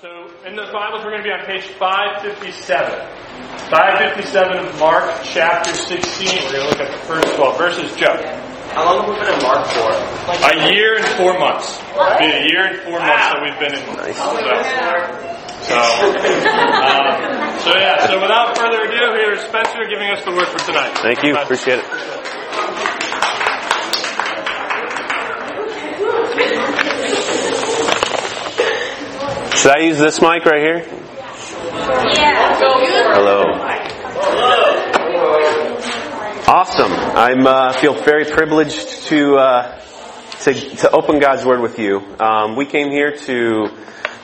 So 0.00 0.08
in 0.48 0.56
the 0.56 0.64
Bibles, 0.72 1.04
we're 1.04 1.12
going 1.12 1.20
to 1.20 1.28
be 1.28 1.36
on 1.36 1.44
page 1.44 1.76
557. 1.76 2.24
557 3.68 4.56
of 4.56 4.80
Mark 4.80 5.04
chapter 5.28 5.76
16. 5.76 6.00
We're 6.24 6.56
going 6.56 6.64
to 6.64 6.68
look 6.72 6.80
at 6.80 6.88
the 6.88 7.04
first 7.04 7.36
12 7.36 7.58
verses. 7.60 7.92
Joe. 8.00 8.16
How 8.72 8.88
long 8.88 9.04
have 9.04 9.12
we 9.12 9.20
been 9.20 9.28
in 9.28 9.44
Mark 9.44 9.68
for? 9.68 9.92
A 9.92 10.72
year 10.72 10.96
and 10.96 11.04
four 11.20 11.36
months. 11.36 11.76
It's 11.84 12.16
been 12.16 12.32
a 12.32 12.48
year 12.48 12.64
and 12.72 12.80
four 12.80 12.96
months 12.96 13.28
that 13.28 13.44
we've 13.44 13.60
been 13.60 13.76
in. 13.76 13.84
So, 13.84 14.40
so, 15.68 15.76
um, 15.76 16.00
so 17.60 17.76
yeah. 17.76 18.00
So 18.08 18.16
without 18.24 18.56
further 18.56 18.80
ado, 18.88 19.20
here's 19.20 19.44
Spencer 19.52 19.84
giving 19.84 20.08
us 20.08 20.24
the 20.24 20.32
word 20.32 20.48
for 20.48 20.64
tonight. 20.64 20.96
Thank 21.04 21.20
you. 21.22 21.36
Spencer. 21.36 21.44
Appreciate 21.44 21.78
it. 21.84 22.19
Should 29.60 29.72
I 29.72 29.80
use 29.80 29.98
this 29.98 30.22
mic 30.22 30.46
right 30.46 30.62
here? 30.62 30.78
Hello. 33.12 33.44
Awesome. 36.48 36.90
I'm 36.90 37.46
uh, 37.46 37.74
feel 37.74 37.92
very 37.92 38.24
privileged 38.24 39.02
to, 39.08 39.36
uh, 39.36 39.78
to 40.44 40.54
to 40.54 40.90
open 40.92 41.18
God's 41.18 41.44
Word 41.44 41.60
with 41.60 41.78
you. 41.78 41.98
Um, 42.18 42.56
we 42.56 42.64
came 42.64 42.90
here 42.90 43.14
to 43.14 43.66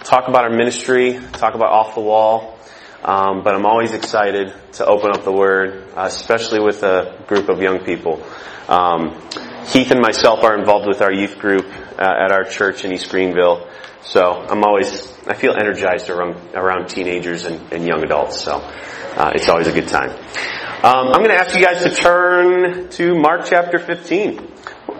talk 0.04 0.26
about 0.26 0.44
our 0.44 0.56
ministry, 0.56 1.20
talk 1.32 1.54
about 1.54 1.70
off 1.70 1.94
the 1.94 2.00
wall. 2.00 2.58
Um, 3.04 3.42
but 3.44 3.54
I'm 3.54 3.66
always 3.66 3.92
excited 3.92 4.54
to 4.72 4.86
open 4.86 5.10
up 5.10 5.22
the 5.24 5.32
Word, 5.32 5.84
uh, 5.94 6.04
especially 6.04 6.60
with 6.60 6.82
a 6.82 7.22
group 7.26 7.50
of 7.50 7.60
young 7.60 7.80
people. 7.84 8.24
Um, 8.68 9.20
Keith 9.66 9.90
and 9.90 10.00
myself 10.00 10.42
are 10.44 10.58
involved 10.58 10.86
with 10.86 11.02
our 11.02 11.12
youth 11.12 11.38
group 11.38 11.66
uh, 11.98 12.24
at 12.24 12.32
our 12.32 12.44
church 12.44 12.86
in 12.86 12.92
East 12.94 13.10
Greenville. 13.10 13.68
So 14.08 14.20
I'm 14.22 14.62
always, 14.62 15.12
I 15.26 15.34
feel 15.34 15.52
energized 15.58 16.10
around, 16.10 16.36
around 16.54 16.88
teenagers 16.88 17.44
and, 17.44 17.72
and 17.72 17.84
young 17.84 18.04
adults. 18.04 18.40
So 18.40 18.52
uh, 18.52 19.32
it's 19.34 19.48
always 19.48 19.66
a 19.66 19.72
good 19.72 19.88
time. 19.88 20.10
Um, 20.10 21.08
I'm 21.08 21.24
going 21.24 21.30
to 21.30 21.34
ask 21.34 21.56
you 21.56 21.64
guys 21.64 21.82
to 21.82 21.90
turn 21.90 22.88
to 22.90 23.14
Mark 23.16 23.46
chapter 23.46 23.80
15. 23.80 24.52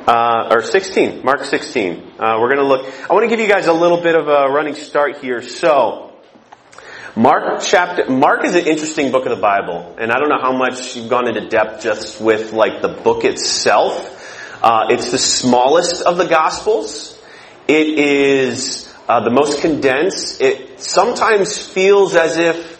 Uh, 0.08 0.48
or 0.52 0.62
16, 0.62 1.24
Mark 1.24 1.44
16. 1.44 2.14
Uh, 2.18 2.38
we're 2.40 2.54
going 2.54 2.58
to 2.58 2.66
look, 2.66 2.86
I 3.08 3.12
want 3.12 3.24
to 3.24 3.28
give 3.28 3.40
you 3.40 3.48
guys 3.48 3.66
a 3.66 3.72
little 3.72 4.00
bit 4.00 4.16
of 4.16 4.26
a 4.26 4.52
running 4.52 4.74
start 4.74 5.18
here. 5.18 5.40
So, 5.42 6.12
Mark 7.14 7.62
chapter, 7.62 8.10
Mark 8.10 8.44
is 8.44 8.54
an 8.54 8.66
interesting 8.66 9.10
book 9.12 9.26
of 9.26 9.34
the 9.34 9.40
Bible, 9.40 9.96
and 9.98 10.12
I 10.12 10.18
don't 10.18 10.28
know 10.28 10.40
how 10.40 10.52
much 10.52 10.96
you've 10.96 11.08
gone 11.08 11.28
into 11.28 11.48
depth 11.48 11.82
just 11.82 12.20
with 12.20 12.52
like 12.52 12.82
the 12.82 12.88
book 12.88 13.24
itself. 13.24 14.60
Uh, 14.62 14.88
it's 14.90 15.10
the 15.10 15.18
smallest 15.18 16.02
of 16.02 16.18
the 16.18 16.26
Gospels. 16.26 17.20
It 17.66 17.98
is 17.98 18.85
uh, 19.08 19.20
the 19.20 19.30
most 19.30 19.60
condensed. 19.60 20.40
It 20.40 20.80
sometimes 20.80 21.56
feels 21.58 22.16
as 22.16 22.36
if 22.36 22.76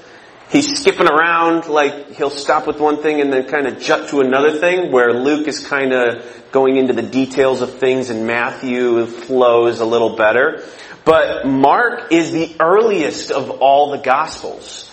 he's 0.50 0.80
skipping 0.80 1.08
around, 1.08 1.66
like 1.66 2.12
he'll 2.12 2.30
stop 2.30 2.66
with 2.66 2.80
one 2.80 3.02
thing 3.02 3.20
and 3.20 3.32
then 3.32 3.46
kind 3.48 3.66
of 3.66 3.80
jump 3.80 4.08
to 4.08 4.20
another 4.20 4.58
thing, 4.58 4.92
where 4.92 5.12
Luke 5.12 5.46
is 5.48 5.66
kind 5.66 5.92
of 5.92 6.50
going 6.52 6.76
into 6.76 6.92
the 6.92 7.02
details 7.02 7.60
of 7.60 7.78
things 7.78 8.10
and 8.10 8.26
Matthew 8.26 9.06
flows 9.06 9.80
a 9.80 9.84
little 9.84 10.16
better. 10.16 10.64
But 11.04 11.46
Mark 11.46 12.10
is 12.10 12.32
the 12.32 12.56
earliest 12.58 13.30
of 13.30 13.50
all 13.62 13.90
the 13.90 13.98
Gospels. 13.98 14.90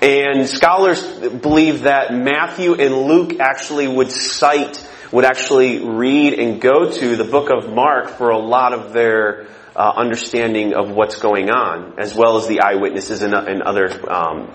And 0.00 0.46
scholars 0.46 1.02
believe 1.02 1.82
that 1.82 2.12
Matthew 2.12 2.74
and 2.74 2.94
Luke 2.94 3.40
actually 3.40 3.88
would 3.88 4.10
cite, 4.12 4.86
would 5.10 5.24
actually 5.24 5.84
read 5.84 6.34
and 6.34 6.60
go 6.60 6.90
to 6.90 7.16
the 7.16 7.24
book 7.24 7.50
of 7.50 7.72
Mark 7.72 8.10
for 8.10 8.30
a 8.30 8.38
lot 8.38 8.74
of 8.74 8.92
their 8.92 9.46
uh, 9.76 9.92
understanding 9.96 10.74
of 10.74 10.90
what's 10.90 11.16
going 11.16 11.50
on, 11.50 11.98
as 11.98 12.14
well 12.14 12.38
as 12.38 12.48
the 12.48 12.60
eyewitnesses 12.60 13.22
and, 13.22 13.34
and 13.34 13.62
other 13.62 14.10
um, 14.10 14.50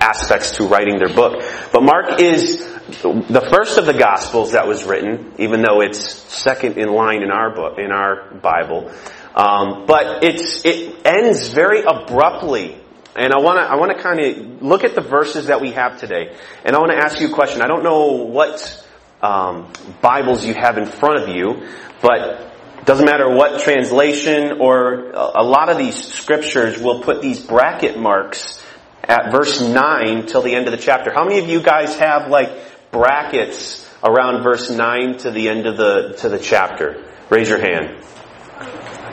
aspects 0.00 0.56
to 0.56 0.66
writing 0.66 0.98
their 0.98 1.14
book. 1.14 1.42
But 1.72 1.82
Mark 1.82 2.20
is 2.20 2.58
the 2.58 3.46
first 3.50 3.78
of 3.78 3.86
the 3.86 3.94
Gospels 3.94 4.52
that 4.52 4.66
was 4.66 4.84
written, 4.84 5.32
even 5.38 5.62
though 5.62 5.80
it's 5.80 6.00
second 6.00 6.76
in 6.76 6.92
line 6.92 7.22
in 7.22 7.30
our 7.30 7.54
book, 7.54 7.78
in 7.78 7.92
our 7.92 8.34
Bible. 8.34 8.90
Um, 9.34 9.86
but 9.86 10.22
it's 10.22 10.64
it 10.64 11.04
ends 11.04 11.48
very 11.48 11.82
abruptly, 11.82 12.76
and 13.16 13.32
I 13.32 13.40
want 13.40 13.58
to 13.58 13.62
I 13.62 13.76
want 13.76 13.96
to 13.96 14.02
kind 14.02 14.20
of 14.20 14.62
look 14.62 14.84
at 14.84 14.94
the 14.94 15.00
verses 15.00 15.46
that 15.46 15.60
we 15.60 15.72
have 15.72 15.98
today, 15.98 16.36
and 16.64 16.76
I 16.76 16.78
want 16.78 16.92
to 16.92 16.98
ask 16.98 17.20
you 17.20 17.28
a 17.28 17.34
question. 17.34 17.62
I 17.62 17.66
don't 17.66 17.82
know 17.82 18.24
what 18.24 18.86
um, 19.22 19.72
Bibles 20.02 20.44
you 20.44 20.54
have 20.54 20.78
in 20.78 20.86
front 20.86 21.22
of 21.22 21.28
you, 21.34 21.66
but 22.00 22.53
doesn't 22.84 23.06
matter 23.06 23.28
what 23.28 23.62
translation 23.62 24.60
or 24.60 25.16
uh, 25.16 25.32
a 25.36 25.42
lot 25.42 25.70
of 25.70 25.78
these 25.78 26.12
scriptures 26.12 26.78
will 26.78 27.00
put 27.00 27.22
these 27.22 27.40
bracket 27.40 27.98
marks 27.98 28.62
at 29.02 29.32
verse 29.32 29.60
9 29.60 30.26
till 30.26 30.42
the 30.42 30.54
end 30.54 30.66
of 30.66 30.72
the 30.72 30.78
chapter. 30.78 31.12
How 31.12 31.24
many 31.24 31.38
of 31.38 31.48
you 31.48 31.62
guys 31.62 31.96
have 31.96 32.28
like 32.28 32.50
brackets 32.90 33.88
around 34.02 34.42
verse 34.42 34.70
9 34.70 35.18
to 35.18 35.30
the 35.30 35.48
end 35.48 35.66
of 35.66 35.76
the, 35.76 36.14
to 36.18 36.28
the 36.28 36.38
chapter? 36.38 37.04
Raise 37.30 37.48
your 37.48 37.58
hand. 37.58 38.02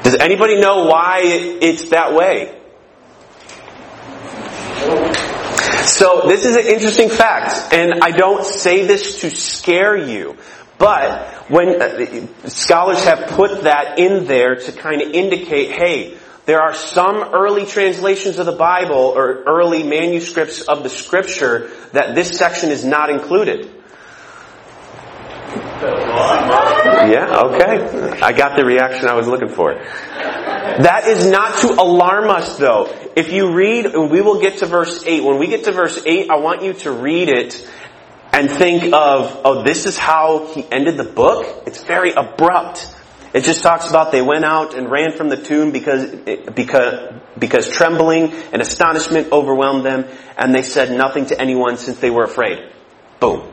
Does 0.04 0.16
anybody 0.16 0.60
know 0.60 0.86
why 0.86 1.22
it's 1.24 1.90
that 1.90 2.14
way? 2.14 2.58
So 5.84 6.24
this 6.28 6.46
is 6.46 6.56
an 6.56 6.66
interesting 6.66 7.10
fact, 7.10 7.74
and 7.74 8.02
I 8.02 8.12
don't 8.12 8.46
say 8.46 8.86
this 8.86 9.22
to 9.22 9.30
scare 9.30 9.96
you, 9.96 10.38
but 10.82 11.52
when 11.52 11.80
uh, 11.80 12.50
scholars 12.50 13.04
have 13.04 13.30
put 13.30 13.62
that 13.64 14.00
in 14.00 14.26
there 14.26 14.56
to 14.56 14.72
kind 14.72 15.04
of 15.04 15.10
indicate, 15.12 15.72
hey, 15.72 16.18
there 16.48 16.60
are 16.60 16.74
some 16.74 17.18
early 17.18 17.68
translations 17.68 18.40
of 18.40 18.48
the 18.48 18.52
Bible 18.54 19.14
or 19.16 19.44
early 19.44 19.84
manuscripts 19.84 20.62
of 20.62 20.82
the 20.82 20.90
scripture 20.90 21.70
that 21.94 22.16
this 22.16 22.36
section 22.36 22.72
is 22.72 22.84
not 22.84 23.12
included. 23.12 23.72
Yeah, 25.84 27.42
okay. 27.46 28.20
I 28.22 28.32
got 28.32 28.58
the 28.58 28.66
reaction 28.66 29.08
I 29.08 29.14
was 29.14 29.28
looking 29.28 29.50
for. 29.50 29.76
That 29.76 31.08
is 31.08 31.30
not 31.30 31.60
to 31.60 31.74
alarm 31.74 32.30
us 32.30 32.58
though. 32.58 32.92
If 33.16 33.32
you 33.32 33.54
read, 33.54 33.94
we 33.96 34.22
will 34.22 34.42
get 34.42 34.60
to 34.60 34.66
verse 34.66 35.04
8, 35.06 35.24
when 35.24 35.38
we 35.38 35.48
get 35.48 35.66
to 35.66 35.72
verse 35.72 36.02
8, 36.04 36.30
I 36.32 36.38
want 36.38 36.64
you 36.64 36.74
to 36.74 36.92
read 36.92 37.30
it 37.30 37.68
and 38.34 38.50
think 38.50 38.94
of, 38.94 39.42
oh, 39.44 39.64
this 39.64 39.86
is 39.86 39.98
how 39.98 40.48
he 40.54 40.66
ended 40.72 40.98
the 40.98 41.04
book? 41.04 41.64
It's 41.68 41.84
very 41.84 42.12
abrupt. 42.12 42.94
It 43.34 43.44
just 43.44 43.62
talks 43.62 43.90
about 43.90 44.12
they 44.12 44.22
went 44.22 44.46
out 44.46 44.74
and 44.74 44.90
ran 44.90 45.14
from 45.14 45.30
the 45.30 45.38
tomb 45.38 45.72
because, 45.72 46.06
because, 46.54 47.14
because 47.38 47.70
trembling 47.70 48.34
and 48.52 48.62
astonishment 48.62 49.32
overwhelmed 49.32 49.86
them 49.86 50.06
and 50.38 50.54
they 50.54 50.64
said 50.64 50.98
nothing 50.98 51.28
to 51.28 51.40
anyone 51.40 51.78
since 51.78 52.00
they 52.00 52.10
were 52.10 52.24
afraid. 52.24 52.60
Boom. 53.20 53.52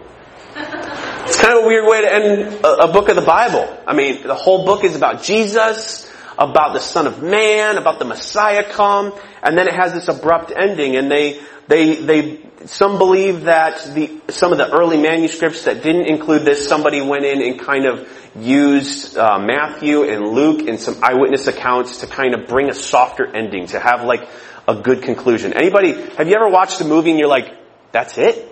It's 0.57 1.41
kind 1.41 1.59
of 1.59 1.65
a 1.65 1.67
weird 1.67 1.87
way 1.87 2.01
to 2.01 2.13
end 2.13 2.65
a, 2.65 2.85
a 2.85 2.93
book 2.93 3.09
of 3.09 3.17
the 3.17 3.23
Bible. 3.23 3.69
I 3.87 3.95
mean, 3.95 4.23
the 4.23 4.35
whole 4.35 4.65
book 4.65 4.83
is 4.83 4.97
about 4.97 5.23
Jesus, 5.23 6.11
about 6.39 6.73
the 6.73 6.81
Son 6.81 7.07
of 7.07 7.23
Man, 7.23 7.77
about 7.77 7.99
the 7.99 8.05
Messiah 8.05 8.65
come, 8.65 9.13
and 9.43 9.57
then 9.57 9.69
it 9.69 9.75
has 9.75 9.93
this 9.93 10.09
abrupt 10.09 10.53
ending 10.57 10.97
and 10.97 11.11
they, 11.11 11.41
they, 11.69 11.97
they, 11.97 12.41
some 12.65 12.99
believe 12.99 13.43
that 13.43 13.95
the, 13.95 14.21
some 14.31 14.53
of 14.53 14.59
the 14.59 14.71
early 14.71 14.97
manuscripts 15.01 15.65
that 15.65 15.83
didn't 15.83 16.07
include 16.07 16.45
this, 16.45 16.67
somebody 16.67 17.01
went 17.01 17.25
in 17.25 17.43
and 17.43 17.61
kind 17.61 17.87
of 17.87 18.09
used 18.37 19.17
uh, 19.17 19.39
Matthew 19.39 20.03
and 20.05 20.29
Luke 20.29 20.67
and 20.67 20.81
some 20.81 21.03
eyewitness 21.03 21.47
accounts 21.47 21.99
to 21.99 22.07
kind 22.07 22.35
of 22.35 22.49
bring 22.49 22.71
a 22.71 22.75
softer 22.75 23.27
ending, 23.27 23.67
to 23.69 23.79
have 23.79 24.05
like 24.05 24.29
a 24.67 24.77
good 24.77 25.03
conclusion. 25.03 25.53
Anybody, 25.53 25.93
have 25.93 26.27
you 26.27 26.35
ever 26.35 26.49
watched 26.49 26.81
a 26.81 26.85
movie 26.85 27.11
and 27.11 27.19
you're 27.19 27.29
like, 27.29 27.55
that's 27.93 28.19
it? 28.19 28.47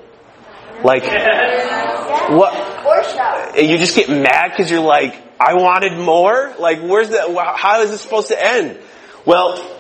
Like, 0.85 1.05
what? 2.31 2.55
You 3.57 3.79
just 3.79 3.97
get 3.97 4.09
mad 4.09 4.51
because 4.51 4.71
you're 4.71 4.81
like, 4.81 5.15
I 5.41 5.55
wanted 5.55 5.99
more? 5.99 6.55
Like, 6.59 6.81
where's 6.81 7.09
the, 7.09 7.55
how 7.57 7.83
is 7.83 7.91
this 7.91 8.01
supposed 8.03 8.29
to 8.29 8.47
end? 8.47 8.79
Well, 9.25 9.76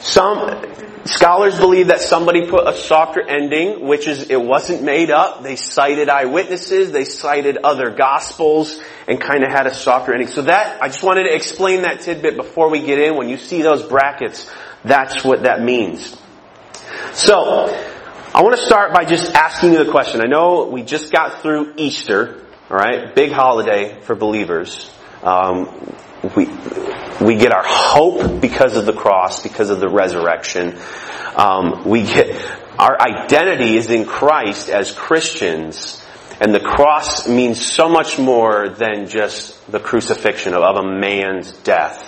some 0.00 0.64
scholars 1.04 1.58
believe 1.58 1.88
that 1.88 2.00
somebody 2.00 2.48
put 2.48 2.66
a 2.66 2.76
softer 2.76 3.22
ending, 3.26 3.86
which 3.86 4.06
is 4.06 4.30
it 4.30 4.40
wasn't 4.40 4.82
made 4.82 5.10
up. 5.10 5.42
They 5.42 5.56
cited 5.56 6.08
eyewitnesses, 6.08 6.92
they 6.92 7.04
cited 7.04 7.58
other 7.58 7.90
gospels, 7.90 8.80
and 9.06 9.20
kind 9.20 9.44
of 9.44 9.50
had 9.50 9.66
a 9.66 9.74
softer 9.74 10.12
ending. 10.12 10.28
So 10.28 10.42
that 10.42 10.82
I 10.82 10.88
just 10.88 11.02
wanted 11.02 11.24
to 11.24 11.34
explain 11.34 11.82
that 11.82 12.00
tidbit 12.00 12.36
before 12.36 12.70
we 12.70 12.80
get 12.80 12.98
in. 12.98 13.16
When 13.16 13.28
you 13.28 13.36
see 13.36 13.62
those 13.62 13.82
brackets, 13.82 14.50
that's 14.84 15.24
what 15.24 15.42
that 15.42 15.62
means. 15.62 16.16
So 17.12 17.66
I 18.34 18.42
want 18.42 18.56
to 18.56 18.64
start 18.64 18.94
by 18.94 19.04
just 19.04 19.34
asking 19.34 19.72
you 19.72 19.84
the 19.84 19.90
question. 19.90 20.20
I 20.22 20.26
know 20.26 20.66
we 20.66 20.82
just 20.82 21.12
got 21.12 21.42
through 21.42 21.74
Easter, 21.76 22.46
all 22.70 22.76
right, 22.76 23.14
big 23.14 23.32
holiday 23.32 24.00
for 24.00 24.14
believers. 24.14 24.90
Um, 25.22 25.94
we 26.36 26.46
we 27.20 27.36
get 27.36 27.52
our 27.52 27.64
hope 27.64 28.40
because 28.40 28.76
of 28.76 28.86
the 28.86 28.92
cross, 28.92 29.42
because 29.42 29.70
of 29.70 29.80
the 29.80 29.88
resurrection. 29.88 30.78
Um, 31.36 31.84
we 31.86 32.02
get 32.02 32.36
our 32.78 33.00
identity 33.00 33.76
is 33.76 33.90
in 33.90 34.06
Christ 34.06 34.68
as 34.68 34.92
Christians, 34.92 36.04
and 36.40 36.54
the 36.54 36.60
cross 36.60 37.28
means 37.28 37.64
so 37.64 37.88
much 37.88 38.18
more 38.18 38.68
than 38.68 39.06
just 39.06 39.70
the 39.70 39.80
crucifixion 39.80 40.54
of, 40.54 40.62
of 40.62 40.76
a 40.84 40.88
man's 40.88 41.52
death. 41.52 42.06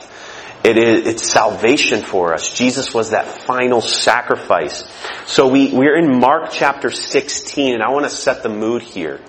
It 0.64 0.78
is, 0.78 1.06
it's 1.06 1.28
salvation 1.28 2.02
for 2.02 2.34
us. 2.34 2.52
Jesus 2.52 2.94
was 2.94 3.10
that 3.10 3.26
final 3.26 3.80
sacrifice. 3.80 4.84
So 5.26 5.48
we, 5.48 5.72
we're 5.72 5.96
in 5.96 6.20
Mark 6.20 6.50
chapter 6.52 6.90
16 6.90 7.74
and 7.74 7.82
I 7.82 7.90
want 7.90 8.04
to 8.04 8.10
set 8.10 8.44
the 8.44 8.48
mood 8.48 8.82
here. 8.82 9.20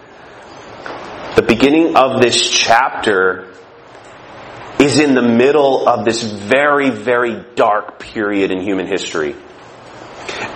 The 1.35 1.41
beginning 1.41 1.95
of 1.95 2.21
this 2.21 2.51
chapter 2.51 3.52
is 4.83 4.99
in 4.99 5.15
the 5.15 5.21
middle 5.21 5.87
of 5.87 6.03
this 6.03 6.21
very, 6.23 6.89
very 6.89 7.45
dark 7.55 7.99
period 7.99 8.51
in 8.51 8.61
human 8.61 8.85
history. 8.85 9.35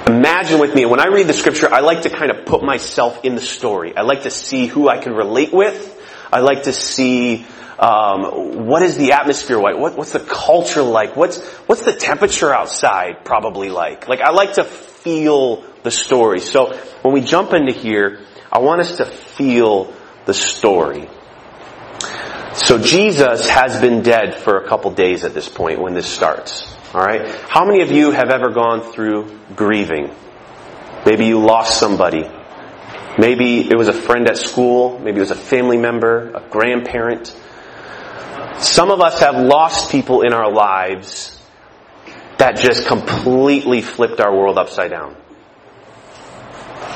Imagine 0.07 0.59
with 0.59 0.75
me, 0.75 0.85
when 0.85 0.99
I 0.99 1.07
read 1.07 1.27
the 1.27 1.33
scripture, 1.33 1.73
I 1.73 1.79
like 1.79 2.01
to 2.03 2.09
kind 2.09 2.31
of 2.31 2.45
put 2.45 2.63
myself 2.63 3.23
in 3.23 3.35
the 3.35 3.41
story. 3.41 3.95
I 3.95 4.01
like 4.01 4.23
to 4.23 4.31
see 4.31 4.67
who 4.67 4.89
I 4.89 4.97
can 4.97 5.13
relate 5.13 5.53
with. 5.53 5.93
I 6.31 6.39
like 6.39 6.63
to 6.63 6.73
see 6.73 7.45
um, 7.79 8.65
what 8.65 8.81
is 8.83 8.97
the 8.97 9.13
atmosphere 9.13 9.59
like? 9.59 9.77
What, 9.77 9.97
what's 9.97 10.11
the 10.11 10.19
culture 10.19 10.81
like? 10.81 11.15
What's 11.15 11.41
what's 11.67 11.83
the 11.83 11.93
temperature 11.93 12.53
outside 12.53 13.23
probably 13.23 13.69
like? 13.69 14.07
Like 14.07 14.19
I 14.19 14.31
like 14.31 14.53
to 14.53 14.63
feel 14.63 15.63
the 15.83 15.91
story. 15.91 16.39
So 16.39 16.75
when 17.01 17.13
we 17.13 17.21
jump 17.21 17.53
into 17.53 17.71
here, 17.71 18.25
I 18.51 18.59
want 18.59 18.81
us 18.81 18.97
to 18.97 19.05
feel 19.05 19.93
the 20.25 20.33
story. 20.33 21.07
So 22.57 22.79
Jesus 22.79 23.47
has 23.49 23.79
been 23.79 24.01
dead 24.01 24.33
for 24.33 24.57
a 24.57 24.67
couple 24.67 24.89
days 24.89 25.23
at 25.23 25.35
this 25.35 25.47
point 25.47 25.79
when 25.79 25.93
this 25.93 26.07
starts. 26.07 26.67
Alright? 26.93 27.29
How 27.47 27.63
many 27.65 27.83
of 27.83 27.91
you 27.91 28.09
have 28.09 28.31
ever 28.31 28.49
gone 28.49 28.81
through 28.81 29.39
grieving? 29.55 30.09
Maybe 31.05 31.27
you 31.27 31.39
lost 31.39 31.79
somebody. 31.79 32.27
Maybe 33.19 33.59
it 33.59 33.77
was 33.77 33.87
a 33.87 33.93
friend 33.93 34.27
at 34.27 34.37
school. 34.37 34.97
Maybe 34.97 35.17
it 35.17 35.19
was 35.19 35.31
a 35.31 35.35
family 35.35 35.77
member, 35.77 36.31
a 36.31 36.49
grandparent. 36.49 37.27
Some 38.57 38.89
of 38.89 39.01
us 39.01 39.19
have 39.19 39.35
lost 39.35 39.91
people 39.91 40.23
in 40.23 40.33
our 40.33 40.51
lives 40.51 41.39
that 42.39 42.57
just 42.57 42.87
completely 42.87 43.83
flipped 43.83 44.19
our 44.19 44.35
world 44.35 44.57
upside 44.57 44.89
down. 44.89 45.15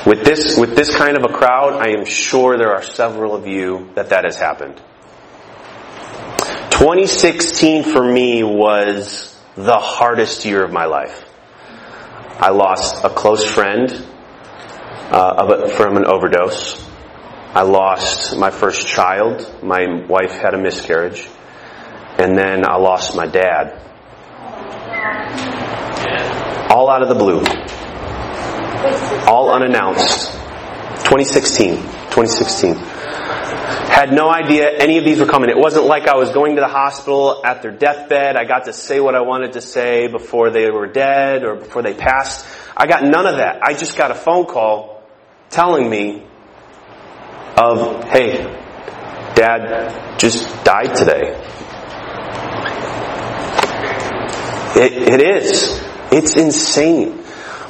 With 0.06 0.24
this, 0.24 0.58
with 0.58 0.74
this 0.74 0.92
kind 0.92 1.16
of 1.16 1.22
a 1.22 1.32
crowd, 1.32 1.74
I 1.74 1.96
am 1.96 2.04
sure 2.04 2.58
there 2.58 2.74
are 2.74 2.82
several 2.82 3.36
of 3.36 3.46
you 3.46 3.90
that 3.94 4.08
that 4.08 4.24
has 4.24 4.34
happened. 4.34 4.80
2016 6.82 7.84
for 7.84 8.02
me 8.02 8.42
was 8.42 9.40
the 9.54 9.78
hardest 9.78 10.44
year 10.44 10.64
of 10.64 10.72
my 10.72 10.86
life. 10.86 11.24
I 12.40 12.50
lost 12.50 13.04
a 13.04 13.08
close 13.08 13.44
friend 13.44 13.88
uh, 15.12 15.68
from 15.76 15.96
an 15.96 16.04
overdose. 16.04 16.84
I 17.54 17.62
lost 17.62 18.36
my 18.36 18.50
first 18.50 18.88
child. 18.88 19.62
My 19.62 20.04
wife 20.08 20.32
had 20.32 20.54
a 20.54 20.58
miscarriage. 20.58 21.24
And 22.18 22.36
then 22.36 22.68
I 22.68 22.78
lost 22.78 23.14
my 23.14 23.28
dad. 23.28 23.78
All 26.68 26.90
out 26.90 27.02
of 27.02 27.08
the 27.08 27.14
blue. 27.14 27.44
All 29.30 29.54
unannounced. 29.54 30.32
2016. 31.04 31.76
2016. 31.76 32.91
Had 33.90 34.12
no 34.12 34.30
idea 34.30 34.70
any 34.78 34.98
of 34.98 35.04
these 35.04 35.20
were 35.20 35.26
coming. 35.26 35.50
It 35.50 35.58
wasn't 35.58 35.86
like 35.86 36.08
I 36.08 36.16
was 36.16 36.30
going 36.30 36.56
to 36.56 36.60
the 36.60 36.68
hospital 36.68 37.42
at 37.44 37.62
their 37.62 37.70
deathbed. 37.72 38.36
I 38.36 38.44
got 38.44 38.64
to 38.64 38.72
say 38.72 39.00
what 39.00 39.14
I 39.14 39.20
wanted 39.20 39.52
to 39.52 39.60
say 39.60 40.08
before 40.08 40.50
they 40.50 40.70
were 40.70 40.86
dead 40.86 41.44
or 41.44 41.56
before 41.56 41.82
they 41.82 41.94
passed. 41.94 42.46
I 42.76 42.86
got 42.86 43.04
none 43.04 43.26
of 43.26 43.36
that. 43.36 43.60
I 43.62 43.74
just 43.74 43.96
got 43.96 44.10
a 44.10 44.14
phone 44.14 44.46
call 44.46 45.02
telling 45.50 45.88
me 45.88 46.26
of, 47.56 48.04
hey, 48.04 48.44
dad 49.34 50.18
just 50.18 50.64
died 50.64 50.94
today. 50.94 51.38
It, 54.74 54.92
it 54.92 55.36
is. 55.36 55.82
It's 56.10 56.36
insane. 56.36 57.21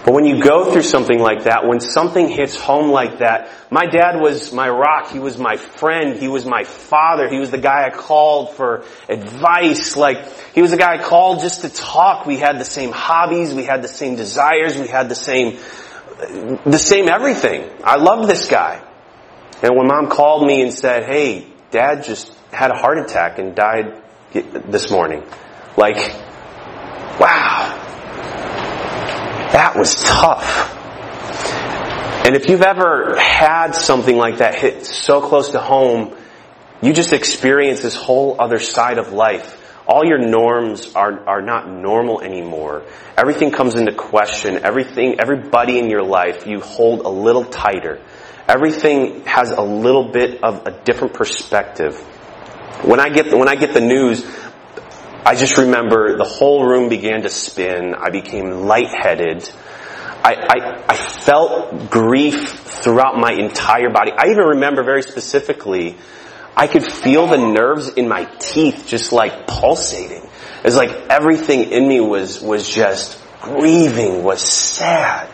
But 0.04 0.14
when 0.14 0.26
you 0.26 0.42
go 0.42 0.72
through 0.72 0.82
something 0.82 1.20
like 1.20 1.44
that, 1.44 1.64
when 1.64 1.78
something 1.78 2.28
hits 2.28 2.56
home 2.56 2.90
like 2.90 3.18
that, 3.18 3.50
my 3.70 3.86
dad 3.86 4.20
was 4.20 4.52
my 4.52 4.68
rock. 4.68 5.12
He 5.12 5.20
was 5.20 5.38
my 5.38 5.56
friend. 5.56 6.18
He 6.18 6.26
was 6.26 6.44
my 6.44 6.64
father. 6.64 7.28
He 7.28 7.38
was 7.38 7.52
the 7.52 7.58
guy 7.58 7.86
I 7.86 7.90
called 7.90 8.56
for 8.56 8.84
advice. 9.08 9.96
Like, 9.96 10.26
he 10.54 10.60
was 10.60 10.72
the 10.72 10.76
guy 10.76 10.94
I 10.94 10.98
called 10.98 11.40
just 11.40 11.60
to 11.60 11.68
talk. 11.68 12.26
We 12.26 12.36
had 12.36 12.58
the 12.58 12.64
same 12.64 12.90
hobbies. 12.90 13.54
We 13.54 13.62
had 13.62 13.82
the 13.82 13.88
same 13.88 14.16
desires. 14.16 14.76
We 14.76 14.88
had 14.88 15.08
the 15.08 15.14
same, 15.14 15.58
the 16.64 16.78
same 16.78 17.08
everything. 17.08 17.70
I 17.84 17.96
loved 17.96 18.28
this 18.28 18.48
guy. 18.48 18.82
And 19.62 19.76
when 19.76 19.86
mom 19.86 20.08
called 20.08 20.44
me 20.44 20.62
and 20.62 20.74
said, 20.74 21.04
hey, 21.04 21.46
dad 21.70 22.02
just 22.02 22.32
had 22.52 22.72
a 22.72 22.76
heart 22.76 22.98
attack 22.98 23.38
and 23.38 23.54
died 23.54 24.02
this 24.32 24.90
morning. 24.90 25.22
Like, 25.76 25.96
wow. 27.20 27.81
That 29.52 29.76
was 29.76 29.94
tough. 29.96 30.78
And 32.26 32.36
if 32.36 32.48
you've 32.48 32.62
ever 32.62 33.16
had 33.18 33.72
something 33.72 34.16
like 34.16 34.38
that 34.38 34.54
hit 34.54 34.86
so 34.86 35.20
close 35.20 35.50
to 35.50 35.60
home, 35.60 36.16
you 36.80 36.92
just 36.92 37.12
experience 37.12 37.82
this 37.82 37.94
whole 37.94 38.40
other 38.40 38.58
side 38.58 38.98
of 38.98 39.12
life. 39.12 39.58
All 39.86 40.06
your 40.06 40.18
norms 40.18 40.94
are, 40.94 41.28
are 41.28 41.42
not 41.42 41.68
normal 41.68 42.22
anymore. 42.22 42.84
Everything 43.16 43.50
comes 43.50 43.74
into 43.74 43.92
question. 43.92 44.64
Everything, 44.64 45.20
everybody 45.20 45.78
in 45.78 45.90
your 45.90 46.04
life 46.04 46.46
you 46.46 46.60
hold 46.60 47.00
a 47.00 47.08
little 47.08 47.44
tighter. 47.44 48.00
Everything 48.48 49.24
has 49.24 49.50
a 49.50 49.62
little 49.62 50.10
bit 50.12 50.42
of 50.42 50.66
a 50.66 50.82
different 50.84 51.14
perspective. 51.14 51.98
When 52.84 53.00
I 53.00 53.10
get, 53.10 53.36
when 53.36 53.48
I 53.48 53.56
get 53.56 53.74
the 53.74 53.80
news, 53.80 54.24
I 55.24 55.36
just 55.36 55.56
remember 55.56 56.16
the 56.16 56.24
whole 56.24 56.66
room 56.66 56.88
began 56.88 57.22
to 57.22 57.30
spin. 57.30 57.94
I 57.94 58.10
became 58.10 58.66
lightheaded. 58.66 59.48
I, 60.24 60.34
I, 60.34 60.84
I, 60.88 60.96
felt 60.96 61.90
grief 61.90 62.60
throughout 62.60 63.16
my 63.16 63.32
entire 63.32 63.90
body. 63.90 64.12
I 64.16 64.30
even 64.30 64.44
remember 64.44 64.84
very 64.84 65.02
specifically, 65.02 65.96
I 66.56 66.66
could 66.66 66.84
feel 66.84 67.26
the 67.26 67.38
nerves 67.38 67.88
in 67.88 68.08
my 68.08 68.24
teeth 68.24 68.84
just 68.86 69.12
like 69.12 69.46
pulsating. 69.46 70.28
It's 70.64 70.76
like 70.76 70.90
everything 71.08 71.70
in 71.72 71.88
me 71.88 72.00
was, 72.00 72.40
was 72.40 72.68
just 72.68 73.20
grieving, 73.40 74.22
was 74.22 74.42
sad, 74.42 75.28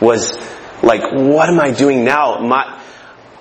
was 0.00 0.32
like, 0.82 1.02
what 1.12 1.48
am 1.48 1.60
I 1.60 1.72
doing 1.72 2.04
now? 2.04 2.40
My, 2.40 2.82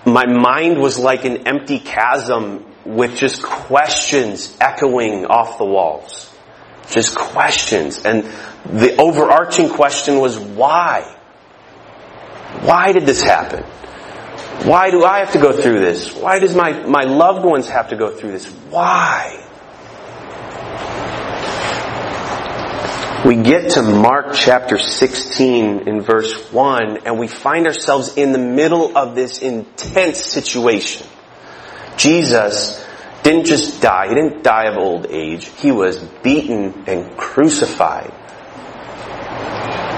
my 0.06 0.26
mind 0.26 0.80
was 0.80 0.98
like 0.98 1.24
an 1.24 1.48
empty 1.48 1.80
chasm 1.80 2.66
with 2.86 3.18
just 3.18 3.44
questions 3.44 4.56
echoing 4.60 5.26
off 5.26 5.58
the 5.58 5.66
walls. 5.66 6.34
Just 6.90 7.16
questions. 7.16 8.04
And 8.04 8.24
the 8.66 8.96
overarching 8.98 9.70
question 9.70 10.20
was 10.20 10.38
why? 10.38 11.16
Why 12.62 12.92
did 12.92 13.06
this 13.06 13.22
happen? 13.22 13.64
Why 14.68 14.90
do 14.92 15.04
I 15.04 15.20
have 15.20 15.32
to 15.34 15.40
go 15.40 15.54
through 15.54 15.80
this? 15.80 16.14
Why 16.16 16.40
does 16.40 16.56
my, 16.56 16.74
my 16.86 17.04
loved 17.04 17.46
ones 17.46 17.70
have 17.70 17.90
to 17.90 17.96
go 17.96 18.10
through 18.10 18.32
this? 18.32 18.46
Why? 18.46 19.46
We 23.26 23.36
get 23.36 23.72
to 23.72 23.82
Mark 23.82 24.34
chapter 24.34 24.78
16 24.78 25.88
in 25.88 26.02
verse 26.02 26.52
1 26.52 27.06
and 27.06 27.20
we 27.20 27.28
find 27.28 27.68
ourselves 27.68 28.16
in 28.16 28.32
the 28.32 28.40
middle 28.40 28.98
of 28.98 29.14
this 29.14 29.40
intense 29.40 30.20
situation. 30.20 31.06
Jesus 32.00 32.84
didn't 33.24 33.46
just 33.46 33.82
die. 33.82 34.08
He 34.08 34.16
didn't 34.16 34.42
die 34.42 34.68
of 34.68 34.78
old 34.78 35.08
age. 35.08 35.46
He 35.58 35.72
was 35.72 35.98
beaten 36.24 36.86
and 36.88 37.18
crucified. 37.18 38.14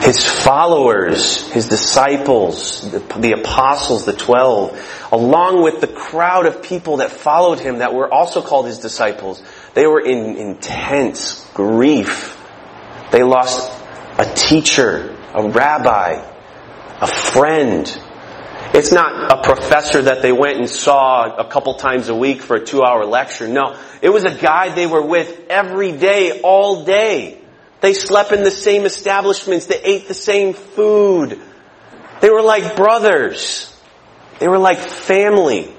His 0.04 0.26
followers, 0.26 1.52
his 1.52 1.70
disciples, 1.70 2.90
the, 2.92 3.00
the, 3.20 3.34
apostles, 3.34 4.06
the 4.06 4.14
twelve, 4.14 4.76
along 5.12 5.62
with 5.62 5.80
the 5.80 5.88
crowd 5.88 6.48
of 6.48 6.64
people 6.64 6.98
that 6.98 7.12
followed 7.12 7.60
him 7.60 7.78
that 7.78 7.94
were 7.94 8.12
also 8.12 8.42
called 8.42 8.66
his 8.66 8.80
disciples, 8.80 9.44
they 9.76 9.86
were 9.86 10.02
in 10.02 10.38
intense 10.38 11.48
grief. 11.54 12.36
They 13.12 13.22
lost 13.22 13.72
a 14.18 14.26
teacher, 14.34 15.16
a 15.36 15.48
rabbi, 15.48 16.28
a 17.00 17.08
friend, 17.08 17.88
it's 18.74 18.92
not 18.92 19.32
a 19.32 19.44
professor 19.44 20.04
that 20.04 20.22
they 20.22 20.32
went 20.32 20.58
and 20.58 20.70
saw 20.70 21.36
a 21.36 21.46
couple 21.46 21.74
times 21.74 22.08
a 22.08 22.16
week 22.16 22.42
for 22.42 22.56
a 22.56 22.66
two 22.66 22.84
hour 22.84 23.06
lecture. 23.06 23.48
No. 23.48 23.78
It 24.02 24.10
was 24.10 24.24
a 24.24 24.34
guy 24.34 24.74
they 24.74 24.88
were 24.88 25.06
with 25.06 25.48
every 25.50 25.92
day, 25.92 26.40
all 26.42 26.86
day. 26.86 27.42
They 27.82 27.94
slept 27.94 28.32
in 28.32 28.44
the 28.44 28.52
same 28.52 28.86
establishments. 28.86 29.66
They 29.66 29.82
ate 29.82 30.08
the 30.08 30.14
same 30.14 30.54
food. 30.54 31.42
They 32.22 32.30
were 32.30 32.42
like 32.42 32.76
brothers. 32.78 33.68
They 34.40 34.48
were 34.48 34.60
like 34.60 34.80
family. 34.80 35.74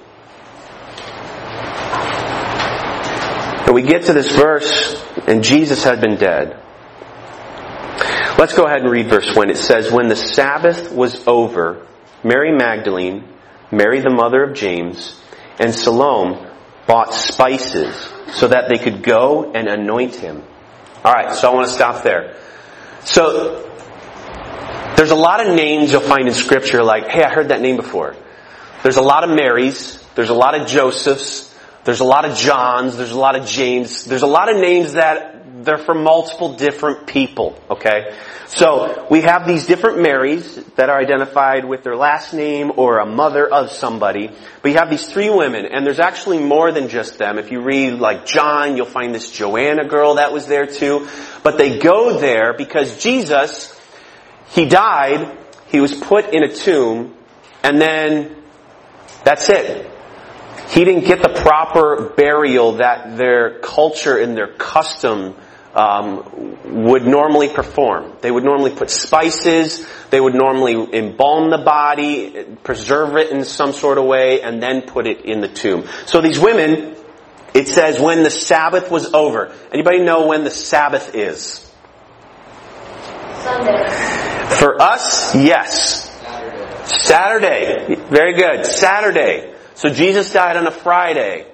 And 3.65 3.75
we 3.75 3.83
get 3.83 4.05
to 4.05 4.13
this 4.13 4.31
verse, 4.31 5.03
and 5.27 5.43
Jesus 5.43 5.83
had 5.83 6.01
been 6.01 6.17
dead. 6.17 6.59
Let's 8.37 8.55
go 8.55 8.65
ahead 8.65 8.83
and 8.83 8.91
read 8.91 9.07
verse 9.07 9.35
1. 9.35 9.51
It 9.51 9.57
says, 9.57 9.91
When 9.91 10.09
the 10.09 10.17
Sabbath 10.17 10.93
was 10.93 11.27
over, 11.27 11.87
Mary 12.25 12.53
Magdalene, 12.53 13.29
Mary 13.71 14.01
the 14.01 14.11
mother 14.11 14.43
of 14.45 14.55
James, 14.55 15.19
and 15.59 15.75
Salome 15.75 16.47
bought 16.87 17.15
spices 17.15 17.95
so 18.33 18.49
that 18.49 18.69
they 18.69 18.79
could 18.79 19.03
go 19.03 19.53
and 19.53 19.69
anoint 19.69 20.15
him. 20.15 20.43
Alright, 21.05 21.35
so 21.35 21.51
I 21.51 21.55
want 21.55 21.69
to 21.69 21.75
stop 21.75 22.05
there. 22.05 22.37
So, 23.05 23.69
there's 24.97 25.11
a 25.11 25.17
lot 25.17 25.45
of 25.45 25.55
names 25.55 25.91
you'll 25.91 26.01
find 26.01 26.29
in 26.29 26.35
scripture 26.35 26.85
like, 26.85 27.09
hey, 27.09 27.23
I 27.23 27.31
heard 27.33 27.49
that 27.49 27.61
name 27.61 27.77
before. 27.77 28.15
There's 28.83 28.97
a 28.97 29.03
lot 29.03 29.25
of 29.25 29.31
Marys, 29.31 30.03
there's 30.15 30.31
a 30.31 30.35
lot 30.35 30.61
of 30.61 30.69
Josephs, 30.69 31.53
there's 31.85 32.01
a 32.01 32.05
lot 32.05 32.25
of 32.25 32.37
Johns, 32.37 32.97
there's 32.97 33.11
a 33.11 33.19
lot 33.19 33.37
of 33.37 33.47
James, 33.47 34.05
there's 34.05 34.23
a 34.23 34.29
lot 34.29 34.49
of 34.49 34.61
names 34.61 34.93
that 34.93 35.32
they're 35.65 35.79
from 35.79 36.03
multiple 36.03 36.57
different 36.57 37.07
people, 37.07 37.59
okay? 37.71 38.15
So, 38.47 39.07
we 39.11 39.23
have 39.23 39.47
these 39.47 39.67
different 39.67 40.03
Marys 40.03 40.57
that 40.77 40.91
are 40.91 40.99
identified 40.99 41.65
with 41.65 41.83
their 41.83 41.97
last 41.97 42.35
name 42.35 42.73
or 42.77 42.99
a 42.99 43.07
mother 43.07 43.49
of 43.49 43.71
somebody. 43.73 44.31
But 44.61 44.71
you 44.71 44.77
have 44.77 44.91
these 44.91 45.07
three 45.07 45.31
women, 45.31 45.65
and 45.65 45.87
there's 45.87 46.01
actually 46.01 46.39
more 46.39 46.71
than 46.71 46.89
just 46.89 47.17
them. 47.17 47.39
If 47.39 47.51
you 47.51 47.63
read 47.63 47.95
like 47.95 48.27
John, 48.27 48.77
you'll 48.77 48.85
find 48.85 49.15
this 49.15 49.31
Joanna 49.31 49.89
girl 49.89 50.17
that 50.17 50.33
was 50.33 50.47
there 50.47 50.67
too. 50.67 51.09
But 51.43 51.57
they 51.57 51.79
go 51.79 52.19
there 52.19 52.53
because 52.53 53.03
Jesus, 53.03 53.75
He 54.51 54.67
died, 54.67 55.39
He 55.69 55.81
was 55.81 55.95
put 55.95 56.35
in 56.35 56.43
a 56.43 56.55
tomb, 56.55 57.15
and 57.63 57.81
then 57.81 58.37
that's 59.25 59.49
it. 59.49 59.91
He 60.69 60.85
didn't 60.85 61.05
get 61.05 61.23
the 61.23 61.29
proper 61.29 62.13
burial 62.17 62.77
that 62.77 63.17
their 63.17 63.61
culture 63.61 64.17
and 64.17 64.37
their 64.37 64.49
custom 64.49 65.37
um, 65.75 66.85
would 66.85 67.07
normally 67.07 67.49
perform. 67.49 68.13
They 68.21 68.31
would 68.31 68.45
normally 68.45 68.75
put 68.75 68.91
spices, 68.91 69.87
they 70.11 70.21
would 70.21 70.35
normally 70.35 70.75
embalm 70.95 71.51
the 71.51 71.59
body, 71.59 72.45
preserve 72.63 73.17
it 73.17 73.31
in 73.31 73.45
some 73.45 73.73
sort 73.73 73.99
of 73.99 74.05
way, 74.05 74.43
and 74.43 74.63
then 74.63 74.83
put 74.83 75.07
it 75.07 75.25
in 75.25 75.41
the 75.41 75.49
tomb. 75.49 75.87
So 76.07 76.21
these 76.21 76.39
women, 76.39 76.97
it 77.55 77.69
says 77.69 78.01
when 78.01 78.23
the 78.23 78.31
Sabbath 78.31 78.91
was 78.91 79.13
over. 79.15 79.55
Anybody 79.73 80.01
know 80.01 80.27
when 80.27 80.45
the 80.45 80.51
Sabbath 80.51 81.15
is? 81.15 81.71
Sunday. 83.43 83.89
For 84.59 84.81
us, 84.81 85.35
yes. 85.35 86.09
Saturday. 86.85 87.95
Very 87.95 88.35
good. 88.35 88.67
Saturday. 88.67 89.55
So 89.75 89.89
Jesus 89.89 90.33
died 90.33 90.57
on 90.57 90.67
a 90.67 90.71
Friday. 90.71 91.47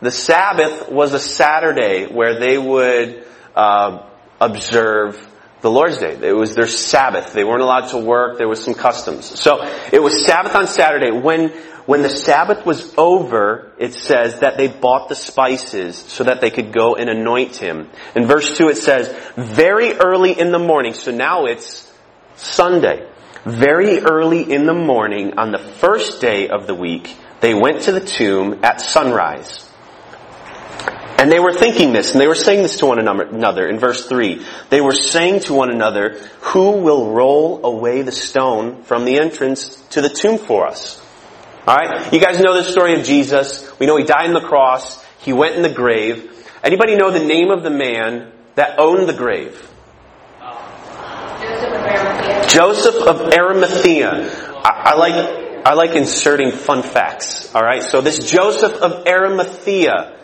The 0.00 0.10
Sabbath 0.10 0.90
was 0.90 1.12
a 1.12 1.20
Saturday 1.20 2.06
where 2.06 2.38
they 2.38 2.56
would 2.56 3.24
uh, 3.58 4.06
observe 4.40 5.26
the 5.60 5.70
Lord's 5.70 5.98
Day. 5.98 6.16
It 6.22 6.36
was 6.36 6.54
their 6.54 6.68
Sabbath. 6.68 7.32
They 7.32 7.44
weren't 7.44 7.62
allowed 7.62 7.88
to 7.88 7.98
work. 7.98 8.38
There 8.38 8.48
was 8.48 8.62
some 8.62 8.74
customs. 8.74 9.24
So 9.40 9.64
it 9.92 10.00
was 10.00 10.24
Sabbath 10.24 10.54
on 10.54 10.68
Saturday. 10.68 11.10
When 11.10 11.50
when 11.88 12.02
the 12.02 12.10
Sabbath 12.10 12.66
was 12.66 12.94
over, 12.98 13.72
it 13.78 13.94
says 13.94 14.40
that 14.40 14.58
they 14.58 14.68
bought 14.68 15.08
the 15.08 15.14
spices 15.14 15.96
so 15.96 16.24
that 16.24 16.42
they 16.42 16.50
could 16.50 16.70
go 16.70 16.96
and 16.96 17.08
anoint 17.08 17.56
him. 17.56 17.88
In 18.14 18.26
verse 18.26 18.58
2 18.58 18.68
it 18.68 18.76
says, 18.76 19.08
very 19.36 19.94
early 19.94 20.38
in 20.38 20.52
the 20.52 20.58
morning, 20.58 20.92
so 20.92 21.12
now 21.12 21.46
it's 21.46 21.90
Sunday. 22.36 23.10
Very 23.46 24.00
early 24.00 24.52
in 24.52 24.66
the 24.66 24.74
morning 24.74 25.38
on 25.38 25.50
the 25.50 25.58
first 25.58 26.20
day 26.20 26.48
of 26.48 26.66
the 26.66 26.74
week, 26.74 27.16
they 27.40 27.54
went 27.54 27.80
to 27.84 27.92
the 27.92 28.04
tomb 28.04 28.60
at 28.62 28.82
sunrise. 28.82 29.67
And 31.18 31.32
they 31.32 31.40
were 31.40 31.52
thinking 31.52 31.92
this, 31.92 32.12
and 32.12 32.20
they 32.20 32.28
were 32.28 32.36
saying 32.36 32.62
this 32.62 32.78
to 32.78 32.86
one 32.86 33.00
another 33.00 33.66
in 33.66 33.80
verse 33.80 34.06
3. 34.06 34.40
They 34.70 34.80
were 34.80 34.94
saying 34.94 35.40
to 35.40 35.54
one 35.54 35.68
another, 35.68 36.16
Who 36.40 36.78
will 36.78 37.10
roll 37.10 37.66
away 37.66 38.02
the 38.02 38.12
stone 38.12 38.84
from 38.84 39.04
the 39.04 39.18
entrance 39.18 39.74
to 39.90 40.00
the 40.00 40.08
tomb 40.08 40.38
for 40.38 40.68
us? 40.68 41.04
Alright? 41.66 42.12
You 42.12 42.20
guys 42.20 42.38
know 42.38 42.54
the 42.54 42.62
story 42.62 42.94
of 42.98 43.04
Jesus. 43.04 43.68
We 43.80 43.86
know 43.86 43.96
he 43.96 44.04
died 44.04 44.28
on 44.28 44.32
the 44.32 44.48
cross. 44.48 45.04
He 45.18 45.32
went 45.32 45.56
in 45.56 45.62
the 45.62 45.68
grave. 45.68 46.32
Anybody 46.62 46.94
know 46.94 47.10
the 47.10 47.18
name 47.18 47.50
of 47.50 47.64
the 47.64 47.70
man 47.70 48.32
that 48.54 48.78
owned 48.78 49.08
the 49.08 49.12
grave? 49.12 49.68
Joseph 50.40 51.74
of 51.74 51.82
Arimathea. 51.82 52.48
Joseph 52.48 52.96
of 53.02 53.34
Arimathea. 53.34 54.10
I, 54.64 54.82
I 54.84 54.94
like, 54.94 55.66
I 55.66 55.74
like 55.74 55.96
inserting 55.96 56.52
fun 56.52 56.84
facts. 56.84 57.52
Alright? 57.54 57.82
So 57.82 58.00
this 58.00 58.20
Joseph 58.20 58.74
of 58.74 59.06
Arimathea, 59.06 60.17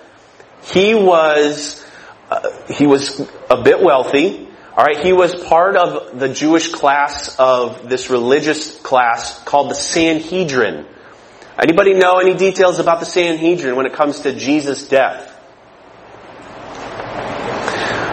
he 0.65 0.95
was, 0.95 1.85
uh, 2.31 2.51
he 2.73 2.87
was 2.87 3.21
a 3.51 3.63
bit 3.63 3.83
wealthy. 3.83 4.49
Alright, 4.77 5.05
he 5.05 5.13
was 5.13 5.35
part 5.35 5.77
of 5.77 6.19
the 6.19 6.29
Jewish 6.29 6.73
class 6.73 7.37
of 7.39 7.89
this 7.89 8.11
religious 8.11 8.77
class 8.81 9.43
called 9.45 9.71
the 9.71 9.75
Sanhedrin. 9.75 10.87
Anybody 11.57 11.95
know 11.95 12.19
any 12.19 12.35
details 12.35 12.81
about 12.81 12.99
the 12.99 13.07
Sanhedrin 13.07 13.77
when 13.77 13.87
it 13.87 13.93
comes 13.93 14.21
to 14.21 14.35
Jesus' 14.35 14.89
death? 14.89 15.31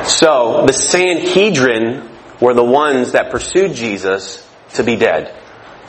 So, 0.07 0.65
the 0.67 0.73
Sanhedrin 0.73 2.09
were 2.39 2.53
the 2.53 2.63
ones 2.63 3.13
that 3.13 3.31
pursued 3.31 3.73
Jesus 3.73 4.47
to 4.73 4.83
be 4.83 4.95
dead. 4.95 5.40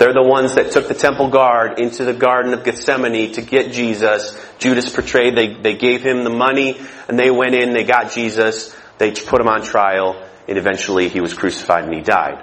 They're 0.03 0.13
the 0.13 0.21
ones 0.21 0.57
that 0.57 0.73
took 0.73 0.89
the 0.89 0.95
temple 0.95 1.29
guard 1.29 1.79
into 1.79 2.05
the 2.05 2.13
Garden 2.13 2.55
of 2.55 2.65
Gethsemane 2.65 3.35
to 3.35 3.41
get 3.41 3.71
Jesus. 3.71 4.37
Judas 4.59 4.93
portrayed, 4.93 5.37
they, 5.37 5.55
they 5.55 5.75
gave 5.77 6.03
him 6.03 6.25
the 6.25 6.31
money 6.31 6.81
and 7.07 7.17
they 7.17 7.31
went 7.31 7.55
in, 7.55 7.73
they 7.73 7.85
got 7.85 8.11
Jesus, 8.11 8.75
they 8.99 9.13
put 9.13 9.41
him 9.41 9.47
on 9.47 9.63
trial, 9.63 10.21
and 10.49 10.59
eventually 10.59 11.09
he 11.09 11.21
was 11.21 11.35
crucified 11.35 11.85
and 11.85 11.95
he 11.95 12.01
died. 12.01 12.43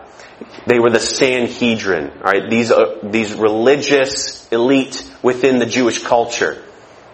They 0.68 0.80
were 0.80 0.90
the 0.90 1.02
Sanhedrin, 1.02 2.12
alright? 2.20 2.50
These, 2.50 2.72
uh, 2.72 3.00
these 3.04 3.34
religious 3.34 4.50
elite 4.54 5.04
within 5.22 5.60
the 5.60 5.66
Jewish 5.66 6.02
culture. 6.02 6.64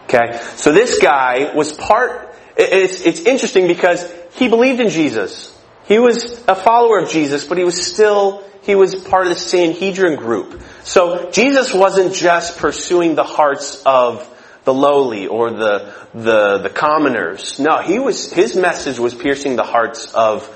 Okay? 0.03 0.39
So 0.57 0.71
this 0.71 0.99
guy 0.99 1.55
was 1.55 1.73
part, 1.73 2.35
it's, 2.55 3.01
it's 3.01 3.21
interesting 3.21 3.65
because 3.65 4.13
he 4.33 4.47
believed 4.47 4.79
in 4.79 4.89
Jesus. 4.89 5.51
He 5.87 5.97
was 5.97 6.39
a 6.47 6.53
follower 6.53 6.99
of 6.99 7.09
Jesus, 7.09 7.45
but 7.45 7.57
he 7.57 7.63
was 7.63 7.83
still, 7.83 8.43
he 8.65 8.75
was 8.75 8.95
part 8.95 9.27
of 9.27 9.33
the 9.33 9.39
Sanhedrin 9.39 10.17
group. 10.17 10.61
So 10.83 11.29
Jesus 11.31 11.73
wasn't 11.73 12.13
just 12.13 12.57
pursuing 12.57 13.15
the 13.15 13.23
hearts 13.23 13.83
of 13.85 14.27
the 14.63 14.73
lowly 14.73 15.27
or 15.27 15.51
the, 15.51 15.93
the, 16.13 16.57
the 16.57 16.69
commoners. 16.69 17.59
No, 17.59 17.81
he 17.81 17.99
was, 17.99 18.31
his 18.31 18.55
message 18.55 18.97
was 18.97 19.13
piercing 19.13 19.55
the 19.55 19.63
hearts 19.63 20.11
of 20.13 20.49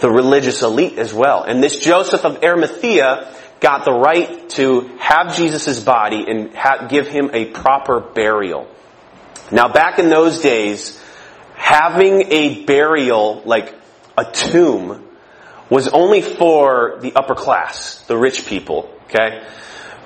the 0.00 0.10
religious 0.10 0.62
elite 0.62 0.98
as 0.98 1.14
well. 1.14 1.44
And 1.44 1.62
this 1.62 1.78
Joseph 1.78 2.24
of 2.24 2.42
Arimathea 2.42 3.32
got 3.60 3.84
the 3.84 3.92
right 3.92 4.50
to 4.50 4.90
have 4.98 5.36
Jesus' 5.36 5.78
body 5.78 6.24
and 6.28 6.90
give 6.90 7.06
him 7.06 7.30
a 7.32 7.44
proper 7.44 8.00
burial. 8.00 8.66
Now 9.52 9.68
back 9.72 10.00
in 10.00 10.08
those 10.08 10.40
days, 10.40 11.00
having 11.54 12.32
a 12.32 12.64
burial, 12.64 13.42
like 13.44 13.72
a 14.18 14.24
tomb, 14.24 15.08
was 15.72 15.88
only 15.88 16.20
for 16.20 16.98
the 17.00 17.14
upper 17.14 17.34
class, 17.34 18.04
the 18.06 18.14
rich 18.14 18.44
people, 18.44 18.94
okay? 19.04 19.42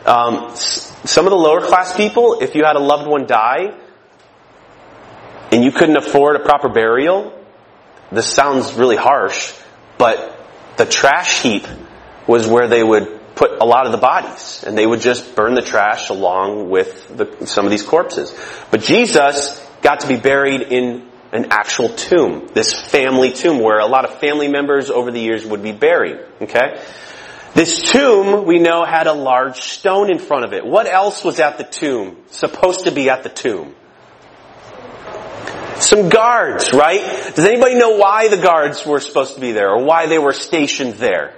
Um, 0.04 0.54
some 0.54 1.26
of 1.26 1.30
the 1.30 1.37
lower 1.37 1.61
class 1.61 1.96
people, 1.96 2.38
if 2.40 2.54
you 2.54 2.64
had 2.64 2.76
a 2.76 2.80
loved 2.80 3.08
one 3.08 3.26
die, 3.26 3.76
and 5.50 5.64
you 5.64 5.73
couldn't 5.73 5.96
afford 5.96 6.37
a 6.37 6.38
proper 6.38 6.68
burial, 6.68 7.37
this 8.12 8.32
sounds 8.32 8.75
really 8.75 8.94
harsh, 8.94 9.52
but 9.99 10.38
the 10.76 10.87
trash 10.87 11.42
heap 11.42 11.66
was 12.28 12.46
where 12.46 12.68
they 12.68 12.85
would 12.85 13.35
put 13.35 13.61
a 13.61 13.64
lot 13.64 13.87
of 13.87 13.92
the 13.92 13.99
bodies, 13.99 14.62
and 14.64 14.78
they 14.78 14.87
would 14.87 15.00
just 15.00 15.35
burn 15.35 15.54
the 15.54 15.62
trash 15.62 16.11
along 16.11 16.70
with 16.70 17.08
the, 17.16 17.44
some 17.44 17.64
of 17.64 17.73
these 17.73 17.82
corpses. 17.82 18.32
But 18.70 18.82
Jesus 18.82 19.61
got 19.82 20.00
to 20.00 20.06
be 20.06 20.16
buried 20.16 20.62
in 20.62 21.11
an 21.33 21.47
actual 21.50 21.88
tomb, 21.88 22.49
this 22.54 22.73
family 22.73 23.33
tomb 23.33 23.61
where 23.61 23.78
a 23.78 23.87
lot 23.87 24.04
of 24.04 24.18
family 24.21 24.49
members 24.49 24.90
over 24.90 25.11
the 25.11 25.21
years 25.21 25.45
would 25.45 25.62
be 25.62 25.73
buried, 25.73 26.18
okay? 26.42 26.83
This 27.54 27.90
tomb, 27.90 28.45
we 28.45 28.59
know, 28.59 28.85
had 28.85 29.06
a 29.06 29.14
large 29.14 29.61
stone 29.61 30.11
in 30.11 30.18
front 30.18 30.45
of 30.45 30.52
it. 30.52 30.64
What 30.64 30.87
else 30.87 31.25
was 31.25 31.40
at 31.40 31.56
the 31.56 31.64
tomb? 31.64 32.18
Supposed 32.28 32.85
to 32.85 32.90
be 32.90 33.09
at 33.09 33.23
the 33.23 33.30
tomb? 33.30 33.75
Some 35.80 36.09
guards, 36.09 36.73
right? 36.73 37.00
Does 37.35 37.45
anybody 37.45 37.76
know 37.76 37.97
why 37.97 38.28
the 38.28 38.37
guards 38.37 38.85
were 38.87 39.00
supposed 39.00 39.35
to 39.35 39.40
be 39.40 39.52
there 39.52 39.71
or 39.71 39.85
why 39.85 40.06
they 40.06 40.18
were 40.18 40.33
stationed 40.33 40.95
there? 40.95 41.35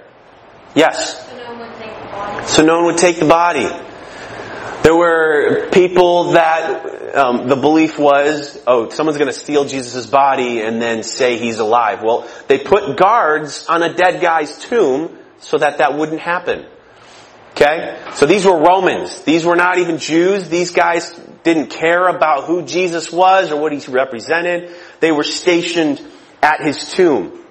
Yes? 0.75 1.25
So 1.27 1.37
no 1.37 1.49
one 1.49 1.59
would 1.59 1.77
take 1.77 1.99
the 1.99 2.05
body. 2.05 2.47
So 2.47 2.65
no 2.65 2.75
one 2.77 2.85
would 2.85 2.97
take 2.97 3.19
the 3.19 3.25
body. 3.25 3.88
There 4.83 4.95
were 4.95 5.69
people 5.71 6.31
that 6.31 7.15
um, 7.15 7.47
the 7.47 7.55
belief 7.55 7.99
was, 7.99 8.61
oh, 8.65 8.89
someone's 8.89 9.17
going 9.17 9.31
to 9.31 9.37
steal 9.37 9.65
Jesus' 9.65 10.05
body 10.05 10.61
and 10.61 10.81
then 10.81 11.03
say 11.03 11.37
he's 11.37 11.59
alive. 11.59 12.01
Well, 12.01 12.27
they 12.47 12.59
put 12.59 12.97
guards 12.97 13.67
on 13.67 13.83
a 13.83 13.93
dead 13.93 14.21
guy's 14.21 14.57
tomb 14.57 15.17
so 15.39 15.57
that 15.57 15.79
that 15.79 15.97
wouldn't 15.97 16.21
happen. 16.21 16.65
Okay? 17.51 17.99
So 18.13 18.25
these 18.25 18.45
were 18.45 18.57
Romans. 18.57 19.21
These 19.23 19.45
were 19.45 19.55
not 19.55 19.79
even 19.79 19.97
Jews. 19.97 20.47
These 20.47 20.71
guys 20.71 21.11
didn't 21.43 21.67
care 21.67 22.07
about 22.07 22.45
who 22.45 22.63
Jesus 22.63 23.11
was 23.11 23.51
or 23.51 23.59
what 23.59 23.73
he 23.73 23.91
represented. 23.91 24.73
They 25.01 25.11
were 25.11 25.23
stationed 25.23 26.01
at 26.41 26.61
his 26.61 26.91
tomb. 26.91 27.43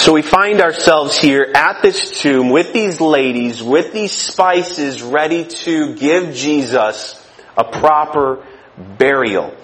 So 0.00 0.14
we 0.14 0.22
find 0.22 0.62
ourselves 0.62 1.18
here 1.18 1.52
at 1.54 1.82
this 1.82 2.22
tomb 2.22 2.48
with 2.48 2.72
these 2.72 3.02
ladies, 3.02 3.62
with 3.62 3.92
these 3.92 4.12
spices 4.12 5.02
ready 5.02 5.44
to 5.44 5.94
give 5.94 6.34
Jesus 6.34 7.22
a 7.54 7.64
proper 7.64 8.42
burial. 8.96 9.54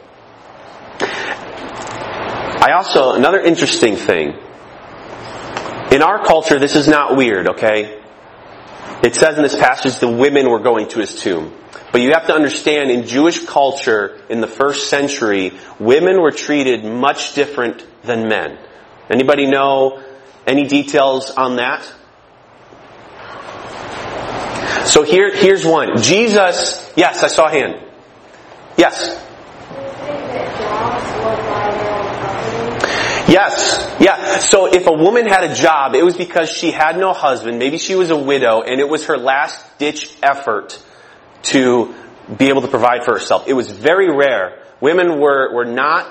I 1.01 2.73
also, 2.77 3.13
another 3.13 3.41
interesting 3.41 3.97
thing. 3.97 4.35
In 5.91 6.03
our 6.03 6.23
culture, 6.23 6.59
this 6.59 6.77
is 6.77 6.87
not 6.87 7.17
weird, 7.17 7.49
okay? 7.53 8.03
It 9.03 9.15
says 9.15 9.39
in 9.39 9.43
this 9.43 9.57
passage 9.57 10.01
the 10.01 10.11
women 10.11 10.51
were 10.51 10.61
going 10.61 10.89
to 10.89 10.99
his 11.01 11.19
tomb. 11.19 11.59
But 11.93 12.03
you 12.03 12.11
have 12.13 12.27
to 12.27 12.35
understand, 12.35 12.91
in 12.91 13.07
Jewish 13.07 13.43
culture 13.47 14.21
in 14.29 14.43
the 14.43 14.47
first 14.47 14.91
century, 14.91 15.53
women 15.81 16.21
were 16.21 16.31
treated 16.31 16.85
much 16.85 17.35
different 17.35 17.87
than 18.03 18.29
men. 18.29 18.59
Anybody 19.09 19.47
know 19.47 20.03
any 20.47 20.67
details 20.67 21.31
on 21.31 21.57
that? 21.57 21.83
So 24.87 25.03
here, 25.03 25.35
here's 25.35 25.65
one. 25.65 26.01
Jesus, 26.01 26.93
yes, 26.97 27.23
I 27.25 27.27
saw 27.27 27.47
a 27.47 27.51
hand. 27.51 27.83
Yes. 28.79 29.23
Yes, 33.29 33.97
yeah. 33.99 34.39
So 34.39 34.67
if 34.73 34.87
a 34.87 34.93
woman 34.93 35.27
had 35.27 35.51
a 35.51 35.55
job, 35.55 35.97
it 35.97 36.05
was 36.05 36.17
because 36.17 36.49
she 36.49 36.71
had 36.71 36.97
no 36.97 37.13
husband, 37.13 37.59
maybe 37.59 37.79
she 37.79 37.97
was 37.97 38.11
a 38.11 38.17
widow, 38.17 38.63
and 38.63 38.81
it 38.81 38.89
was 38.89 39.07
her 39.07 39.19
last 39.19 39.79
ditch 39.79 40.17
effort 40.23 40.81
to 41.43 41.95
be 42.35 42.49
able 42.49 42.63
to 42.63 42.69
provide 42.69 43.05
for 43.05 43.13
herself. 43.13 43.49
It 43.49 43.55
was 43.55 43.71
very 43.71 44.15
rare. 44.15 44.63
Women 44.81 45.19
were, 45.19 45.53
were 45.53 45.65
not 45.65 46.07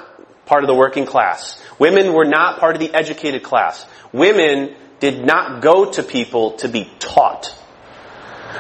part 0.46 0.63
of 0.63 0.68
the 0.68 0.75
working 0.75 1.06
class. 1.06 1.62
Women 1.79 2.13
were 2.13 2.25
not 2.25 2.60
part 2.60 2.75
of 2.75 2.79
the 2.79 2.94
educated 2.94 3.44
class. 3.44 3.86
Women 4.12 4.75
did 5.00 5.25
not 5.25 5.62
go 5.62 5.91
to 5.91 6.03
people 6.03 6.53
to 6.58 6.70
be 6.70 6.89
taught. 7.00 7.53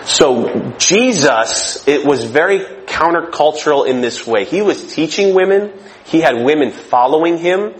So 0.03 0.73
Jesus, 0.77 1.87
it 1.87 2.05
was 2.05 2.23
very 2.23 2.59
countercultural 2.59 3.87
in 3.87 4.01
this 4.01 4.27
way. 4.27 4.45
He 4.45 4.61
was 4.61 4.93
teaching 4.93 5.33
women. 5.33 5.73
He 6.05 6.21
had 6.21 6.43
women 6.43 6.71
following 6.71 7.37
him. 7.37 7.73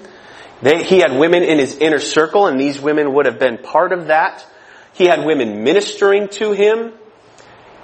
They, 0.62 0.84
he 0.84 1.00
had 1.00 1.18
women 1.18 1.44
in 1.44 1.60
his 1.60 1.76
inner 1.76 2.00
circle 2.00 2.48
and 2.48 2.60
these 2.60 2.80
women 2.80 3.14
would 3.14 3.26
have 3.26 3.40
been 3.40 3.58
part 3.58 3.92
of 3.92 4.08
that. 4.08 4.46
He 4.94 5.06
had 5.06 5.26
women 5.26 5.64
ministering 5.64 6.30
to 6.30 6.54
him. 6.54 6.94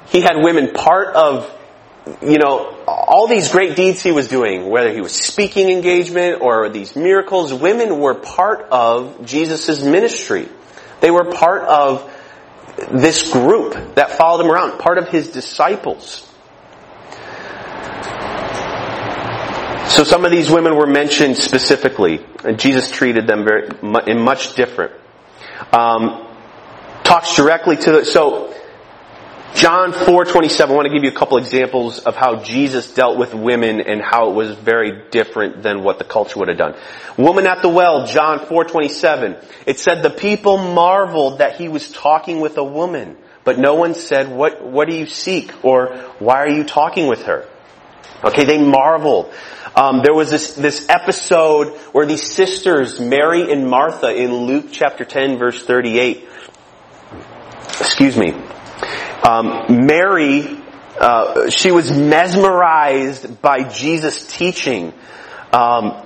He 0.08 0.22
had 0.22 0.38
women 0.38 0.74
part 0.74 1.16
of, 1.16 1.50
you 2.22 2.40
know, 2.40 2.84
all 2.88 3.28
these 3.28 3.50
great 3.50 3.76
deeds 3.76 4.02
he 4.02 4.12
was 4.12 4.28
doing, 4.28 4.70
whether 4.70 4.92
he 4.92 5.02
was 5.02 5.14
speaking 5.14 5.70
engagement 5.70 6.42
or 6.42 6.70
these 6.70 6.96
miracles, 6.96 7.54
women 7.54 8.00
were 8.00 8.16
part 8.16 8.68
of 8.72 9.26
Jesus' 9.26 9.84
ministry. 9.84 10.50
They 11.00 11.12
were 11.12 11.32
part 11.32 11.64
of 11.64 12.12
this 12.92 13.32
group 13.32 13.96
that 13.96 14.12
followed 14.12 14.46
him 14.46 14.52
around, 14.52 14.80
part 14.80 14.98
of 14.98 15.10
his 15.10 15.30
disciples. 15.30 16.28
So 19.90 20.04
some 20.04 20.26
of 20.26 20.32
these 20.32 20.50
women 20.50 20.78
were 20.78 20.88
mentioned 20.88 21.38
specifically, 21.38 22.26
and 22.44 22.58
Jesus 22.58 22.90
treated 22.90 23.28
them 23.28 23.44
very 23.44 23.68
in 24.08 24.22
much 24.22 24.56
different. 24.56 24.94
Um, 25.74 26.28
talks 27.04 27.36
directly 27.36 27.76
to 27.76 27.92
the, 27.92 28.06
so 28.06 28.56
John 29.56 29.92
4:27 29.92 30.70
I 30.70 30.74
want 30.74 30.88
to 30.88 30.94
give 30.94 31.04
you 31.04 31.10
a 31.10 31.16
couple 31.16 31.38
examples 31.38 32.00
of 32.00 32.16
how 32.16 32.38
Jesus 32.38 32.94
dealt 32.94 33.18
with 33.18 33.34
women 33.34 33.82
and 33.82 34.02
how 34.02 34.30
it 34.30 34.34
was 34.34 34.56
very 34.56 35.04
different 35.12 35.62
than 35.62 35.84
what 35.84 36.00
the 36.00 36.06
culture 36.06 36.40
would 36.40 36.48
have 36.48 36.58
done. 36.58 36.76
Woman 37.18 37.46
at 37.46 37.62
the 37.62 37.70
well, 37.70 38.08
John 38.08 38.40
4:27. 38.40 39.38
It 39.66 39.80
said 39.80 40.04
the 40.04 40.10
people 40.10 40.58
marveled 40.58 41.40
that 41.40 41.58
he 41.58 41.68
was 41.68 41.92
talking 41.92 42.40
with 42.40 42.58
a 42.58 42.64
woman, 42.64 43.18
but 43.44 43.60
no 43.60 43.76
one 43.76 43.94
said, 43.94 44.32
"What 44.32 44.64
what 44.64 44.88
do 44.88 44.96
you 44.96 45.06
seek?" 45.06 45.52
or 45.64 45.88
"Why 46.20 46.38
are 46.38 46.50
you 46.50 46.64
talking 46.64 47.08
with 47.08 47.24
her?" 47.24 47.46
Okay, 48.24 48.46
they 48.46 48.58
marveled. 48.58 49.34
Um, 49.76 50.02
there 50.04 50.14
was 50.14 50.30
this, 50.30 50.54
this 50.54 50.88
episode 50.90 51.78
where 51.94 52.06
these 52.06 52.30
sisters, 52.30 53.00
Mary 53.00 53.52
and 53.52 53.70
Martha, 53.70 54.14
in 54.14 54.34
Luke 54.34 54.66
chapter 54.72 55.06
10 55.06 55.38
verse 55.38 55.64
38, 55.64 56.28
excuse 57.80 58.18
me, 58.18 58.36
um, 59.24 59.86
Mary, 59.86 60.58
uh, 61.00 61.50
she 61.50 61.72
was 61.72 61.92
mesmerized 61.92 63.42
by 63.42 63.70
Jesus' 63.70 64.26
teaching. 64.26 64.94
Um, 65.54 66.06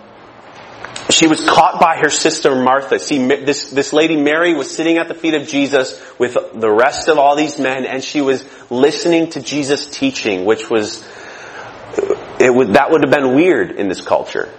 she 1.10 1.28
was 1.28 1.48
caught 1.48 1.80
by 1.80 1.98
her 1.98 2.10
sister 2.10 2.56
Martha. 2.56 3.00
See, 3.00 3.28
this, 3.28 3.70
this 3.70 3.94
lady 3.94 4.18
Mary 4.18 4.56
was 4.56 4.76
sitting 4.76 4.98
at 4.98 5.08
the 5.08 5.14
feet 5.14 5.34
of 5.34 5.48
Jesus 5.48 6.02
with 6.18 6.36
the 6.54 6.70
rest 6.70 7.08
of 7.08 7.18
all 7.18 7.36
these 7.36 7.60
men 7.60 7.86
and 7.86 8.04
she 8.04 8.22
was 8.22 8.44
listening 8.72 9.30
to 9.32 9.42
Jesus' 9.42 9.88
teaching, 9.88 10.46
which 10.46 10.70
was 10.70 11.08
it 12.40 12.54
would, 12.54 12.74
that 12.74 12.92
would 12.92 13.02
have 13.04 13.14
been 13.14 13.36
weird 13.36 13.72
in 13.72 13.88
this 13.88 14.02
culture. 14.02 14.52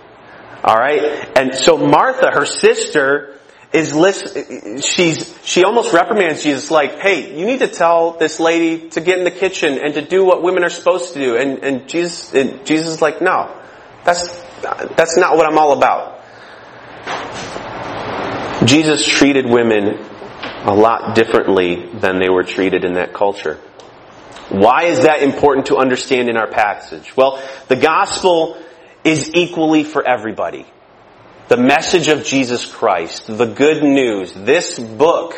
Alright? 0.64 1.36
And 1.36 1.54
so 1.54 1.76
Martha, 1.76 2.30
her 2.30 2.46
sister, 2.46 3.38
is 3.72 3.94
list, 3.94 4.36
she's, 4.84 5.34
she 5.44 5.64
almost 5.64 5.92
reprimands 5.92 6.42
Jesus 6.42 6.70
like, 6.70 6.98
hey, 7.00 7.38
you 7.38 7.46
need 7.46 7.58
to 7.60 7.68
tell 7.68 8.12
this 8.12 8.40
lady 8.40 8.88
to 8.90 9.00
get 9.00 9.18
in 9.18 9.24
the 9.24 9.30
kitchen 9.30 9.78
and 9.78 9.94
to 9.94 10.02
do 10.02 10.24
what 10.24 10.42
women 10.42 10.64
are 10.64 10.70
supposed 10.70 11.14
to 11.14 11.18
do. 11.18 11.36
And, 11.36 11.64
and 11.64 11.88
Jesus, 11.88 12.32
and 12.32 12.64
Jesus 12.66 12.94
is 12.94 13.02
like, 13.02 13.20
no, 13.20 13.54
that's, 14.04 14.26
that's 14.62 15.16
not 15.16 15.36
what 15.36 15.46
I'm 15.46 15.58
all 15.58 15.72
about. 15.76 16.14
Jesus 18.66 19.06
treated 19.06 19.46
women 19.46 19.98
a 20.64 20.74
lot 20.74 21.14
differently 21.14 21.86
than 21.94 22.18
they 22.18 22.28
were 22.28 22.42
treated 22.42 22.84
in 22.84 22.94
that 22.94 23.14
culture. 23.14 23.60
Why 24.48 24.84
is 24.84 25.02
that 25.02 25.22
important 25.22 25.66
to 25.66 25.76
understand 25.76 26.28
in 26.28 26.36
our 26.36 26.48
passage? 26.48 27.16
Well, 27.16 27.42
the 27.68 27.76
gospel 27.76 28.60
is 29.04 29.30
equally 29.34 29.84
for 29.84 30.06
everybody. 30.06 30.66
The 31.48 31.56
message 31.56 32.08
of 32.08 32.24
Jesus 32.24 32.66
Christ, 32.66 33.28
the 33.28 33.46
good 33.46 33.80
news, 33.84 34.32
this 34.32 34.80
book 34.80 35.36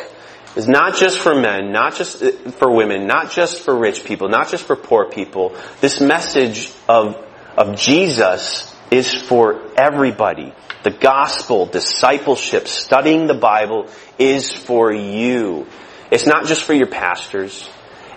is 0.55 0.67
not 0.67 0.95
just 0.95 1.19
for 1.19 1.35
men, 1.35 1.71
not 1.71 1.95
just 1.95 2.23
uh, 2.23 2.31
for 2.49 2.75
women, 2.75 3.05
not 3.05 3.29
just 3.29 3.61
for 3.61 3.77
rich 3.77 4.03
people, 4.03 4.27
not 4.27 4.49
just 4.49 4.63
for 4.63 4.75
poor 4.75 5.07
people. 5.07 5.55
This 5.81 6.01
message 6.01 6.71
of, 6.87 7.15
of 7.55 7.75
Jesus 7.75 8.75
is 8.89 9.13
for 9.13 9.61
everybody. 9.77 10.51
The 10.81 10.89
gospel, 10.89 11.67
discipleship, 11.67 12.67
studying 12.67 13.27
the 13.27 13.35
Bible 13.35 13.87
is 14.17 14.51
for 14.51 14.91
you. 14.91 15.67
It's 16.09 16.25
not 16.25 16.47
just 16.47 16.63
for 16.63 16.73
your 16.73 16.87
pastors. 16.87 17.69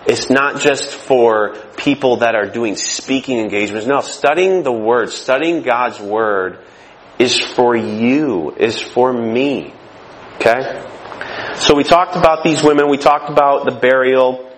It's 0.07 0.31
not 0.31 0.59
just 0.59 0.89
for 0.89 1.55
people 1.77 2.17
that 2.17 2.33
are 2.33 2.47
doing 2.47 2.75
speaking 2.75 3.37
engagements. 3.37 3.85
No, 3.85 4.01
studying 4.01 4.63
the 4.63 4.71
Word, 4.71 5.11
studying 5.11 5.61
God's 5.61 5.99
Word 5.99 6.57
is 7.19 7.39
for 7.39 7.75
you, 7.75 8.51
is 8.55 8.79
for 8.79 9.13
me. 9.13 9.73
Okay? 10.35 10.89
So 11.55 11.75
we 11.75 11.83
talked 11.83 12.15
about 12.15 12.43
these 12.43 12.63
women, 12.63 12.89
we 12.89 12.97
talked 12.97 13.29
about 13.29 13.65
the 13.65 13.71
burial. 13.71 14.49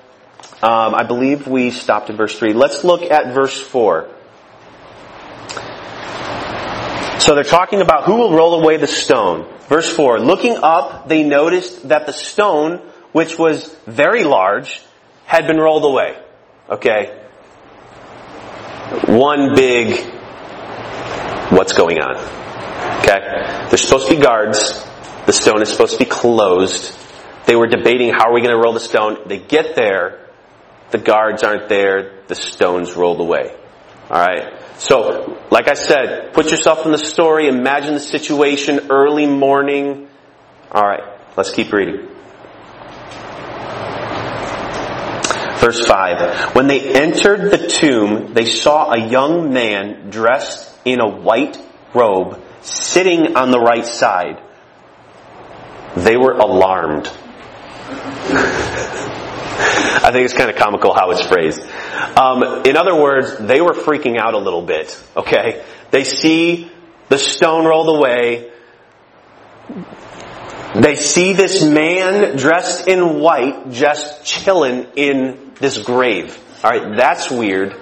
Um, 0.64 0.96
I 0.96 1.04
believe 1.04 1.48
we 1.48 1.72
stopped 1.72 2.10
at 2.10 2.16
verse 2.16 2.38
3. 2.40 2.54
Let's 2.54 2.84
look 2.84 3.04
at 3.04 3.34
verse 3.34 3.60
4. 3.60 4.10
So 7.20 7.36
they're 7.36 7.44
talking 7.44 7.82
about 7.82 8.06
who 8.06 8.16
will 8.16 8.34
roll 8.34 8.62
away 8.62 8.78
the 8.78 8.88
stone. 8.88 9.48
Verse 9.68 9.94
4. 9.94 10.20
Looking 10.20 10.58
up, 10.58 11.08
they 11.08 11.24
noticed 11.24 11.90
that 11.90 12.06
the 12.06 12.14
stone, 12.14 12.78
which 13.12 13.38
was 13.38 13.68
very 13.86 14.24
large, 14.24 14.82
had 15.26 15.48
been 15.48 15.58
rolled 15.58 15.86
away. 15.86 16.18
Okay? 16.70 17.22
One 19.08 19.56
big, 19.56 19.98
what's 21.52 21.74
going 21.74 22.00
on? 22.00 22.45
Okay? 23.06 23.68
There's 23.70 23.82
supposed 23.82 24.10
to 24.10 24.16
be 24.16 24.22
guards. 24.22 24.84
The 25.26 25.34
stone 25.34 25.62
is 25.62 25.70
supposed 25.70 25.94
to 25.94 26.00
be 26.00 26.10
closed. 26.10 26.98
They 27.46 27.56
were 27.56 27.68
debating 27.68 28.12
how 28.12 28.30
are 28.30 28.34
we 28.34 28.42
going 28.42 28.56
to 28.56 28.62
roll 28.62 28.74
the 28.74 28.80
stone. 28.80 29.28
They 29.28 29.38
get 29.38 29.76
there. 29.76 30.28
The 30.92 30.98
guards 30.98 31.44
aren't 31.44 31.70
there. 31.70 32.24
The 32.28 32.36
stone's 32.36 32.94
rolled 32.94 33.20
away. 33.20 33.56
Alright? 34.10 34.80
So, 34.80 35.40
like 35.52 35.68
I 35.68 35.74
said, 35.74 36.34
put 36.34 36.50
yourself 36.52 36.86
in 36.86 36.92
the 36.92 36.98
story. 36.98 37.48
Imagine 37.48 37.94
the 37.94 38.00
situation 38.00 38.88
early 38.90 39.28
morning. 39.28 40.10
Alright, 40.72 41.04
let's 41.38 41.52
keep 41.52 41.72
reading. 41.72 42.08
Verse 45.60 45.86
5. 45.86 46.56
When 46.56 46.68
they 46.68 46.94
entered 46.94 47.52
the 47.52 47.68
tomb, 47.68 48.34
they 48.34 48.46
saw 48.46 48.92
a 48.92 49.08
young 49.08 49.54
man 49.54 50.10
dressed 50.10 50.78
in 50.86 51.00
a 51.00 51.08
white 51.08 51.58
robe 51.94 52.45
sitting 52.66 53.36
on 53.36 53.52
the 53.52 53.60
right 53.60 53.86
side. 53.86 54.42
They 55.96 56.18
were 56.18 56.34
alarmed. 56.34 57.08
I 59.58 60.10
think 60.12 60.26
it's 60.26 60.34
kind 60.34 60.50
of 60.50 60.58
comical 60.58 60.94
how 60.94 61.12
it's 61.12 61.22
phrased. 61.22 61.62
Um, 62.18 62.66
in 62.66 62.76
other 62.76 62.96
words, 62.96 63.38
they 63.38 63.62
were 63.62 63.74
freaking 63.74 64.18
out 64.18 64.34
a 64.34 64.38
little 64.38 64.62
bit. 64.62 65.02
Okay, 65.16 65.64
they 65.92 66.04
see 66.04 66.72
the 67.10 67.18
stone 67.18 67.66
rolled 67.66 67.96
away. 67.96 68.52
They 70.76 70.96
see 70.96 71.34
this 71.34 71.64
man 71.64 72.36
dressed 72.36 72.88
in 72.88 73.20
white 73.20 73.72
just 73.72 74.26
chilling 74.26 74.88
in 74.96 75.54
this 75.60 75.78
grave. 75.78 76.38
Alright, 76.64 76.98
that's 76.98 77.32
weird. 77.32 77.76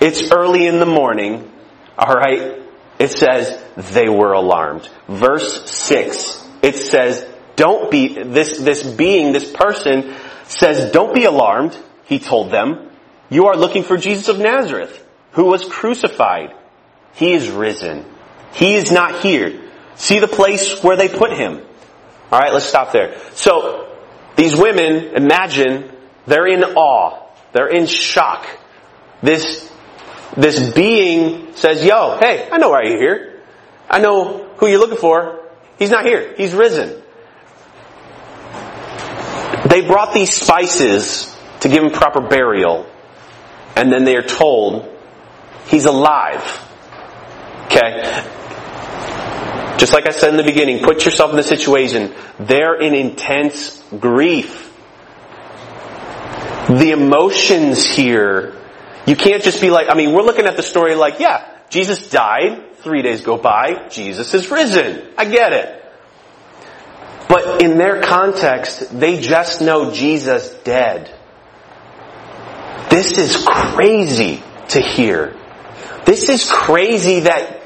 It's 0.00 0.30
early 0.30 0.66
in 0.66 0.78
the 0.78 0.86
morning. 0.86 1.50
Alright? 1.98 2.59
It 3.00 3.12
says 3.12 3.58
they 3.76 4.10
were 4.10 4.34
alarmed. 4.34 4.86
Verse 5.08 5.68
6, 5.70 6.46
it 6.62 6.76
says, 6.76 7.26
don't 7.56 7.90
be, 7.90 8.22
this, 8.22 8.58
this 8.58 8.82
being, 8.82 9.32
this 9.32 9.50
person 9.50 10.14
says, 10.44 10.92
don't 10.92 11.14
be 11.14 11.24
alarmed, 11.24 11.76
he 12.04 12.18
told 12.18 12.50
them. 12.50 12.90
You 13.30 13.46
are 13.46 13.56
looking 13.56 13.84
for 13.84 13.96
Jesus 13.96 14.28
of 14.28 14.38
Nazareth, 14.38 15.02
who 15.32 15.46
was 15.46 15.64
crucified. 15.64 16.54
He 17.14 17.32
is 17.32 17.48
risen. 17.48 18.04
He 18.52 18.74
is 18.74 18.92
not 18.92 19.20
here. 19.20 19.70
See 19.94 20.18
the 20.18 20.28
place 20.28 20.82
where 20.82 20.96
they 20.96 21.08
put 21.08 21.32
him. 21.32 21.62
Alright, 22.30 22.52
let's 22.52 22.66
stop 22.66 22.92
there. 22.92 23.18
So, 23.32 23.88
these 24.36 24.54
women, 24.56 25.16
imagine, 25.16 25.90
they're 26.26 26.46
in 26.46 26.62
awe. 26.64 27.26
They're 27.52 27.68
in 27.68 27.86
shock. 27.86 28.46
This, 29.22 29.69
this 30.36 30.72
being 30.72 31.54
says, 31.56 31.84
yo, 31.84 32.18
hey, 32.20 32.48
I 32.50 32.58
know 32.58 32.70
why 32.70 32.82
you're 32.84 32.98
here. 32.98 33.42
I 33.88 33.98
know 33.98 34.48
who 34.56 34.68
you're 34.68 34.78
looking 34.78 34.98
for. 34.98 35.48
He's 35.78 35.90
not 35.90 36.04
here. 36.04 36.34
He's 36.36 36.54
risen. 36.54 37.02
They 39.68 39.82
brought 39.86 40.14
these 40.14 40.34
spices 40.34 41.36
to 41.60 41.68
give 41.68 41.82
him 41.82 41.90
proper 41.90 42.20
burial. 42.20 42.86
And 43.76 43.92
then 43.92 44.04
they 44.04 44.16
are 44.16 44.22
told, 44.22 44.96
he's 45.66 45.84
alive. 45.84 46.42
Okay? 47.66 48.02
Just 49.78 49.94
like 49.94 50.06
I 50.06 50.10
said 50.10 50.30
in 50.30 50.36
the 50.36 50.42
beginning, 50.42 50.84
put 50.84 51.04
yourself 51.04 51.30
in 51.30 51.36
the 51.36 51.42
situation. 51.42 52.14
They're 52.38 52.78
in 52.80 52.94
intense 52.94 53.82
grief. 53.98 54.66
The 56.68 56.90
emotions 56.90 57.86
here, 57.86 58.59
you 59.06 59.16
can't 59.16 59.42
just 59.42 59.60
be 59.60 59.70
like, 59.70 59.86
I 59.90 59.94
mean, 59.94 60.12
we're 60.12 60.22
looking 60.22 60.46
at 60.46 60.56
the 60.56 60.62
story 60.62 60.94
like, 60.94 61.20
yeah, 61.20 61.46
Jesus 61.68 62.10
died, 62.10 62.76
three 62.78 63.02
days 63.02 63.20
go 63.22 63.36
by, 63.36 63.88
Jesus 63.88 64.34
is 64.34 64.50
risen. 64.50 65.08
I 65.16 65.24
get 65.24 65.52
it. 65.52 65.76
But 67.28 67.62
in 67.62 67.78
their 67.78 68.02
context, 68.02 68.98
they 68.98 69.20
just 69.20 69.60
know 69.60 69.92
Jesus 69.92 70.52
dead. 70.64 71.14
This 72.90 73.18
is 73.18 73.36
crazy 73.46 74.42
to 74.70 74.80
hear. 74.80 75.36
This 76.04 76.28
is 76.28 76.50
crazy 76.50 77.20
that 77.20 77.62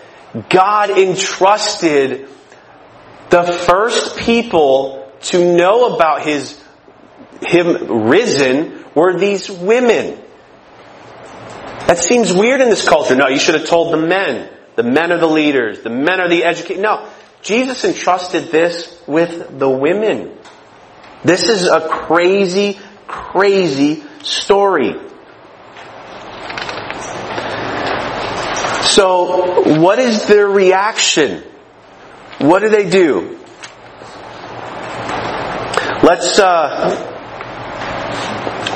God 0.50 0.90
entrusted 0.90 2.28
the 3.30 3.42
first 3.44 4.18
people 4.18 5.10
to 5.22 5.56
know 5.56 5.94
about 5.94 6.26
his 6.26 6.62
him 7.40 8.06
risen 8.08 8.84
were 8.94 9.18
these 9.18 9.50
women. 9.50 10.20
That 11.86 11.98
seems 11.98 12.32
weird 12.32 12.60
in 12.60 12.70
this 12.70 12.88
culture. 12.88 13.14
No, 13.14 13.28
you 13.28 13.38
should 13.38 13.54
have 13.54 13.66
told 13.66 13.92
the 13.92 13.98
men. 13.98 14.50
The 14.76 14.82
men 14.82 15.12
are 15.12 15.18
the 15.18 15.28
leaders. 15.28 15.80
The 15.80 15.90
men 15.90 16.20
are 16.20 16.28
the 16.28 16.44
educated. 16.44 16.82
No. 16.82 17.08
Jesus 17.42 17.84
entrusted 17.84 18.44
this 18.44 19.02
with 19.06 19.58
the 19.58 19.68
women. 19.68 20.38
This 21.24 21.48
is 21.48 21.64
a 21.64 21.86
crazy, 21.88 22.78
crazy 23.06 24.02
story. 24.22 24.94
So, 28.84 29.80
what 29.80 29.98
is 29.98 30.26
their 30.26 30.46
reaction? 30.46 31.42
What 32.38 32.60
do 32.60 32.68
they 32.68 32.88
do? 32.88 33.38
Let's, 36.02 36.38
uh, 36.38 36.90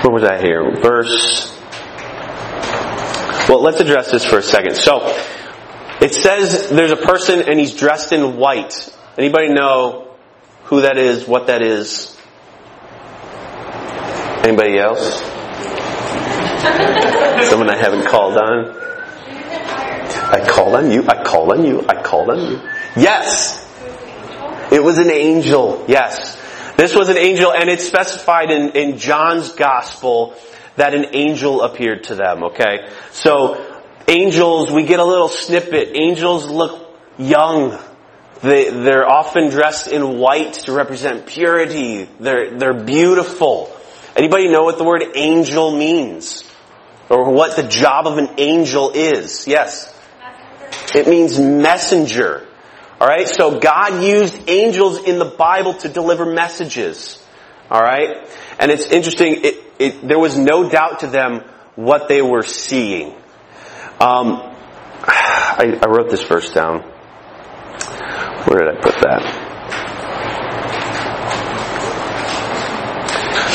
where 0.03 0.12
was 0.12 0.25
I 0.25 0.40
here? 0.40 0.81
Verse, 0.81 1.58
well, 3.46 3.62
let's 3.62 3.81
address 3.81 4.11
this 4.11 4.24
for 4.24 4.38
a 4.38 4.42
second. 4.42 4.77
So, 4.77 5.01
it 6.01 6.14
says 6.14 6.70
there's 6.70 6.92
a 6.92 6.96
person 6.96 7.48
and 7.48 7.59
he's 7.59 7.74
dressed 7.74 8.12
in 8.12 8.37
white. 8.37 8.88
Anybody 9.18 9.48
know 9.48 10.14
who 10.64 10.83
that 10.83 10.96
is, 10.96 11.27
what 11.27 11.48
that 11.48 11.61
is? 11.61 12.16
Anybody 14.44 14.79
else? 14.79 15.20
Someone 17.48 17.70
I 17.70 17.77
haven't 17.77 18.07
called 18.07 18.37
on? 18.37 18.77
I 20.31 20.46
called 20.46 20.74
on 20.74 20.90
you, 20.90 21.05
I 21.09 21.24
called 21.24 21.53
on 21.53 21.64
you, 21.64 21.85
I 21.88 22.03
called 22.03 22.31
on 22.31 22.51
you. 22.51 22.61
Yes! 22.96 23.64
It 24.70 24.83
was 24.83 24.98
an 24.98 25.11
angel, 25.11 25.85
yes. 25.88 26.37
This 26.77 26.94
was 26.94 27.09
an 27.09 27.16
angel 27.16 27.53
and 27.53 27.68
it's 27.68 27.87
specified 27.87 28.51
in, 28.51 28.77
in 28.77 28.98
John's 28.98 29.53
gospel 29.53 30.35
that 30.79 30.95
an 30.95 31.14
angel 31.14 31.62
appeared 31.62 32.05
to 32.05 32.14
them, 32.14 32.45
okay? 32.45 32.88
So, 33.12 33.83
angels, 34.09 34.73
we 34.73 34.85
get 34.85 35.01
a 35.01 35.05
little 35.05 35.29
snippet. 35.29 35.91
Angels 35.95 36.47
look 36.49 36.97
young. 37.19 37.79
They, 38.43 38.71
they're 38.71 39.09
often 39.09 39.51
dressed 39.51 39.88
in 39.88 40.19
white 40.19 40.55
to 40.64 40.73
represent 40.73 41.27
purity. 41.27 42.09
They're, 42.19 42.59
they're 42.59 42.85
beautiful. 42.85 43.75
Anybody 44.17 44.49
know 44.51 44.62
what 44.62 44.79
the 44.79 44.85
word 44.85 45.03
angel 45.14 45.77
means? 45.77 46.45
Or 47.11 47.33
what 47.33 47.57
the 47.57 47.64
job 47.64 48.07
of 48.07 48.19
an 48.19 48.31
angel 48.38 48.93
is? 48.93 49.47
Yes. 49.47 49.95
It 50.95 51.09
means 51.09 51.38
messenger. 51.38 52.47
Alright, 53.01 53.29
so 53.29 53.61
God 53.61 54.03
used 54.03 54.49
angels 54.49 54.99
in 54.99 55.19
the 55.19 55.25
Bible 55.25 55.75
to 55.75 55.88
deliver 55.88 56.27
messages. 56.27 57.25
Alright? 57.70 58.28
And 58.59 58.70
it's 58.70 58.87
interesting, 58.87 59.44
it, 59.44 59.54
it, 59.78 60.09
there 60.09 60.18
was 60.18 60.38
no 60.38 60.68
doubt 60.70 61.00
to 61.00 61.07
them 61.07 61.42
what 61.74 62.09
they 62.09 62.22
were 62.22 62.42
seeing. 62.42 63.14
Um, 64.00 64.40
I, 65.04 65.78
I 65.83 65.88
wrote 65.88 66.11
this 66.11 66.22
verse 66.22 66.50
down. 66.50 66.81
Where 68.44 68.61
did 68.61 68.76
I 68.76 68.81
put 68.81 68.94
that? 69.02 69.48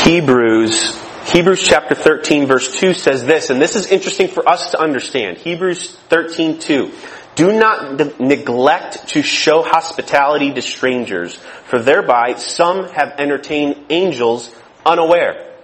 Hebrews, 0.06 1.02
Hebrews 1.32 1.63
chapter 1.63 1.95
13 1.95 2.45
verse 2.45 2.78
2 2.80 2.93
says 2.93 3.26
this, 3.26 3.49
and 3.49 3.62
this 3.62 3.76
is 3.76 3.88
interesting 3.88 4.28
for 4.28 4.47
us 4.47 4.71
to 4.71 4.80
understand. 4.80 5.38
Hebrews 5.38 5.95
13 6.10 6.60
2. 6.60 6.91
Do 7.36 7.52
not 7.52 7.98
de- 7.98 8.24
neglect 8.24 9.10
to 9.10 9.24
show 9.24 9.63
hospitality 9.63 10.54
to 10.54 10.62
strangers, 10.62 11.36
for 11.65 11.80
thereby 11.80 12.36
some 12.36 12.89
have 12.89 13.15
entertained 13.17 13.86
angels 13.89 14.54
unaware. 14.86 15.56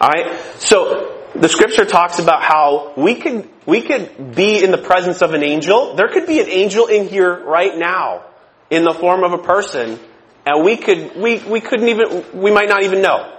Alright? 0.00 0.38
So, 0.58 1.18
the 1.34 1.48
scripture 1.48 1.84
talks 1.84 2.18
about 2.18 2.42
how 2.42 2.92
we 2.96 3.14
could, 3.16 3.48
we 3.66 3.80
could 3.80 4.34
be 4.34 4.62
in 4.62 4.70
the 4.70 4.78
presence 4.78 5.22
of 5.22 5.34
an 5.34 5.42
angel. 5.42 5.94
There 5.96 6.08
could 6.08 6.26
be 6.26 6.40
an 6.40 6.48
angel 6.48 6.86
in 6.86 7.08
here 7.08 7.42
right 7.44 7.76
now, 7.76 8.24
in 8.70 8.84
the 8.84 8.92
form 8.92 9.24
of 9.24 9.32
a 9.32 9.38
person, 9.38 9.98
and 10.46 10.64
we 10.64 10.76
could, 10.76 11.16
we, 11.16 11.38
we 11.38 11.60
couldn't 11.60 11.88
even, 11.88 12.24
we 12.34 12.50
might 12.50 12.68
not 12.68 12.82
even 12.82 13.02
know. 13.02 13.38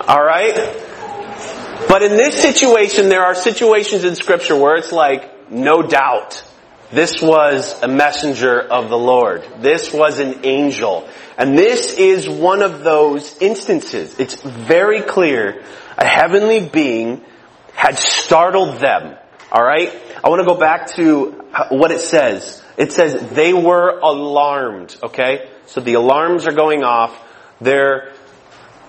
Alright? 0.00 0.54
But 1.88 2.02
in 2.02 2.12
this 2.12 2.40
situation, 2.40 3.08
there 3.08 3.24
are 3.24 3.34
situations 3.34 4.04
in 4.04 4.16
scripture 4.16 4.56
where 4.56 4.76
it's 4.76 4.92
like, 4.92 5.31
no 5.52 5.82
doubt, 5.82 6.42
this 6.90 7.22
was 7.22 7.80
a 7.82 7.88
messenger 7.88 8.60
of 8.60 8.88
the 8.88 8.98
Lord. 8.98 9.46
This 9.58 9.92
was 9.92 10.18
an 10.18 10.44
angel. 10.44 11.08
And 11.38 11.56
this 11.56 11.94
is 11.94 12.28
one 12.28 12.62
of 12.62 12.82
those 12.82 13.36
instances. 13.38 14.18
It's 14.18 14.34
very 14.34 15.02
clear 15.02 15.62
a 15.96 16.06
heavenly 16.06 16.68
being 16.68 17.24
had 17.74 17.98
startled 17.98 18.80
them. 18.80 19.16
Alright? 19.50 19.94
I 20.24 20.28
want 20.28 20.40
to 20.40 20.46
go 20.46 20.58
back 20.58 20.88
to 20.94 21.44
what 21.70 21.90
it 21.90 22.00
says. 22.00 22.62
It 22.76 22.92
says 22.92 23.30
they 23.30 23.52
were 23.52 23.98
alarmed. 23.98 24.96
Okay? 25.02 25.50
So 25.66 25.80
the 25.80 25.94
alarms 25.94 26.46
are 26.46 26.52
going 26.52 26.82
off. 26.82 27.18
They're 27.60 28.12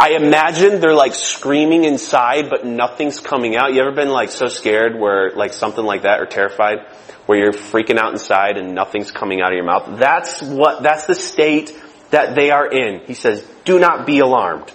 I 0.03 0.17
imagine 0.17 0.81
they're 0.81 0.93
like 0.93 1.15
screaming 1.15 1.85
inside, 1.85 2.49
but 2.49 2.65
nothing's 2.65 3.21
coming 3.21 3.55
out. 3.55 3.73
You 3.73 3.79
ever 3.79 3.93
been 3.93 4.09
like 4.09 4.31
so 4.31 4.47
scared 4.47 4.99
where 4.99 5.31
like 5.31 5.53
something 5.53 5.85
like 5.85 6.01
that 6.01 6.19
or 6.19 6.25
terrified 6.25 6.79
where 7.25 7.37
you're 7.37 7.53
freaking 7.53 7.97
out 7.97 8.11
inside 8.11 8.57
and 8.57 8.75
nothing's 8.75 9.11
coming 9.11 9.39
out 9.39 9.53
of 9.53 9.55
your 9.55 9.63
mouth? 9.63 9.97
That's 9.97 10.41
what, 10.41 10.83
that's 10.83 11.05
the 11.05 11.15
state 11.15 11.81
that 12.09 12.35
they 12.35 12.51
are 12.51 12.69
in. 12.69 13.05
He 13.05 13.13
says, 13.13 13.47
do 13.63 13.79
not 13.79 14.05
be 14.05 14.19
alarmed. 14.19 14.69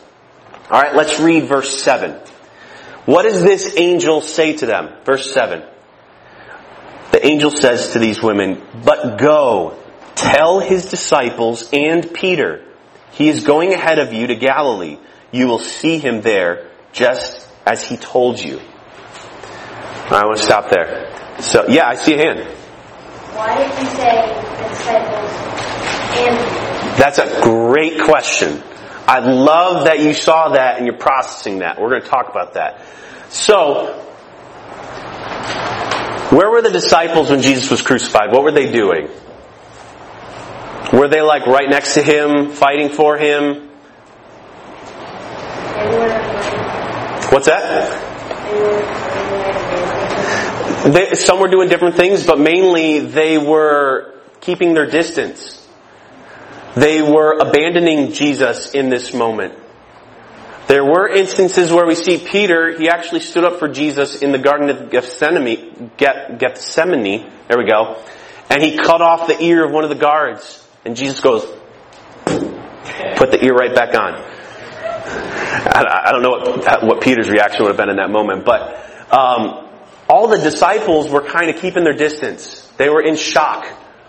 Alright, 0.65 0.95
let's 0.95 1.21
read 1.21 1.45
verse 1.45 1.79
7. 1.79 2.19
What 3.05 3.25
does 3.25 3.43
this 3.43 3.77
angel 3.77 4.23
say 4.23 4.57
to 4.57 4.65
them? 4.65 4.95
Verse 5.05 5.31
7. 5.35 5.63
The 7.13 7.27
angel 7.27 7.51
says 7.51 7.93
to 7.93 7.99
these 7.99 8.23
women, 8.23 8.63
but 8.83 9.19
go, 9.19 9.79
tell 10.15 10.61
his 10.61 10.87
disciples 10.87 11.69
and 11.75 12.15
Peter, 12.15 12.65
he 13.11 13.29
is 13.29 13.45
going 13.45 13.75
ahead 13.75 13.99
of 13.99 14.15
you 14.15 14.29
to 14.29 14.35
Galilee 14.35 14.97
you 15.31 15.47
will 15.47 15.59
see 15.59 15.99
him 15.99 16.23
there 16.23 16.71
just 16.93 17.47
as 17.67 17.83
he 17.83 17.97
told 17.97 18.41
you. 18.41 18.61
I 20.11 20.25
want 20.25 20.39
to 20.39 20.45
stop 20.45 20.71
there. 20.71 21.13
So, 21.41 21.67
yeah, 21.69 21.87
I 21.87 21.95
see 21.95 22.15
a 22.15 22.19
hand. 22.19 22.41
Why 23.37 23.59
did 23.59 23.79
you 23.79 23.87
say 23.91 24.69
disciples 24.69 25.49
and 26.19 26.99
That's 26.99 27.19
a 27.19 27.41
great 27.43 28.01
question. 28.01 28.63
I 29.07 29.21
love 29.21 29.85
that 29.85 30.01
you 30.01 30.15
saw 30.15 30.51
that 30.51 30.79
and 30.79 30.87
you're 30.87 30.97
processing 30.97 31.59
that. 31.61 31.81
We're 31.81 31.91
going 31.91 32.03
to 32.03 32.09
talk 32.09 32.29
about 32.31 32.55
that. 32.55 32.83
So, 33.29 34.05
Where 36.31 36.51
were 36.51 36.61
the 36.61 36.71
disciples 36.71 37.31
when 37.31 37.41
Jesus 37.41 37.71
was 37.71 37.81
crucified? 37.81 38.33
What 38.33 38.43
were 38.43 38.53
they 38.53 38.71
doing? 38.71 39.09
Were 40.93 41.09
they 41.09 41.23
like 41.23 41.47
right 41.47 41.69
next 41.69 41.95
to 41.95 42.03
him, 42.03 42.51
fighting 42.51 42.91
for 42.91 43.17
him? 43.17 43.68
What's 47.31 47.47
that? 47.47 48.09
They, 50.93 51.15
some 51.15 51.41
were 51.41 51.49
doing 51.49 51.69
different 51.69 51.97
things, 51.97 52.27
but 52.27 52.39
mainly 52.39 53.01
they 53.01 53.37
were 53.37 54.15
keeping 54.41 54.75
their 54.75 54.87
distance. 54.87 55.67
They 56.75 57.03
were 57.03 57.39
abandoning 57.39 58.13
Jesus 58.13 58.73
in 58.73 58.89
this 58.89 59.13
moment. 59.13 59.55
There 60.69 60.85
were 60.85 61.09
instances 61.09 61.73
where 61.73 61.87
we 61.87 61.95
see 61.95 62.19
Peter, 62.19 62.79
he 62.79 62.89
actually 62.89 63.21
stood 63.21 63.45
up 63.45 63.59
for 63.59 63.69
Jesus 63.69 64.21
in 64.23 64.33
the 64.33 64.39
Garden 64.39 64.69
of 64.69 64.91
Gethsemane, 64.91 65.91
Gethsemane, 65.97 67.31
there 67.49 67.59
we 67.59 67.65
go, 67.65 68.03
and 68.51 68.63
he 68.63 68.77
cut 68.77 69.01
off 69.01 69.27
the 69.27 69.43
ear 69.43 69.65
of 69.65 69.73
one 69.73 69.85
of 69.85 69.91
the 69.91 69.97
guards. 69.97 70.67
And 70.85 70.95
Jesus 70.95 71.21
goes, 71.21 71.45
put 72.25 73.31
the 73.31 73.39
ear 73.43 73.55
right 73.55 73.75
back 73.75 73.95
on. 73.99 75.38
I 75.51 76.11
don't 76.13 76.23
know 76.23 76.31
what, 76.31 76.85
what 76.85 77.01
Peter's 77.01 77.29
reaction 77.29 77.63
would 77.63 77.71
have 77.71 77.77
been 77.77 77.91
in 77.91 77.97
that 77.97 78.11
moment, 78.11 78.45
but 78.45 79.13
um, 79.13 79.69
all 80.09 80.29
the 80.29 80.39
disciples 80.39 81.11
were 81.11 81.23
kind 81.23 81.51
of 81.51 81.57
keeping 81.61 81.85
their 81.85 81.97
distance. 81.97 82.67
They 82.77 82.89
were 82.89 83.03
in 83.03 83.17
shock. 83.17 83.67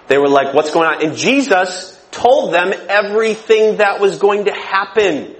They 0.07 0.17
were 0.17 0.29
like, 0.29 0.53
what's 0.53 0.71
going 0.71 0.87
on? 0.87 1.05
And 1.05 1.15
Jesus 1.15 1.95
told 2.11 2.53
them 2.53 2.73
everything 2.89 3.77
that 3.77 3.99
was 3.99 4.17
going 4.17 4.45
to 4.45 4.53
happen. 4.53 5.35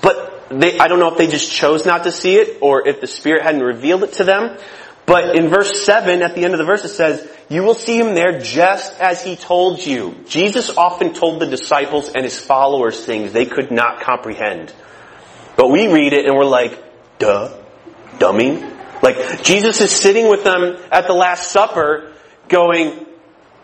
But 0.00 0.46
they, 0.50 0.78
I 0.78 0.88
don't 0.88 0.98
know 0.98 1.12
if 1.12 1.18
they 1.18 1.26
just 1.26 1.50
chose 1.50 1.84
not 1.84 2.04
to 2.04 2.12
see 2.12 2.36
it 2.36 2.58
or 2.60 2.86
if 2.86 3.00
the 3.00 3.06
Spirit 3.06 3.42
hadn't 3.42 3.62
revealed 3.62 4.04
it 4.04 4.14
to 4.14 4.24
them. 4.24 4.58
But 5.06 5.36
in 5.36 5.48
verse 5.48 5.84
7, 5.84 6.22
at 6.22 6.34
the 6.34 6.44
end 6.44 6.54
of 6.54 6.58
the 6.58 6.64
verse, 6.64 6.84
it 6.84 6.88
says, 6.90 7.28
You 7.50 7.62
will 7.62 7.74
see 7.74 7.98
him 7.98 8.14
there 8.14 8.38
just 8.40 8.98
as 9.00 9.22
he 9.22 9.36
told 9.36 9.84
you. 9.84 10.14
Jesus 10.26 10.70
often 10.70 11.12
told 11.12 11.40
the 11.40 11.46
disciples 11.46 12.08
and 12.08 12.24
his 12.24 12.38
followers 12.38 13.04
things 13.04 13.32
they 13.32 13.44
could 13.44 13.70
not 13.70 14.00
comprehend. 14.00 14.72
But 15.56 15.70
we 15.70 15.92
read 15.92 16.12
it 16.12 16.26
and 16.26 16.34
we're 16.34 16.44
like, 16.44 16.82
duh, 17.18 17.56
dummy. 18.18 18.62
Like, 19.02 19.42
Jesus 19.42 19.80
is 19.80 19.90
sitting 19.90 20.28
with 20.28 20.44
them 20.44 20.78
at 20.90 21.06
the 21.06 21.12
Last 21.12 21.50
Supper 21.50 22.12
going, 22.48 23.06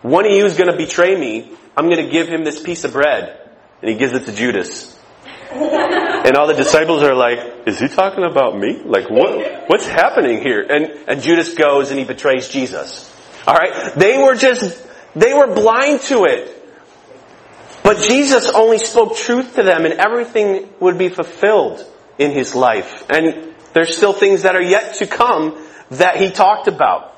one 0.01 0.25
of 0.25 0.31
you 0.31 0.45
is 0.45 0.57
going 0.57 0.71
to 0.71 0.77
betray 0.77 1.19
me. 1.19 1.51
I'm 1.75 1.89
going 1.89 2.05
to 2.05 2.11
give 2.11 2.27
him 2.27 2.43
this 2.43 2.61
piece 2.61 2.83
of 2.83 2.93
bread. 2.93 3.49
And 3.81 3.89
he 3.89 3.97
gives 3.97 4.13
it 4.13 4.25
to 4.25 4.33
Judas. 4.33 4.97
and 5.51 6.37
all 6.37 6.47
the 6.47 6.53
disciples 6.53 7.03
are 7.03 7.15
like, 7.15 7.67
is 7.67 7.79
he 7.79 7.87
talking 7.87 8.23
about 8.23 8.57
me? 8.57 8.81
Like 8.85 9.09
what, 9.09 9.69
what's 9.69 9.85
happening 9.85 10.41
here? 10.41 10.61
And, 10.61 11.09
and 11.09 11.21
Judas 11.21 11.53
goes 11.55 11.89
and 11.89 11.99
he 11.99 12.05
betrays 12.05 12.47
Jesus. 12.47 13.11
Alright? 13.47 13.95
They 13.95 14.17
were 14.17 14.35
just, 14.35 14.81
they 15.15 15.33
were 15.33 15.53
blind 15.53 16.01
to 16.01 16.25
it. 16.25 16.60
But 17.83 17.99
Jesus 18.07 18.49
only 18.49 18.79
spoke 18.79 19.15
truth 19.15 19.55
to 19.55 19.63
them 19.63 19.85
and 19.85 19.95
everything 19.95 20.69
would 20.79 20.97
be 20.97 21.09
fulfilled 21.09 21.85
in 22.17 22.31
his 22.31 22.55
life. 22.55 23.03
And 23.09 23.55
there's 23.73 23.95
still 23.95 24.13
things 24.13 24.43
that 24.43 24.55
are 24.55 24.61
yet 24.61 24.95
to 24.95 25.07
come 25.07 25.57
that 25.91 26.17
he 26.17 26.29
talked 26.29 26.67
about. 26.67 27.09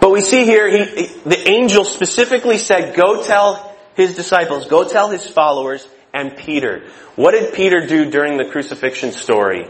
But 0.00 0.10
we 0.10 0.20
see 0.20 0.44
here, 0.44 0.68
he, 0.68 1.06
the 1.24 1.48
angel 1.48 1.84
specifically 1.84 2.58
said, 2.58 2.94
go 2.94 3.24
tell 3.24 3.74
his 3.94 4.14
disciples, 4.16 4.66
go 4.66 4.86
tell 4.86 5.08
his 5.08 5.26
followers, 5.26 5.86
and 6.12 6.36
Peter. 6.36 6.90
What 7.16 7.32
did 7.32 7.54
Peter 7.54 7.86
do 7.86 8.10
during 8.10 8.36
the 8.36 8.44
crucifixion 8.44 9.12
story 9.12 9.68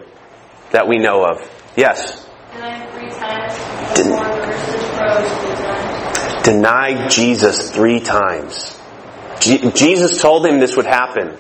that 0.73 0.89
we 0.89 0.99
know 0.99 1.25
of? 1.25 1.49
Yes? 1.77 2.27
Denied 2.53 2.91
three 2.93 3.11
times. 3.11 3.55
Denied 6.45 7.11
Jesus 7.11 7.71
three 7.71 8.01
times. 8.01 8.79
Jesus 9.41 10.21
told 10.21 10.47
him 10.47 10.61
this 10.61 10.77
would 10.77 10.87
happen. 10.87 11.37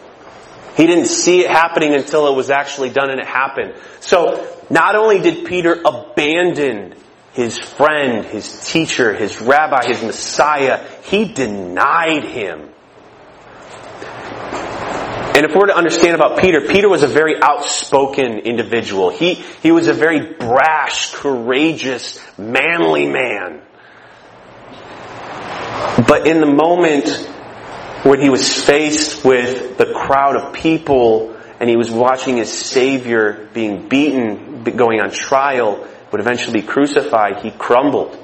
He 0.76 0.86
didn't 0.86 1.06
see 1.06 1.40
it 1.40 1.50
happening 1.50 1.94
until 1.94 2.26
it 2.26 2.34
was 2.34 2.50
actually 2.50 2.90
done 2.90 3.10
and 3.10 3.20
it 3.20 3.26
happened. 3.26 3.74
So, 4.00 4.46
not 4.70 4.96
only 4.96 5.20
did 5.20 5.46
Peter 5.46 5.80
abandon 5.84 6.94
his 7.32 7.58
friend, 7.58 8.24
his 8.24 8.70
teacher, 8.70 9.14
his 9.14 9.40
rabbi, 9.40 9.86
his 9.86 10.02
Messiah, 10.02 10.84
he 11.04 11.26
denied 11.32 12.24
him. 12.24 12.70
And 15.36 15.44
if 15.44 15.52
we're 15.52 15.66
to 15.66 15.76
understand 15.76 16.14
about 16.14 16.38
Peter, 16.38 16.60
Peter 16.60 16.88
was 16.88 17.02
a 17.02 17.08
very 17.08 17.34
outspoken 17.42 18.38
individual. 18.38 19.10
He, 19.10 19.34
he 19.34 19.72
was 19.72 19.88
a 19.88 19.92
very 19.92 20.34
brash, 20.34 21.12
courageous, 21.12 22.20
manly 22.38 23.08
man. 23.08 23.60
But 26.06 26.28
in 26.28 26.40
the 26.40 26.46
moment 26.46 27.28
when 28.04 28.20
he 28.20 28.28
was 28.28 28.62
faced 28.64 29.24
with 29.24 29.78
the 29.78 29.86
crowd 29.86 30.36
of 30.36 30.52
people 30.52 31.34
and 31.58 31.70
he 31.70 31.76
was 31.76 31.90
watching 31.90 32.36
his 32.36 32.52
Savior 32.52 33.48
being 33.54 33.88
beaten, 33.88 34.62
going 34.62 35.00
on 35.00 35.10
trial, 35.10 35.88
would 36.12 36.20
eventually 36.20 36.60
be 36.60 36.66
crucified, 36.66 37.40
he 37.40 37.50
crumbled. 37.50 38.18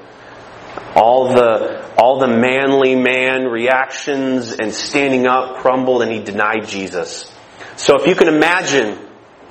All 0.95 1.33
the, 1.33 1.95
all 1.97 2.21
the 2.21 2.29
manly 2.29 2.95
man 2.95 3.47
reactions 3.47 4.53
and 4.53 4.73
standing 4.73 5.27
up 5.27 5.57
crumbled 5.57 6.03
and 6.03 6.13
he 6.13 6.23
denied 6.23 6.69
Jesus. 6.69 7.33
So 7.77 7.99
if 7.99 8.07
you 8.07 8.15
can 8.15 8.29
imagine, 8.29 8.99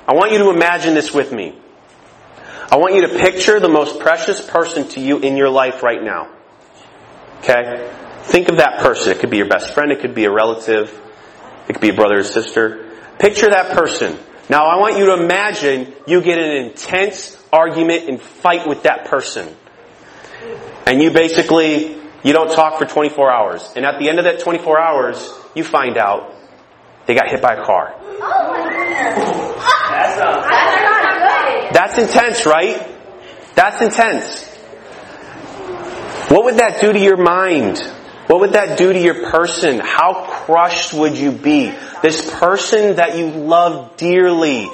I 0.06 0.14
want 0.14 0.30
you 0.30 0.38
to 0.38 0.50
imagine 0.50 0.94
this 0.94 1.12
with 1.12 1.32
me. 1.32 1.58
I 2.70 2.76
want 2.76 2.94
you 2.94 3.00
to 3.02 3.18
picture 3.18 3.58
the 3.58 3.68
most 3.68 3.98
precious 3.98 4.40
person 4.40 4.86
to 4.90 5.00
you 5.00 5.18
in 5.18 5.36
your 5.36 5.50
life 5.50 5.82
right 5.82 6.02
now. 6.02 6.30
Okay? 7.40 7.92
Think 8.30 8.48
of 8.48 8.58
that 8.58 8.78
person. 8.78 9.10
It 9.10 9.18
could 9.18 9.30
be 9.30 9.38
your 9.38 9.48
best 9.48 9.74
friend, 9.74 9.90
it 9.90 10.00
could 10.00 10.14
be 10.14 10.24
a 10.24 10.30
relative, 10.30 10.88
it 11.68 11.72
could 11.72 11.80
be 11.80 11.88
a 11.88 11.94
brother 11.94 12.18
or 12.18 12.22
sister. 12.22 12.88
Picture 13.18 13.48
that 13.48 13.76
person. 13.76 14.16
Now 14.48 14.66
I 14.66 14.76
want 14.78 14.96
you 14.98 15.06
to 15.06 15.14
imagine 15.14 15.92
you 16.06 16.22
get 16.22 16.38
an 16.38 16.64
intense 16.64 17.36
argument 17.52 18.08
and 18.08 18.20
fight 18.20 18.68
with 18.68 18.84
that 18.84 19.06
person. 19.06 19.54
And 20.86 21.02
you 21.02 21.10
basically, 21.10 21.96
you 22.22 22.32
don't 22.32 22.52
talk 22.52 22.78
for 22.78 22.84
24 22.84 23.32
hours. 23.32 23.72
And 23.74 23.84
at 23.84 23.98
the 23.98 24.08
end 24.08 24.18
of 24.18 24.24
that 24.24 24.38
24 24.38 24.80
hours, 24.80 25.32
you 25.56 25.64
find 25.64 25.98
out 25.98 26.32
they 27.06 27.14
got 27.14 27.28
hit 27.28 27.42
by 27.42 27.54
a 27.54 27.64
car. 27.64 27.94
Oh 27.98 28.52
my 28.52 28.62
goodness. 28.62 29.50
That's. 29.90 30.70
That's 31.72 31.98
intense, 31.98 32.46
right? 32.46 32.86
That's 33.56 33.82
intense. 33.82 34.46
What 36.30 36.44
would 36.44 36.58
that 36.58 36.80
do 36.80 36.92
to 36.92 36.98
your 36.98 37.16
mind? 37.16 37.82
What 38.30 38.42
would 38.42 38.52
that 38.52 38.78
do 38.78 38.92
to 38.92 38.98
your 39.00 39.28
person? 39.28 39.80
How 39.80 40.24
crushed 40.24 40.94
would 40.94 41.18
you 41.18 41.32
be? 41.32 41.74
This 42.00 42.30
person 42.30 42.94
that 42.94 43.18
you 43.18 43.26
love 43.26 43.96
dearly, 43.96 44.68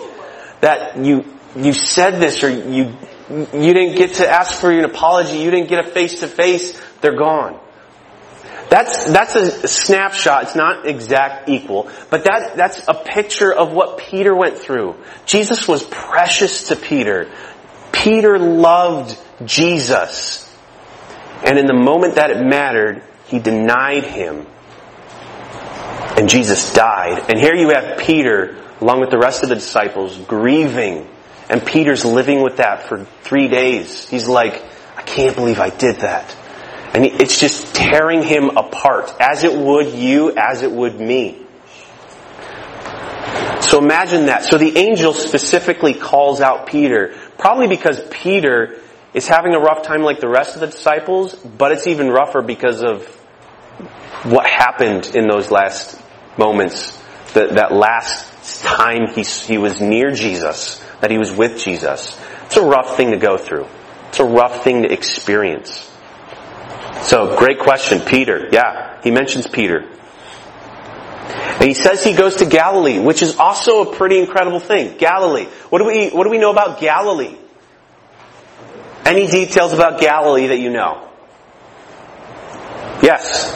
that 0.60 0.98
you, 0.98 1.24
you 1.56 1.72
said 1.72 2.20
this 2.20 2.44
or 2.44 2.50
you, 2.50 2.92
you 3.30 3.72
didn't 3.72 3.96
get 3.96 4.16
to 4.16 4.28
ask 4.28 4.60
for 4.60 4.70
an 4.70 4.84
apology, 4.84 5.38
you 5.38 5.50
didn't 5.50 5.70
get 5.70 5.86
a 5.86 5.90
face 5.90 6.20
to 6.20 6.28
face, 6.28 6.78
they're 7.00 7.16
gone. 7.16 7.58
That's, 8.68 9.10
that's 9.10 9.36
a 9.36 9.66
snapshot. 9.66 10.42
It's 10.42 10.54
not 10.54 10.86
exact 10.86 11.48
equal, 11.48 11.90
but 12.10 12.24
that, 12.24 12.56
that's 12.56 12.86
a 12.86 12.92
picture 12.92 13.54
of 13.54 13.72
what 13.72 13.96
Peter 13.96 14.36
went 14.36 14.58
through. 14.58 14.96
Jesus 15.24 15.66
was 15.66 15.82
precious 15.82 16.64
to 16.64 16.76
Peter. 16.76 17.32
Peter 17.90 18.38
loved 18.38 19.18
Jesus. 19.46 20.42
And 21.42 21.58
in 21.58 21.64
the 21.64 21.72
moment 21.72 22.16
that 22.16 22.30
it 22.30 22.44
mattered, 22.44 23.02
he 23.28 23.38
denied 23.38 24.04
him 24.04 24.46
and 26.16 26.28
Jesus 26.28 26.72
died. 26.72 27.30
And 27.30 27.38
here 27.38 27.54
you 27.54 27.70
have 27.70 27.98
Peter, 27.98 28.56
along 28.80 29.00
with 29.00 29.10
the 29.10 29.18
rest 29.18 29.42
of 29.42 29.50
the 29.50 29.54
disciples, 29.54 30.18
grieving. 30.18 31.08
And 31.48 31.64
Peter's 31.64 32.04
living 32.04 32.42
with 32.42 32.56
that 32.56 32.88
for 32.88 33.04
three 33.22 33.48
days. 33.48 34.08
He's 34.08 34.26
like, 34.26 34.62
I 34.96 35.02
can't 35.02 35.36
believe 35.36 35.60
I 35.60 35.70
did 35.70 35.96
that. 35.96 36.34
And 36.94 37.04
it's 37.04 37.38
just 37.38 37.74
tearing 37.74 38.22
him 38.22 38.56
apart, 38.56 39.14
as 39.20 39.44
it 39.44 39.52
would 39.52 39.92
you, 39.92 40.32
as 40.34 40.62
it 40.62 40.72
would 40.72 40.98
me. 40.98 41.42
So 43.60 43.78
imagine 43.82 44.26
that. 44.26 44.44
So 44.44 44.56
the 44.56 44.78
angel 44.78 45.12
specifically 45.12 45.92
calls 45.92 46.40
out 46.40 46.66
Peter, 46.66 47.14
probably 47.36 47.66
because 47.66 48.00
Peter 48.10 48.80
is 49.16 49.26
having 49.26 49.55
a 49.55 49.59
rough 49.59 49.83
time 49.83 50.02
like 50.02 50.20
the 50.20 50.29
rest 50.29 50.57
of 50.57 50.61
the 50.61 50.66
disciples, 50.66 51.35
but 51.35 51.72
it's 51.72 51.87
even 51.87 52.11
rougher 52.11 52.42
because 52.42 52.83
of 52.83 53.02
what 54.24 54.46
happened 54.46 55.07
in 55.16 55.26
those 55.26 55.50
last 55.50 55.98
moments, 56.37 57.02
that, 57.33 57.55
that 57.55 57.72
last 57.72 58.62
time 58.62 59.09
he, 59.14 59.22
he 59.22 59.57
was 59.57 59.81
near 59.81 60.11
Jesus, 60.11 60.85
that 61.00 61.11
he 61.11 61.16
was 61.16 61.33
with 61.33 61.59
Jesus. 61.59 62.20
It's 62.44 62.59
a 62.59 62.62
rough 62.62 62.98
thing 62.98 63.12
to 63.12 63.16
go 63.16 63.38
through. 63.38 63.66
It's 64.09 64.20
a 64.20 64.24
rough 64.24 64.62
thing 64.62 64.83
to 64.83 64.92
experience. 64.92 65.90
So, 67.00 67.38
great 67.38 67.59
question. 67.59 68.00
Peter. 68.00 68.48
Yeah, 68.52 69.00
he 69.02 69.11
mentions 69.11 69.46
Peter. 69.46 69.88
And 71.59 71.64
he 71.64 71.74
says 71.74 72.05
he 72.05 72.12
goes 72.12 72.37
to 72.37 72.44
Galilee, 72.44 72.98
which 72.98 73.22
is 73.22 73.37
also 73.37 73.90
a 73.90 73.96
pretty 73.96 74.18
incredible 74.18 74.61
thing. 74.61 74.98
Galilee. 74.98 75.46
What 75.70 75.79
do 75.79 75.87
we, 75.87 76.11
what 76.11 76.24
do 76.24 76.31
we 76.31 76.38
know 76.38 76.50
about 76.50 76.81
Galilee? 76.81 77.37
Any 79.06 79.28
details 79.28 79.72
about 79.72 80.00
Galilee 80.00 80.48
that 80.48 80.58
you 80.58 80.68
know? 80.68 81.08
Yes. 83.00 83.52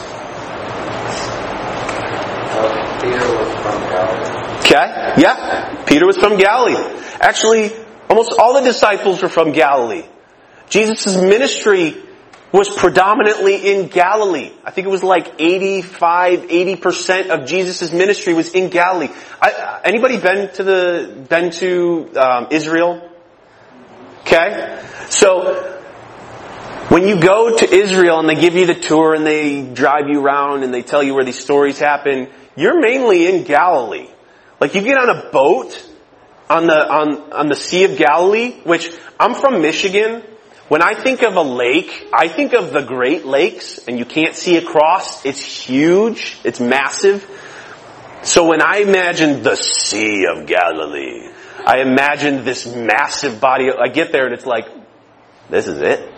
Peter 3.01 3.17
was 3.17 3.51
from 3.61 3.81
Galilee. 3.89 4.59
Okay? 4.59 5.13
Yeah. 5.17 5.83
Peter 5.85 6.05
was 6.05 6.15
from 6.15 6.37
Galilee. 6.37 7.01
Actually, 7.19 7.71
almost 8.09 8.31
all 8.39 8.53
the 8.53 8.61
disciples 8.61 9.21
were 9.21 9.27
from 9.27 9.51
Galilee. 9.51 10.05
Jesus' 10.69 11.17
ministry 11.17 11.97
was 12.53 12.69
predominantly 12.69 13.73
in 13.73 13.87
Galilee. 13.89 14.53
I 14.63 14.71
think 14.71 14.87
it 14.87 14.89
was 14.89 15.03
like 15.03 15.33
85, 15.37 16.47
80% 16.47 17.29
of 17.29 17.45
Jesus' 17.45 17.91
ministry 17.91 18.33
was 18.33 18.53
in 18.53 18.69
Galilee. 18.69 19.09
I, 19.41 19.81
anybody 19.83 20.17
been 20.17 20.49
to 20.53 20.63
the, 20.63 21.25
been 21.27 21.51
to 21.51 22.09
um, 22.15 22.47
Israel? 22.51 23.10
Okay? 24.21 24.83
So, 25.09 25.79
when 26.91 27.07
you 27.07 27.21
go 27.21 27.57
to 27.57 27.73
Israel 27.73 28.19
and 28.19 28.27
they 28.27 28.35
give 28.35 28.55
you 28.55 28.65
the 28.65 28.75
tour 28.75 29.13
and 29.15 29.25
they 29.25 29.61
drive 29.61 30.09
you 30.09 30.21
around 30.21 30.63
and 30.63 30.73
they 30.73 30.81
tell 30.81 31.01
you 31.01 31.13
where 31.15 31.23
these 31.23 31.39
stories 31.39 31.79
happen, 31.79 32.29
you're 32.57 32.81
mainly 32.81 33.27
in 33.27 33.45
Galilee. 33.45 34.09
Like 34.59 34.75
you 34.75 34.81
get 34.81 34.97
on 34.97 35.09
a 35.09 35.31
boat 35.31 35.89
on 36.49 36.67
the, 36.67 36.91
on, 36.91 37.31
on 37.31 37.47
the 37.47 37.55
Sea 37.55 37.85
of 37.85 37.97
Galilee, 37.97 38.59
which 38.63 38.91
I'm 39.17 39.35
from 39.35 39.61
Michigan. 39.61 40.21
When 40.67 40.81
I 40.81 40.93
think 40.93 41.23
of 41.23 41.35
a 41.35 41.41
lake, 41.41 42.09
I 42.13 42.27
think 42.27 42.53
of 42.53 42.73
the 42.73 42.81
Great 42.81 43.25
Lakes 43.25 43.79
and 43.87 43.97
you 43.97 44.03
can't 44.03 44.35
see 44.35 44.57
across. 44.57 45.25
It's 45.25 45.41
huge. 45.41 46.37
It's 46.43 46.59
massive. 46.59 47.25
So 48.23 48.49
when 48.49 48.61
I 48.61 48.79
imagine 48.79 49.43
the 49.43 49.55
Sea 49.55 50.25
of 50.25 50.45
Galilee, 50.45 51.30
I 51.65 51.81
imagine 51.81 52.43
this 52.43 52.65
massive 52.65 53.39
body. 53.39 53.69
I 53.71 53.87
get 53.87 54.11
there 54.11 54.25
and 54.25 54.33
it's 54.33 54.45
like, 54.45 54.67
this 55.49 55.67
is 55.67 55.81
it. 55.81 56.11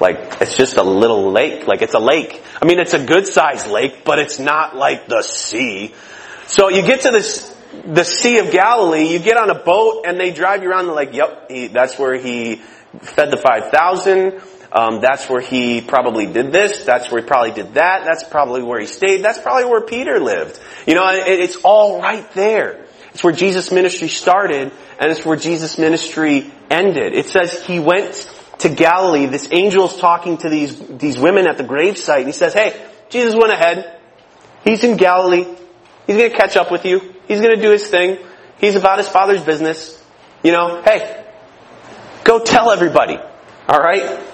Like, 0.00 0.40
it's 0.40 0.56
just 0.56 0.76
a 0.76 0.82
little 0.82 1.32
lake. 1.32 1.66
Like, 1.66 1.82
it's 1.82 1.94
a 1.94 1.98
lake. 1.98 2.42
I 2.60 2.66
mean, 2.66 2.78
it's 2.78 2.94
a 2.94 3.04
good 3.04 3.26
sized 3.26 3.68
lake, 3.68 4.04
but 4.04 4.18
it's 4.18 4.38
not 4.38 4.76
like 4.76 5.08
the 5.08 5.22
sea. 5.22 5.94
So 6.46 6.68
you 6.68 6.82
get 6.82 7.02
to 7.02 7.10
this, 7.10 7.54
the 7.84 8.04
Sea 8.04 8.38
of 8.38 8.50
Galilee, 8.52 9.12
you 9.12 9.18
get 9.18 9.36
on 9.36 9.50
a 9.50 9.58
boat 9.58 10.04
and 10.06 10.18
they 10.18 10.30
drive 10.30 10.62
you 10.62 10.70
around 10.70 10.86
and 10.86 10.94
like, 10.94 11.14
yep, 11.14 11.50
he, 11.50 11.66
that's 11.66 11.98
where 11.98 12.14
he 12.14 12.56
fed 13.00 13.30
the 13.30 13.36
5,000. 13.36 14.40
Um, 14.70 15.00
that's 15.00 15.28
where 15.28 15.40
he 15.40 15.80
probably 15.80 16.26
did 16.26 16.52
this. 16.52 16.84
That's 16.84 17.10
where 17.10 17.22
he 17.22 17.26
probably 17.26 17.52
did 17.52 17.74
that. 17.74 18.04
That's 18.04 18.24
probably 18.24 18.62
where 18.62 18.80
he 18.80 18.86
stayed. 18.86 19.22
That's 19.22 19.38
probably 19.38 19.64
where 19.64 19.80
Peter 19.80 20.20
lived. 20.20 20.60
You 20.86 20.94
know, 20.94 21.08
it, 21.10 21.26
it's 21.26 21.56
all 21.56 22.00
right 22.00 22.30
there. 22.32 22.84
It's 23.18 23.24
where 23.24 23.32
Jesus' 23.32 23.72
ministry 23.72 24.06
started 24.06 24.70
and 25.00 25.10
it's 25.10 25.24
where 25.24 25.36
Jesus' 25.36 25.76
ministry 25.76 26.52
ended. 26.70 27.14
It 27.14 27.26
says 27.26 27.64
he 27.64 27.80
went 27.80 28.32
to 28.58 28.68
Galilee. 28.68 29.26
This 29.26 29.48
angel's 29.48 29.98
talking 29.98 30.38
to 30.38 30.48
these, 30.48 30.78
these 30.78 31.18
women 31.18 31.48
at 31.48 31.58
the 31.58 31.64
gravesite 31.64 32.18
and 32.18 32.26
he 32.26 32.32
says, 32.32 32.54
hey, 32.54 32.80
Jesus 33.08 33.34
went 33.34 33.50
ahead. 33.50 33.98
He's 34.62 34.84
in 34.84 34.96
Galilee. 34.96 35.46
He's 36.06 36.16
gonna 36.16 36.30
catch 36.30 36.56
up 36.56 36.70
with 36.70 36.84
you. 36.84 37.12
He's 37.26 37.40
gonna 37.40 37.60
do 37.60 37.72
his 37.72 37.88
thing. 37.88 38.18
He's 38.60 38.76
about 38.76 38.98
his 38.98 39.08
father's 39.08 39.42
business. 39.42 40.00
You 40.44 40.52
know, 40.52 40.80
hey, 40.82 41.26
go 42.22 42.44
tell 42.44 42.70
everybody. 42.70 43.18
Alright? 43.68 44.26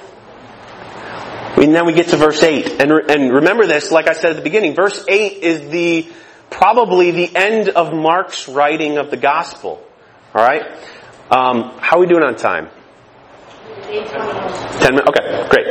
And 1.56 1.74
then 1.74 1.86
we 1.86 1.94
get 1.94 2.08
to 2.08 2.18
verse 2.18 2.42
8. 2.42 2.82
And, 2.82 2.92
and 3.10 3.32
remember 3.32 3.64
this, 3.66 3.90
like 3.90 4.08
I 4.08 4.12
said 4.12 4.32
at 4.32 4.36
the 4.36 4.42
beginning, 4.42 4.74
verse 4.74 5.02
8 5.08 5.42
is 5.42 5.70
the, 5.70 6.06
probably 6.54 7.10
the 7.10 7.34
end 7.34 7.68
of 7.70 7.92
Mark's 7.92 8.48
writing 8.48 8.96
of 8.96 9.10
the 9.10 9.16
gospel. 9.16 9.84
Alright? 10.32 10.62
Um, 11.28 11.76
how 11.80 11.96
are 11.96 12.00
we 12.00 12.06
doing 12.06 12.22
on 12.22 12.36
time? 12.36 12.68
Ten 13.82 14.94
minutes? 14.94 15.08
Okay, 15.08 15.48
great. 15.50 15.66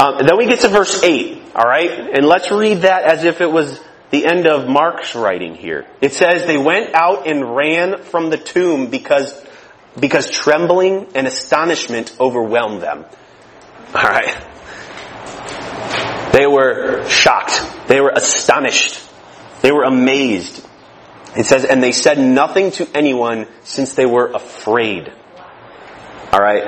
Um, 0.00 0.24
then 0.24 0.38
we 0.38 0.46
get 0.46 0.60
to 0.60 0.68
verse 0.68 1.02
8, 1.02 1.42
alright? 1.56 1.90
And 1.90 2.24
let's 2.24 2.52
read 2.52 2.82
that 2.82 3.02
as 3.02 3.24
if 3.24 3.40
it 3.40 3.50
was 3.50 3.80
the 4.10 4.24
end 4.24 4.46
of 4.46 4.68
Mark's 4.68 5.16
writing 5.16 5.56
here. 5.56 5.86
It 6.00 6.12
says, 6.12 6.46
they 6.46 6.58
went 6.58 6.94
out 6.94 7.26
and 7.26 7.56
ran 7.56 8.02
from 8.04 8.30
the 8.30 8.38
tomb 8.38 8.90
because, 8.90 9.44
because 9.98 10.30
trembling 10.30 11.08
and 11.16 11.26
astonishment 11.26 12.14
overwhelmed 12.20 12.80
them. 12.80 13.06
Alright? 13.92 14.36
They 16.32 16.46
were 16.46 17.08
shocked. 17.08 17.60
They 17.88 18.00
were 18.00 18.12
astonished. 18.14 19.02
They 19.62 19.72
were 19.72 19.84
amazed. 19.84 20.66
It 21.36 21.46
says, 21.46 21.64
and 21.64 21.82
they 21.82 21.92
said 21.92 22.18
nothing 22.18 22.72
to 22.72 22.88
anyone 22.94 23.46
since 23.62 23.94
they 23.94 24.04
were 24.04 24.30
afraid. 24.32 25.10
Alright? 26.32 26.64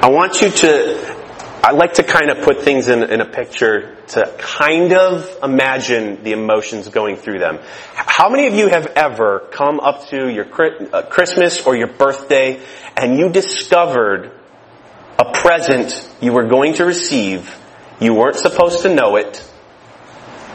I 0.00 0.10
want 0.10 0.42
you 0.42 0.50
to, 0.50 1.60
I 1.62 1.72
like 1.72 1.94
to 1.94 2.02
kind 2.02 2.30
of 2.30 2.44
put 2.44 2.62
things 2.62 2.88
in, 2.88 3.02
in, 3.02 3.20
a 3.20 3.24
picture 3.24 3.96
to 4.08 4.34
kind 4.38 4.92
of 4.92 5.38
imagine 5.42 6.22
the 6.22 6.32
emotions 6.32 6.88
going 6.88 7.16
through 7.16 7.38
them. 7.38 7.58
How 7.94 8.28
many 8.28 8.46
of 8.46 8.54
you 8.54 8.68
have 8.68 8.86
ever 8.88 9.48
come 9.50 9.80
up 9.80 10.08
to 10.08 10.28
your 10.28 10.46
uh, 10.92 11.02
Christmas 11.02 11.66
or 11.66 11.76
your 11.76 11.88
birthday 11.88 12.60
and 12.96 13.18
you 13.18 13.28
discovered 13.28 14.32
a 15.18 15.32
present 15.32 16.08
you 16.20 16.32
were 16.32 16.46
going 16.46 16.74
to 16.74 16.84
receive, 16.84 17.54
you 18.00 18.14
weren't 18.14 18.36
supposed 18.36 18.82
to 18.82 18.94
know 18.94 19.16
it, 19.16 19.42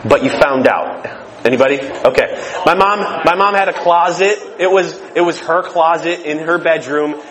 but 0.06 0.24
you 0.24 0.30
found 0.30 0.68
out? 0.68 1.22
Anybody? 1.46 1.82
Okay. 1.82 2.42
My 2.66 2.74
mom, 2.74 3.00
my 3.26 3.36
mom 3.36 3.54
had 3.54 3.68
a 3.68 3.74
closet. 3.74 4.40
It 4.60 4.72
was, 4.72 4.94
it 5.16 5.22
was 5.22 5.40
her 5.42 5.62
closet 5.62 6.22
in 6.22 6.40
her 6.40 6.58
bedroom 6.58 7.22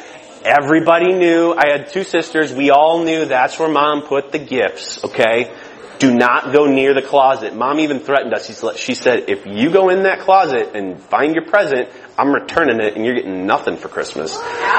Everybody 0.44 1.12
knew, 1.12 1.54
I 1.56 1.70
had 1.70 1.92
two 1.92 2.02
sisters, 2.02 2.52
we 2.52 2.70
all 2.70 3.04
knew 3.04 3.26
that's 3.26 3.58
where 3.60 3.68
mom 3.68 4.02
put 4.02 4.32
the 4.32 4.40
gifts, 4.40 5.04
okay? 5.04 5.54
Do 6.00 6.12
not 6.12 6.52
go 6.52 6.66
near 6.66 6.94
the 6.94 7.02
closet. 7.02 7.54
Mom 7.54 7.78
even 7.78 8.00
threatened 8.00 8.34
us. 8.34 8.76
She 8.76 8.94
said, 8.96 9.30
if 9.30 9.46
you 9.46 9.70
go 9.70 9.88
in 9.88 10.02
that 10.02 10.20
closet 10.20 10.74
and 10.74 11.00
find 11.00 11.36
your 11.36 11.44
present, 11.44 11.88
I'm 12.18 12.34
returning 12.34 12.80
it 12.80 12.96
and 12.96 13.04
you're 13.04 13.14
getting 13.14 13.46
nothing 13.46 13.76
for 13.76 13.86
Christmas. 13.86 14.32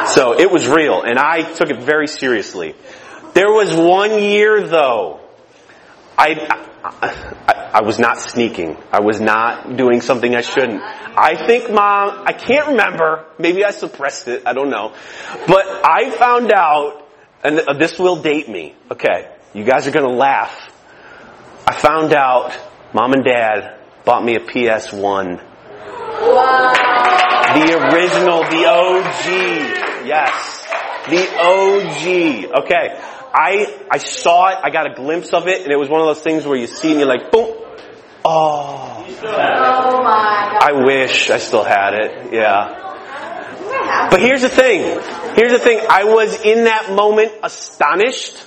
So 0.07 0.37
it 0.37 0.51
was 0.51 0.67
real 0.67 1.01
and 1.01 1.17
I 1.17 1.43
took 1.53 1.69
it 1.69 1.81
very 1.81 2.07
seriously. 2.07 2.75
There 3.33 3.51
was 3.51 3.73
one 3.73 4.21
year 4.21 4.67
though, 4.67 5.21
I, 6.17 6.61
I, 6.83 7.69
I, 7.73 7.81
was 7.81 7.97
not 7.97 8.19
sneaking. 8.19 8.77
I 8.91 8.99
was 8.99 9.19
not 9.19 9.77
doing 9.77 10.01
something 10.01 10.35
I 10.35 10.41
shouldn't. 10.41 10.81
I 10.81 11.45
think 11.47 11.71
mom, 11.71 12.23
I 12.25 12.33
can't 12.33 12.67
remember, 12.67 13.25
maybe 13.39 13.65
I 13.65 13.71
suppressed 13.71 14.27
it, 14.27 14.43
I 14.45 14.53
don't 14.53 14.69
know. 14.69 14.93
But 15.47 15.65
I 15.85 16.11
found 16.11 16.51
out, 16.53 17.07
and 17.43 17.79
this 17.79 17.97
will 17.97 18.21
date 18.21 18.47
me, 18.47 18.75
okay, 18.91 19.35
you 19.53 19.63
guys 19.63 19.87
are 19.87 19.91
gonna 19.91 20.13
laugh. 20.13 20.71
I 21.65 21.73
found 21.73 22.13
out 22.13 22.57
mom 22.93 23.13
and 23.13 23.23
dad 23.23 23.79
bought 24.05 24.23
me 24.23 24.35
a 24.35 24.39
PS1. 24.39 25.41
Wow. 26.21 26.73
The 27.53 27.77
original, 27.77 28.43
the 28.43 28.65
OG, 28.65 30.07
yes. 30.07 30.65
The 31.09 31.27
OG, 31.39 32.63
okay. 32.63 33.12
I, 33.33 33.85
I 33.89 33.97
saw 33.97 34.49
it, 34.49 34.59
I 34.61 34.69
got 34.69 34.91
a 34.91 34.93
glimpse 34.93 35.33
of 35.33 35.47
it, 35.47 35.63
and 35.63 35.71
it 35.71 35.77
was 35.77 35.89
one 35.89 36.01
of 36.01 36.07
those 36.07 36.21
things 36.21 36.45
where 36.45 36.57
you 36.57 36.67
see 36.67 36.91
and 36.91 36.99
you're 36.99 37.07
like, 37.07 37.31
boom, 37.31 37.55
oh. 38.23 39.05
Oh 39.05 40.03
my 40.03 40.57
God. 40.59 40.61
I 40.61 40.83
wish 40.85 41.29
I 41.29 41.37
still 41.37 41.63
had 41.63 41.93
it, 41.93 42.33
yeah. 42.33 44.07
But 44.11 44.21
here's 44.21 44.41
the 44.41 44.49
thing, 44.49 44.81
here's 45.35 45.51
the 45.51 45.59
thing, 45.59 45.81
I 45.89 46.03
was 46.03 46.43
in 46.45 46.65
that 46.65 46.91
moment 46.91 47.31
astonished. 47.41 48.37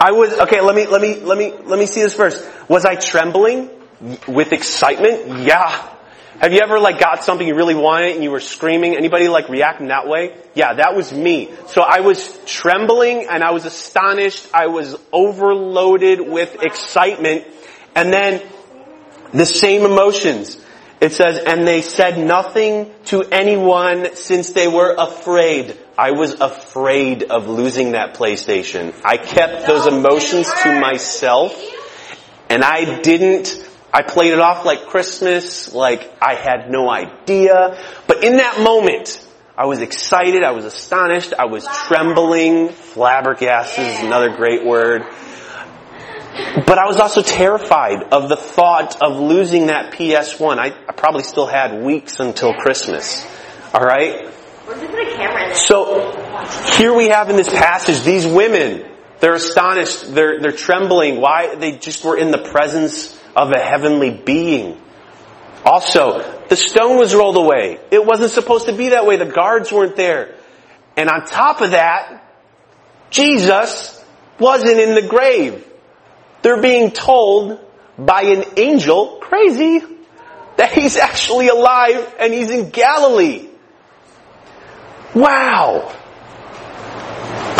I 0.00 0.12
was, 0.12 0.32
okay, 0.32 0.60
let 0.60 0.74
me, 0.74 0.86
let 0.86 1.02
me, 1.02 1.16
let 1.16 1.36
me, 1.36 1.52
let 1.64 1.78
me 1.78 1.86
see 1.86 2.00
this 2.00 2.14
first. 2.14 2.48
Was 2.68 2.84
I 2.84 2.94
trembling 2.94 3.70
with 4.26 4.52
excitement? 4.52 5.44
Yeah. 5.46 5.96
Have 6.38 6.52
you 6.52 6.60
ever 6.62 6.78
like 6.78 7.00
got 7.00 7.24
something 7.24 7.46
you 7.46 7.54
really 7.54 7.74
wanted 7.74 8.14
and 8.14 8.24
you 8.24 8.30
were 8.30 8.40
screaming? 8.40 8.96
Anybody 8.96 9.28
like 9.28 9.48
reacting 9.48 9.88
that 9.88 10.06
way? 10.06 10.36
Yeah, 10.54 10.74
that 10.74 10.94
was 10.94 11.12
me. 11.12 11.50
So 11.66 11.82
I 11.82 12.00
was 12.00 12.38
trembling 12.46 13.26
and 13.28 13.42
I 13.42 13.50
was 13.50 13.66
astonished. 13.66 14.48
I 14.54 14.68
was 14.68 14.96
overloaded 15.12 16.20
with 16.20 16.62
excitement. 16.62 17.46
And 17.94 18.12
then 18.12 18.42
the 19.32 19.44
same 19.44 19.84
emotions. 19.84 20.58
It 21.00 21.12
says, 21.12 21.38
and 21.38 21.66
they 21.66 21.82
said 21.82 22.18
nothing 22.18 22.92
to 23.06 23.22
anyone 23.22 24.14
since 24.14 24.50
they 24.50 24.68
were 24.68 24.94
afraid. 24.96 25.78
I 25.98 26.12
was 26.12 26.40
afraid 26.40 27.24
of 27.24 27.48
losing 27.48 27.92
that 27.92 28.14
PlayStation. 28.14 28.94
I 29.04 29.16
kept 29.16 29.66
those 29.66 29.86
emotions 29.86 30.50
to 30.62 30.80
myself 30.80 31.54
and 32.50 32.64
I 32.64 33.00
didn't 33.00 33.69
I 33.92 34.02
played 34.02 34.32
it 34.32 34.38
off 34.38 34.64
like 34.64 34.86
Christmas, 34.86 35.74
like 35.74 36.12
I 36.22 36.34
had 36.34 36.70
no 36.70 36.88
idea. 36.88 37.76
But 38.06 38.22
in 38.22 38.36
that 38.36 38.60
moment, 38.60 39.26
I 39.58 39.66
was 39.66 39.80
excited, 39.80 40.44
I 40.44 40.52
was 40.52 40.64
astonished, 40.64 41.34
I 41.36 41.46
was 41.46 41.66
trembling. 41.66 42.68
Flabbergasted 42.68 43.84
is 43.84 44.00
another 44.00 44.36
great 44.36 44.64
word. 44.64 45.02
But 46.66 46.78
I 46.78 46.86
was 46.86 46.98
also 46.98 47.22
terrified 47.22 48.04
of 48.12 48.28
the 48.28 48.36
thought 48.36 49.02
of 49.02 49.18
losing 49.18 49.66
that 49.66 49.92
PS1. 49.92 50.58
I, 50.58 50.66
I 50.66 50.92
probably 50.92 51.24
still 51.24 51.46
had 51.46 51.82
weeks 51.82 52.20
until 52.20 52.54
Christmas. 52.54 53.26
Alright? 53.74 54.28
Where's 54.66 54.80
the 54.80 54.86
camera? 55.16 55.54
So, 55.54 56.76
Here 56.78 56.94
we 56.94 57.08
have 57.08 57.28
in 57.28 57.36
this 57.36 57.48
passage 57.48 58.02
these 58.02 58.26
women. 58.26 58.88
They're 59.18 59.34
astonished. 59.34 60.14
They're, 60.14 60.40
they're 60.40 60.52
trembling. 60.52 61.20
Why? 61.20 61.56
They 61.56 61.72
just 61.72 62.04
were 62.04 62.16
in 62.16 62.30
the 62.30 62.38
presence 62.38 63.19
of 63.36 63.50
a 63.52 63.58
heavenly 63.58 64.10
being. 64.10 64.80
Also, 65.64 66.40
the 66.48 66.56
stone 66.56 66.98
was 66.98 67.14
rolled 67.14 67.36
away. 67.36 67.78
It 67.90 68.04
wasn't 68.04 68.32
supposed 68.32 68.66
to 68.66 68.72
be 68.72 68.90
that 68.90 69.06
way. 69.06 69.16
The 69.16 69.26
guards 69.26 69.70
weren't 69.70 69.96
there. 69.96 70.36
And 70.96 71.08
on 71.08 71.24
top 71.26 71.60
of 71.60 71.72
that, 71.72 72.24
Jesus 73.10 74.02
wasn't 74.38 74.78
in 74.78 74.94
the 74.94 75.06
grave. 75.06 75.66
They're 76.42 76.62
being 76.62 76.90
told 76.90 77.60
by 77.98 78.22
an 78.22 78.44
angel, 78.56 79.18
crazy, 79.20 79.82
that 80.56 80.72
he's 80.72 80.96
actually 80.96 81.48
alive 81.48 82.14
and 82.18 82.32
he's 82.32 82.50
in 82.50 82.70
Galilee. 82.70 83.48
Wow. 85.14 85.94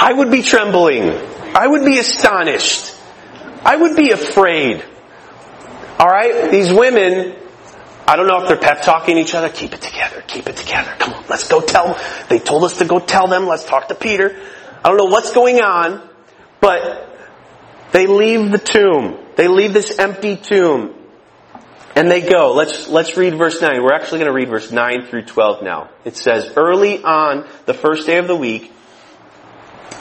I 0.03 0.12
would 0.12 0.31
be 0.31 0.43
trembling. 0.43 1.11
I 1.55 1.66
would 1.66 1.85
be 1.85 1.99
astonished. 1.99 2.95
I 3.64 3.77
would 3.77 3.97
be 3.97 4.12
afraid. 4.12 4.85
Alright? 6.01 6.51
These 6.51 6.73
women, 6.73 7.37
I 8.09 8.17
don't 8.17 8.27
know 8.27 8.41
if 8.41 8.49
they're 8.49 8.57
pep 8.57 8.81
talking 8.81 9.19
each 9.19 9.35
other. 9.35 9.51
Keep 9.51 9.75
it 9.75 9.83
together. 9.83 10.25
Keep 10.27 10.49
it 10.49 10.57
together. 10.57 10.95
Come 10.99 11.13
on, 11.13 11.25
let's 11.29 11.47
go 11.47 11.61
tell 11.61 11.93
them. 11.93 12.03
They 12.31 12.39
told 12.39 12.65
us 12.65 12.79
to 12.79 12.87
go 12.87 13.01
tell 13.01 13.29
them. 13.29 13.47
Let's 13.47 13.65
talk 13.65 13.89
to 13.89 13.95
Peter. 13.95 14.35
I 14.83 14.89
don't 14.89 14.97
know 14.97 15.11
what's 15.11 15.33
going 15.33 15.61
on, 15.61 16.09
but 16.59 17.07
they 17.93 18.07
leave 18.07 18.51
the 18.51 18.59
tomb. 18.59 19.19
They 19.37 19.47
leave 19.47 19.75
this 19.75 19.99
empty 19.99 20.37
tomb. 20.37 20.95
And 21.95 22.11
they 22.11 22.23
go. 22.23 22.55
Let's, 22.55 22.89
let's 22.89 23.19
read 23.19 23.37
verse 23.37 23.61
9. 23.61 23.83
We're 23.83 23.93
actually 23.93 24.21
going 24.21 24.31
to 24.31 24.35
read 24.35 24.49
verse 24.49 24.73
9 24.73 25.07
through 25.07 25.27
12 25.27 25.63
now. 25.63 25.91
It 26.07 26.17
says, 26.17 26.51
Early 26.57 27.03
on 27.03 27.47
the 27.67 27.75
first 27.75 28.07
day 28.07 28.17
of 28.17 28.27
the 28.27 28.37
week, 28.37 28.73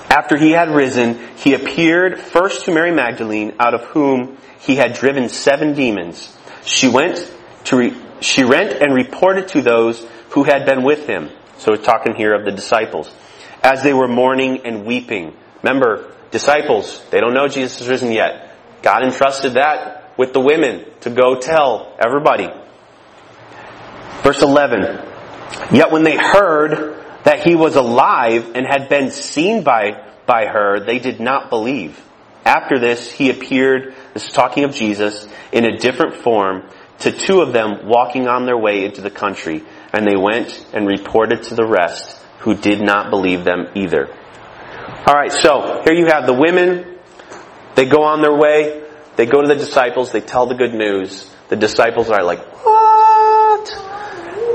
after 0.10 0.38
he 0.38 0.52
had 0.52 0.70
risen, 0.70 1.20
he 1.38 1.56
appeared 1.56 2.20
first 2.20 2.66
to 2.66 2.74
Mary 2.74 2.92
Magdalene, 2.92 3.56
out 3.60 3.74
of 3.74 3.84
whom 3.86 4.38
he 4.60 4.76
had 4.76 4.94
driven 4.94 5.30
seven 5.30 5.74
demons. 5.74 6.36
She 6.66 6.88
went 6.88 7.32
to 7.66 7.78
re- 7.78 8.02
she 8.22 8.44
went 8.44 8.74
and 8.74 8.94
reported 8.94 9.48
to 9.50 9.62
those 9.62 10.06
who 10.32 10.44
had 10.44 10.66
been 10.66 10.84
with 10.84 11.08
him. 11.08 11.30
So 11.58 11.72
we're 11.72 11.82
talking 11.82 12.16
here 12.16 12.34
of 12.34 12.46
the 12.46 12.52
disciples. 12.52 13.14
As 13.64 13.84
they 13.84 13.94
were 13.94 14.08
mourning 14.08 14.66
and 14.66 14.86
weeping. 14.86 15.36
Remember, 15.64 16.14
disciples, 16.32 17.04
they 17.10 17.20
don't 17.20 17.34
know 17.34 17.48
Jesus 17.48 17.80
has 17.80 17.90
risen 17.90 18.12
yet. 18.12 18.56
God 18.82 19.04
entrusted 19.04 19.54
that 19.54 20.18
with 20.18 20.34
the 20.34 20.40
women 20.40 20.86
to 21.02 21.10
go 21.10 21.36
tell 21.36 21.98
everybody. 22.00 22.48
Verse 24.24 24.42
11. 24.42 25.06
Yet 25.72 25.92
when 25.92 26.04
they 26.04 26.18
heard 26.18 27.04
that 27.24 27.46
he 27.46 27.56
was 27.56 27.76
alive 27.76 28.52
and 28.56 28.66
had 28.70 28.90
been 28.90 29.12
seen 29.12 29.64
by, 29.64 30.14
by 30.26 30.46
her, 30.46 30.80
they 30.86 31.00
did 31.00 31.20
not 31.20 31.50
believe. 31.50 32.02
After 32.50 32.80
this, 32.80 33.12
he 33.12 33.30
appeared, 33.30 33.94
this 34.16 34.26
is 34.26 34.32
talking 34.32 34.64
of 34.64 34.74
Jesus, 34.74 35.28
in 35.52 35.66
a 35.66 35.78
different 35.78 36.16
form 36.16 36.68
to 37.02 37.12
two 37.12 37.42
of 37.42 37.54
them 37.54 37.86
walking 37.86 38.28
on 38.28 38.48
their 38.48 38.58
way 38.58 38.86
into 38.86 39.02
the 39.02 39.12
country, 39.12 39.64
and 39.94 40.04
they 40.04 40.16
went 40.16 40.66
and 40.74 40.88
reported 40.88 41.44
to 41.44 41.54
the 41.54 41.68
rest 41.68 42.18
who 42.40 42.56
did 42.56 42.82
not 42.82 43.12
believe 43.12 43.44
them 43.44 43.68
either. 43.76 44.08
Alright, 45.08 45.32
so 45.32 45.84
here 45.86 45.94
you 45.94 46.08
have 46.08 46.26
the 46.26 46.34
women, 46.34 46.98
they 47.76 47.86
go 47.86 48.02
on 48.02 48.24
their 48.24 48.36
way, 48.36 48.84
they 49.16 49.28
go 49.28 49.42
to 49.44 49.48
the 49.48 49.54
disciples, 49.56 50.12
they 50.12 50.22
tell 50.22 50.48
the 50.48 50.56
good 50.56 50.74
news. 50.74 51.30
The 51.50 51.56
disciples 51.56 52.10
are 52.10 52.24
like, 52.24 52.40
what? 52.66 53.70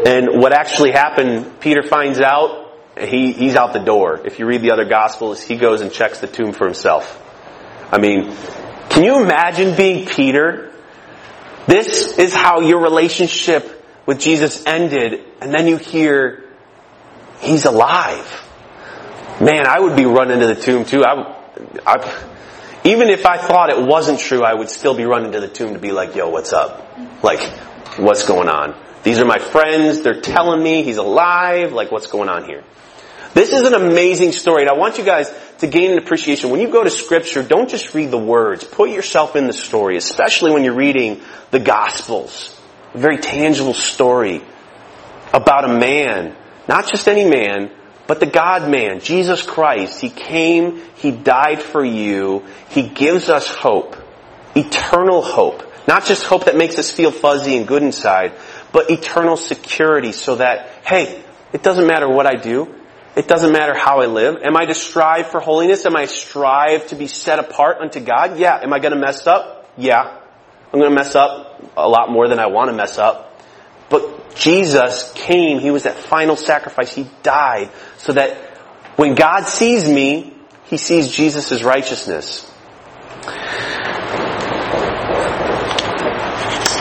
And 0.04 0.42
what 0.42 0.52
actually 0.52 0.90
happened, 0.90 1.60
Peter 1.60 1.84
finds 1.84 2.20
out, 2.20 2.76
he, 3.00 3.30
he's 3.30 3.54
out 3.54 3.72
the 3.72 3.84
door. 3.84 4.20
If 4.26 4.40
you 4.40 4.46
read 4.46 4.62
the 4.62 4.72
other 4.72 4.84
gospels, 4.84 5.40
he 5.40 5.56
goes 5.56 5.80
and 5.80 5.92
checks 5.92 6.18
the 6.18 6.26
tomb 6.26 6.52
for 6.52 6.64
himself. 6.64 7.20
I 7.94 7.98
mean, 7.98 8.34
can 8.88 9.04
you 9.04 9.22
imagine 9.22 9.76
being 9.76 10.04
Peter? 10.06 10.72
This 11.68 12.18
is 12.18 12.34
how 12.34 12.60
your 12.60 12.82
relationship 12.82 13.86
with 14.04 14.18
Jesus 14.18 14.66
ended, 14.66 15.24
and 15.40 15.54
then 15.54 15.68
you 15.68 15.76
hear, 15.76 16.42
he's 17.38 17.66
alive. 17.66 18.42
Man, 19.40 19.68
I 19.68 19.78
would 19.78 19.96
be 19.96 20.06
running 20.06 20.40
to 20.40 20.46
the 20.48 20.56
tomb 20.56 20.84
too. 20.84 21.04
I, 21.04 21.36
I, 21.86 22.24
even 22.82 23.10
if 23.10 23.26
I 23.26 23.38
thought 23.38 23.70
it 23.70 23.80
wasn't 23.80 24.18
true, 24.18 24.42
I 24.42 24.54
would 24.54 24.70
still 24.70 24.96
be 24.96 25.04
running 25.04 25.30
to 25.30 25.40
the 25.40 25.48
tomb 25.48 25.74
to 25.74 25.78
be 25.78 25.92
like, 25.92 26.16
yo, 26.16 26.30
what's 26.30 26.52
up? 26.52 26.98
Like, 27.22 27.48
what's 27.96 28.26
going 28.26 28.48
on? 28.48 28.74
These 29.04 29.20
are 29.20 29.24
my 29.24 29.38
friends. 29.38 30.02
They're 30.02 30.20
telling 30.20 30.60
me 30.60 30.82
he's 30.82 30.96
alive. 30.96 31.72
Like, 31.72 31.92
what's 31.92 32.08
going 32.08 32.28
on 32.28 32.44
here? 32.44 32.64
This 33.34 33.52
is 33.52 33.62
an 33.62 33.74
amazing 33.74 34.32
story, 34.32 34.62
and 34.62 34.70
I 34.70 34.74
want 34.74 34.98
you 34.98 35.04
guys 35.04 35.28
to 35.64 35.70
gain 35.70 35.90
an 35.92 35.98
appreciation. 35.98 36.50
When 36.50 36.60
you 36.60 36.68
go 36.68 36.84
to 36.84 36.90
scripture, 36.90 37.42
don't 37.42 37.68
just 37.68 37.94
read 37.94 38.10
the 38.10 38.18
words. 38.18 38.64
Put 38.64 38.90
yourself 38.90 39.34
in 39.34 39.46
the 39.46 39.52
story, 39.52 39.96
especially 39.96 40.52
when 40.52 40.62
you're 40.62 40.74
reading 40.74 41.22
the 41.50 41.60
gospels. 41.60 42.58
A 42.92 42.98
very 42.98 43.18
tangible 43.18 43.74
story 43.74 44.42
about 45.32 45.64
a 45.64 45.78
man, 45.78 46.36
not 46.68 46.88
just 46.88 47.08
any 47.08 47.28
man, 47.28 47.70
but 48.06 48.20
the 48.20 48.26
God 48.26 48.70
man, 48.70 49.00
Jesus 49.00 49.42
Christ. 49.42 50.00
He 50.00 50.10
came, 50.10 50.82
He 50.96 51.10
died 51.10 51.62
for 51.62 51.84
you. 51.84 52.44
He 52.68 52.82
gives 52.82 53.30
us 53.30 53.48
hope. 53.48 53.96
Eternal 54.54 55.22
hope. 55.22 55.62
Not 55.88 56.04
just 56.04 56.24
hope 56.24 56.44
that 56.44 56.56
makes 56.56 56.78
us 56.78 56.90
feel 56.90 57.10
fuzzy 57.10 57.56
and 57.56 57.66
good 57.66 57.82
inside, 57.82 58.32
but 58.72 58.90
eternal 58.90 59.36
security 59.36 60.12
so 60.12 60.36
that, 60.36 60.68
hey, 60.84 61.22
it 61.52 61.62
doesn't 61.62 61.86
matter 61.86 62.08
what 62.08 62.26
I 62.26 62.34
do. 62.34 62.74
It 63.16 63.28
doesn't 63.28 63.52
matter 63.52 63.78
how 63.78 64.00
I 64.00 64.06
live. 64.06 64.42
Am 64.42 64.56
I 64.56 64.64
to 64.64 64.74
strive 64.74 65.28
for 65.28 65.38
holiness? 65.38 65.86
Am 65.86 65.94
I 65.96 66.06
strive 66.06 66.88
to 66.88 66.96
be 66.96 67.06
set 67.06 67.38
apart 67.38 67.78
unto 67.80 68.00
God? 68.00 68.38
Yeah. 68.38 68.58
Am 68.60 68.72
I 68.72 68.80
going 68.80 68.92
to 68.92 68.98
mess 68.98 69.26
up? 69.26 69.70
Yeah. 69.76 70.20
I'm 70.72 70.80
going 70.80 70.90
to 70.90 70.96
mess 70.96 71.14
up 71.14 71.62
a 71.76 71.88
lot 71.88 72.10
more 72.10 72.26
than 72.28 72.40
I 72.40 72.46
want 72.46 72.70
to 72.70 72.76
mess 72.76 72.98
up. 72.98 73.40
But 73.88 74.34
Jesus 74.34 75.12
came. 75.14 75.60
He 75.60 75.70
was 75.70 75.84
that 75.84 75.96
final 75.96 76.34
sacrifice. 76.34 76.92
He 76.92 77.06
died 77.22 77.70
so 77.98 78.12
that 78.14 78.36
when 78.96 79.14
God 79.14 79.44
sees 79.44 79.88
me, 79.88 80.34
He 80.64 80.76
sees 80.76 81.12
Jesus' 81.12 81.62
righteousness. 81.62 82.50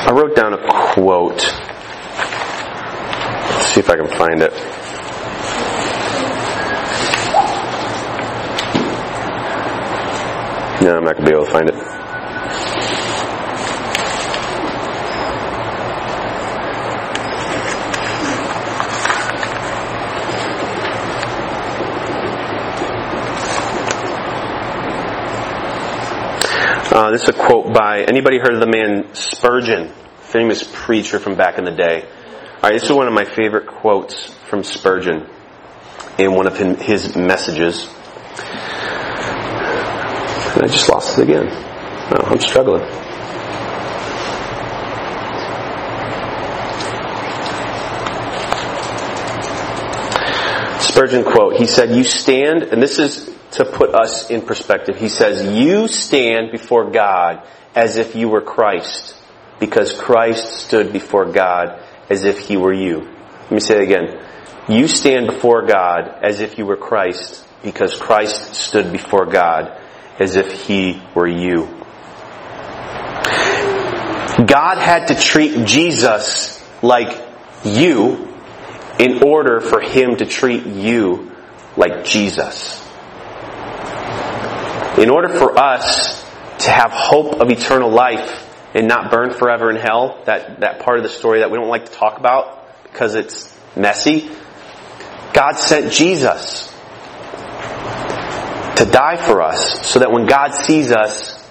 I 0.05 0.11
wrote 0.11 0.36
down 0.36 0.53
a 0.53 0.93
quote. 0.95 1.43
Let's 3.51 3.67
see 3.67 3.79
if 3.79 3.89
I 3.89 3.95
can 3.95 4.07
find 4.07 4.41
it. 4.41 4.72
No, 10.84 10.97
I'm 10.97 11.05
not 11.05 11.15
going 11.15 11.23
to 11.27 11.31
be 11.31 11.38
able 11.38 11.45
to 11.45 11.51
find 11.53 11.69
it. 11.69 11.75
Uh, 26.91 27.11
this 27.11 27.23
is 27.23 27.29
a 27.29 27.34
quote 27.34 27.73
by 27.73 28.01
anybody 28.01 28.39
heard 28.39 28.53
of 28.53 28.59
the 28.59 28.67
man 28.67 29.15
Spurgeon, 29.15 29.89
famous 30.19 30.69
preacher 30.69 31.17
from 31.17 31.36
back 31.36 31.57
in 31.57 31.63
the 31.63 31.71
day. 31.71 32.01
All 32.55 32.59
right, 32.63 32.73
this 32.73 32.84
is 32.84 32.91
one 32.91 33.07
of 33.07 33.13
my 33.13 33.23
favorite 33.23 33.67
quotes 33.67 34.25
from 34.49 34.65
Spurgeon 34.65 35.29
in 36.17 36.34
one 36.34 36.45
of 36.45 36.57
his 36.57 37.15
messages. 37.15 37.88
I 40.64 40.68
just 40.68 40.88
lost 40.88 41.20
it 41.20 41.24
again. 41.24 41.49
Oh, 41.51 42.24
I'm 42.26 42.39
struggling. 42.39 42.84
Spurgeon 50.80 51.26
quote, 51.26 51.57
he 51.57 51.68
said, 51.68 51.93
you 51.93 52.05
stand, 52.05 52.64
and 52.64 52.82
this 52.82 52.97
is 52.97 53.30
to 53.51 53.66
put 53.66 53.93
us 53.93 54.30
in 54.30 54.41
perspective. 54.41 54.95
He 54.95 55.09
says, 55.09 55.53
you 55.53 55.89
stand 55.89 56.53
before 56.53 56.89
God 56.91 57.45
as 57.76 57.97
if 57.97 58.16
you 58.16 58.30
were 58.30 58.41
Christ, 58.41 59.22
because 59.59 59.91
Christ 59.91 60.61
stood 60.61 60.93
before 60.93 61.26
God 61.26 61.84
as 62.09 62.24
if 62.24 62.47
he 62.47 62.55
were 62.55 62.72
you. 62.72 62.99
Let 63.01 63.51
me 63.51 63.59
say 63.59 63.82
it 63.82 63.84
again. 63.84 64.26
You 64.70 64.88
stand 64.88 65.28
before 65.28 65.66
God 65.66 66.07
as 66.22 66.39
if 66.39 66.57
you 66.57 66.66
were 66.66 66.78
Christ, 66.78 67.45
because 67.64 67.97
Christ 67.97 68.53
stood 68.55 68.93
before 68.93 69.26
God 69.26 69.82
as 70.20 70.36
if 70.36 70.68
he 70.68 71.01
were 71.16 71.28
you. 71.28 71.66
God 74.45 74.78
had 74.78 75.07
to 75.07 75.16
treat 75.16 75.66
Jesus 75.66 76.64
like 76.82 77.22
you 77.64 78.34
in 78.99 79.24
order 79.24 79.59
for 79.59 79.82
him 79.82 80.18
to 80.18 80.26
treat 80.26 80.66
you 80.66 81.32
like 81.78 82.05
Jesus. 82.05 82.80
In 84.97 85.09
order 85.09 85.30
for 85.30 85.57
us 85.57 86.24
to 86.59 86.72
have 86.72 86.91
hope 86.91 87.41
of 87.41 87.49
eternal 87.49 87.89
life 87.89 88.47
and 88.76 88.88
not 88.88 89.11
burn 89.11 89.34
forever 89.34 89.70
in 89.70 89.78
hell, 89.78 90.22
that, 90.26 90.59
that 90.59 90.80
part 90.80 90.97
of 90.97 91.03
the 91.03 91.09
story 91.09 91.39
that 91.39 91.51
we 91.51 91.57
don't 91.57 91.70
like 91.70 91.86
to 91.86 91.91
talk 91.91 92.18
about 92.18 92.68
because 92.84 93.16
it's 93.16 93.55
messy, 93.76 94.30
God 95.34 95.53
sent 95.53 95.91
Jesus. 95.91 96.72
To 98.78 98.86
die 98.86 99.17
for 99.17 99.41
us 99.41 99.88
so 99.88 99.99
that 99.99 100.11
when 100.11 100.26
God 100.26 100.53
sees 100.53 100.91
us, 100.91 101.43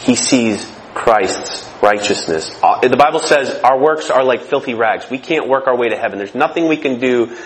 He 0.00 0.14
sees 0.14 0.70
Christ's 0.94 1.68
righteousness. 1.82 2.50
Uh, 2.62 2.80
The 2.80 2.96
Bible 2.96 3.18
says 3.18 3.50
our 3.62 3.78
works 3.78 4.10
are 4.10 4.24
like 4.24 4.42
filthy 4.42 4.74
rags. 4.74 5.10
We 5.10 5.18
can't 5.18 5.48
work 5.48 5.66
our 5.66 5.76
way 5.76 5.88
to 5.88 5.96
heaven. 5.96 6.18
There's 6.18 6.34
nothing 6.34 6.68
we 6.68 6.76
can 6.76 6.98
do 6.98 7.36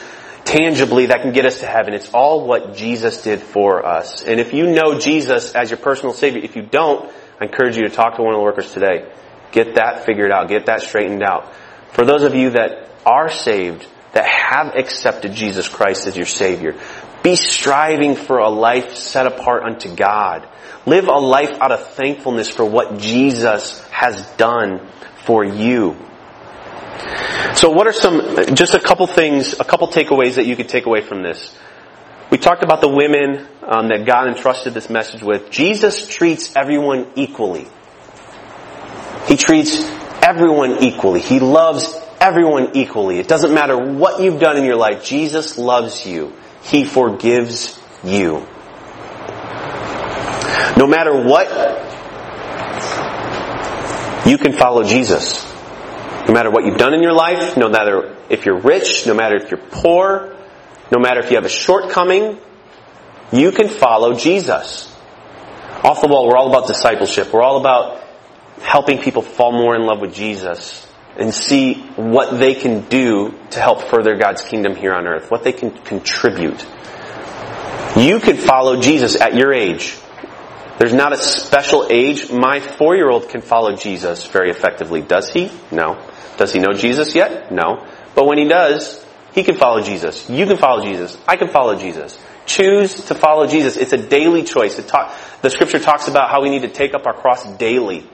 tangibly 0.45 1.07
that 1.07 1.22
can 1.22 1.33
get 1.33 1.45
us 1.45 1.61
to 1.61 1.66
heaven. 1.66 1.95
It's 1.95 2.11
all 2.14 2.47
what 2.47 2.74
Jesus 2.74 3.22
did 3.22 3.41
for 3.41 3.85
us. 3.85 4.22
And 4.22 4.41
if 4.41 4.53
you 4.55 4.66
know 4.66 4.99
Jesus 4.99 5.55
as 5.55 5.70
your 5.70 5.79
personal 5.79 6.14
Savior, 6.14 6.43
if 6.43 6.57
you 6.57 6.62
don't, 6.62 7.11
I 7.41 7.45
encourage 7.45 7.76
you 7.76 7.83
to 7.83 7.91
talk 7.91 8.16
to 8.16 8.22
one 8.22 8.35
of 8.35 8.39
the 8.39 8.45
workers 8.45 8.72
today. 8.72 9.12
Get 9.53 9.74
that 9.74 10.05
figured 10.05 10.31
out. 10.31 10.49
Get 10.49 10.66
that 10.66 10.83
straightened 10.83 11.22
out. 11.22 11.53
For 11.93 12.05
those 12.05 12.22
of 12.22 12.35
you 12.35 12.51
that 12.51 12.89
are 13.05 13.31
saved, 13.31 13.87
that 14.12 14.26
have 14.26 14.74
accepted 14.74 15.33
Jesus 15.33 15.68
Christ 15.68 16.07
as 16.07 16.16
your 16.16 16.26
Savior, 16.26 16.74
be 17.23 17.37
striving 17.37 18.14
for 18.14 18.39
a 18.39 18.49
life 18.49 18.95
set 18.95 19.27
apart 19.27 19.62
unto 19.64 19.95
God. 19.95 20.49
Live 20.87 21.09
a 21.09 21.19
life 21.19 21.59
out 21.61 21.73
of 21.73 21.87
thankfulness 21.95 22.49
for 22.49 22.64
what 22.64 22.99
Jesus 22.99 23.83
has 23.89 24.25
done 24.37 24.89
for 25.25 25.45
you. 25.45 25.97
So 27.55 27.71
what 27.71 27.87
are 27.87 27.93
some, 27.93 28.55
just 28.55 28.75
a 28.75 28.81
couple 28.81 29.07
things, 29.07 29.55
a 29.59 29.64
couple 29.64 29.89
takeaways 29.89 30.37
that 30.37 30.47
you 30.47 30.57
could 30.57 30.69
take 30.69 30.87
away 30.87 31.01
from 31.01 31.23
this? 31.23 31.57
We 32.31 32.39
talked 32.39 32.62
about 32.62 32.81
the 32.81 32.89
women 32.89 33.47
um, 33.62 33.89
that 33.89 34.05
God 34.07 34.29
entrusted 34.29 34.75
this 34.75 34.91
message 34.91 35.23
with. 35.23 35.51
Jesus 35.51 36.07
treats 36.07 36.55
everyone 36.55 37.12
equally. 37.16 37.66
He 39.27 39.37
treats 39.37 39.83
everyone 40.23 40.83
equally. 40.83 41.21
He 41.21 41.41
loves 41.41 41.95
everyone 42.21 42.77
equally. 42.77 43.19
It 43.19 43.29
doesn't 43.29 43.53
matter 43.53 43.77
what 43.77 44.23
you've 44.23 44.41
done 44.41 44.57
in 44.57 44.64
your 44.64 44.77
life. 44.77 45.05
Jesus 45.05 45.59
loves 45.59 46.07
you. 46.07 46.35
He 46.69 46.85
forgives 46.85 47.81
you. 48.05 48.47
No 50.77 50.87
matter 50.87 51.25
what, 51.25 51.49
you 54.27 54.39
can 54.39 54.53
follow 54.53 54.85
Jesus. 54.85 55.45
No 56.27 56.35
matter 56.35 56.51
what 56.51 56.66
you've 56.66 56.77
done 56.77 56.93
in 56.93 57.03
your 57.03 57.14
life, 57.14 57.57
no 57.57 57.69
matter 57.69 58.16
if 58.29 58.45
you're 58.45 58.61
rich, 58.61 59.07
no 59.07 59.14
matter 59.14 59.37
if 59.37 59.51
you're 59.51 59.61
poor, 59.61 60.37
no 60.93 60.99
matter 61.01 61.21
if 61.21 61.31
you 61.31 61.37
have 61.37 61.47
a 61.47 61.51
shortcoming, 61.51 62.39
you 63.33 63.51
can 63.53 63.69
follow 63.69 64.14
Jesus. 64.14 64.95
Off 65.83 66.03
the 66.03 66.09
wall, 66.09 66.29
we're 66.29 66.37
all 66.37 66.49
about 66.49 66.66
discipleship. 66.66 67.33
We're 67.33 67.43
all 67.43 67.59
about 67.59 68.03
helping 68.61 68.99
people 68.99 69.23
fall 69.23 69.53
more 69.53 69.75
in 69.75 69.83
love 69.83 70.01
with 70.01 70.14
Jesus 70.14 70.88
and 71.19 71.35
see 71.35 71.75
what 71.97 72.39
they 72.39 72.55
can 72.55 72.83
do 72.89 73.35
to 73.51 73.61
help 73.61 73.83
further 73.83 74.16
God's 74.16 74.43
kingdom 74.43 74.77
here 74.77 74.95
on 74.95 75.07
earth, 75.07 75.31
what 75.31 75.45
they 75.45 75.53
can 75.53 75.71
contribute. 75.71 76.64
You 77.97 78.21
can 78.21 78.37
follow 78.37 78.81
Jesus 78.81 79.21
at 79.21 79.35
your 79.35 79.53
age. 79.53 79.97
There's 80.79 80.95
not 80.95 81.12
a 81.12 81.16
special 81.16 81.89
age. 81.91 82.31
My 82.31 82.61
four-year-old 82.61 83.29
can 83.29 83.41
follow 83.41 83.75
Jesus 83.75 84.27
very 84.29 84.51
effectively. 84.51 85.03
Does 85.03 85.29
he? 85.29 85.51
No. 85.73 86.01
Does 86.37 86.53
he 86.53 86.61
know 86.61 86.73
Jesus 86.73 87.16
yet? 87.16 87.51
No. 87.51 87.85
But 88.14 88.27
when 88.27 88.39
he 88.39 88.47
does, 88.47 89.05
he 89.35 89.43
can 89.43 89.57
follow 89.57 89.83
Jesus. 89.83 90.31
You 90.31 90.47
can 90.47 90.57
follow 90.57 90.85
Jesus. 90.85 91.19
I 91.27 91.37
can 91.37 91.49
follow 91.49 91.77
Jesus. 91.77 92.16
Choose 92.47 92.95
to 93.07 93.16
follow 93.16 93.49
Jesus. 93.49 93.77
It's 93.77 93.93
a 93.93 93.99
daily 93.99 94.45
choice. 94.45 94.77
Talk, 94.87 95.12
the 95.43 95.51
scripture 95.51 95.81
talks 95.81 96.07
about 96.07 96.31
how 96.31 96.43
we 96.43 96.51
need 96.51 96.62
to 96.62 96.69
take 96.69 96.95
up 96.95 97.07
our 97.07 97.14
cross 97.14 97.45
daily. 97.57 98.09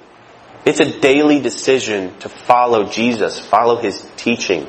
It's 0.65 0.81
a 0.81 0.99
daily 0.99 1.41
decision 1.41 2.19
to 2.21 2.29
follow 2.31 2.89
Jesus, 2.89 3.39
follow 3.39 3.77
His 3.77 4.03
teaching. 4.17 4.67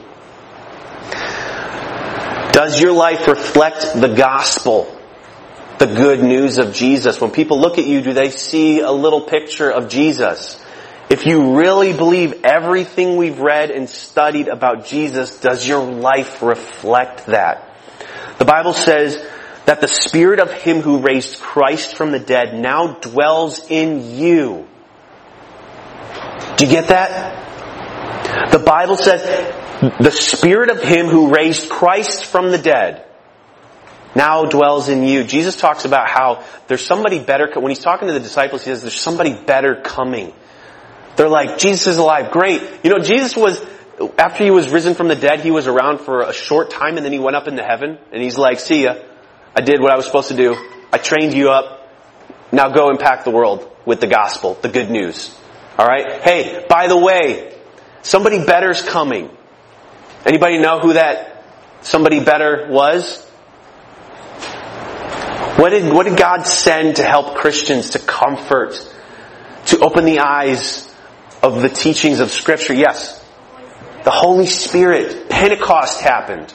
Does 2.52 2.82
your 2.82 2.91
life 2.91 3.28
reflect 3.28 3.93
the 3.96 4.14
gospel? 4.16 4.91
The 5.80 5.88
good 5.88 6.22
news 6.22 6.58
of 6.58 6.74
Jesus? 6.74 7.20
When 7.22 7.32
people 7.32 7.60
look 7.60 7.78
at 7.78 7.86
you, 7.86 8.02
do 8.02 8.14
they 8.14 8.30
see 8.30 8.80
a 8.80 8.91
little 8.91 9.22
picture 9.22 9.70
of 9.70 9.88
Jesus? 9.89 10.62
If 11.10 11.26
you 11.26 11.58
really 11.58 11.93
believe 11.93 12.41
everything 12.43 13.16
we've 13.16 13.39
read 13.39 13.72
and 13.72 13.89
studied 13.89 14.48
about 14.48 14.86
Jesus, 14.86 15.39
does 15.39 15.68
your 15.68 15.84
life 15.84 16.41
reflect 16.41 17.28
that? 17.28 17.78
The 18.38 18.46
Bible 18.46 18.74
says 18.74 19.18
that 19.66 19.82
the 19.82 19.88
Spirit 19.88 20.39
of 20.39 20.52
Him 20.52 20.82
who 20.82 21.00
raised 21.00 21.39
Christ 21.39 21.96
from 21.96 22.12
the 22.12 22.20
dead 22.20 22.54
now 22.54 22.96
dwells 22.96 23.70
in 23.70 24.18
you. 24.18 24.68
Do 26.58 26.66
you 26.66 26.72
get 26.72 26.88
that? 26.90 28.52
The 28.52 28.60
Bible 28.60 28.98
says 28.98 29.22
the 30.00 30.12
Spirit 30.12 30.70
of 30.70 30.82
Him 30.82 31.08
who 31.08 31.34
raised 31.34 31.70
Christ 31.70 32.26
from 32.26 32.52
the 32.52 32.58
dead 32.58 33.06
now 34.16 34.46
dwells 34.46 34.88
in 34.88 35.04
you. 35.04 35.26
Jesus 35.26 35.58
talks 35.58 35.84
about 35.84 36.10
how 36.10 36.46
there's 36.68 36.86
somebody 36.86 37.20
better, 37.20 37.50
when 37.60 37.70
he's 37.70 37.80
talking 37.80 38.08
to 38.08 38.14
the 38.14 38.22
disciples, 38.22 38.64
he 38.64 38.72
says 38.72 38.82
there's 38.82 39.00
somebody 39.00 39.34
better 39.34 39.82
coming. 39.84 40.34
They're 41.18 41.30
like, 41.30 41.58
Jesus 41.58 41.88
is 41.88 41.98
alive. 41.98 42.32
Great. 42.32 42.62
You 42.84 42.92
know, 42.92 43.00
Jesus 43.00 43.36
was, 43.36 43.62
after 44.18 44.44
he 44.44 44.52
was 44.52 44.70
risen 44.70 44.96
from 44.96 45.10
the 45.10 45.16
dead, 45.16 45.42
he 45.42 45.52
was 45.52 45.68
around 45.68 46.00
for 46.00 46.22
a 46.22 46.34
short 46.34 46.72
time 46.72 46.96
and 46.96 47.06
then 47.06 47.12
he 47.12 47.20
went 47.20 47.36
up 47.36 47.48
into 47.48 47.64
heaven 47.64 47.98
and 48.12 48.24
he's 48.24 48.38
like, 48.38 48.60
see 48.60 48.84
ya. 48.84 48.96
I 49.54 49.62
did 49.62 49.82
what 49.82 49.92
I 49.92 49.98
was 49.98 50.06
supposed 50.06 50.30
to 50.30 50.36
do. 50.36 50.56
I 50.92 50.98
trained 50.98 51.34
you 51.34 51.50
up. 51.52 51.90
Now 52.52 52.70
go 52.70 52.90
impact 52.90 53.26
the 53.26 53.32
world 53.32 53.70
with 53.86 54.00
the 54.00 54.08
gospel, 54.08 54.54
the 54.62 54.70
good 54.70 54.90
news. 54.90 55.38
Alright? 55.78 56.21
Hey, 56.21 56.65
by 56.69 56.88
the 56.88 56.97
way, 56.97 57.53
somebody 58.01 58.45
better's 58.45 58.82
coming. 58.82 59.30
Anybody 60.26 60.57
know 60.57 60.80
who 60.80 60.93
that 60.93 61.43
somebody 61.82 62.19
better 62.19 62.67
was? 62.69 63.23
What 65.57 65.69
did, 65.69 65.91
what 65.93 66.05
did 66.05 66.17
God 66.17 66.43
send 66.43 66.97
to 66.97 67.03
help 67.03 67.36
Christians 67.36 67.91
to 67.91 67.99
comfort, 67.99 68.76
to 69.67 69.80
open 69.80 70.05
the 70.05 70.19
eyes 70.19 70.93
of 71.43 71.61
the 71.61 71.69
teachings 71.69 72.19
of 72.19 72.32
scripture? 72.32 72.73
Yes. 72.73 73.21
The 74.03 74.11
Holy 74.11 74.47
Spirit. 74.47 75.30
Pentecost 75.30 76.01
happened. 76.01 76.53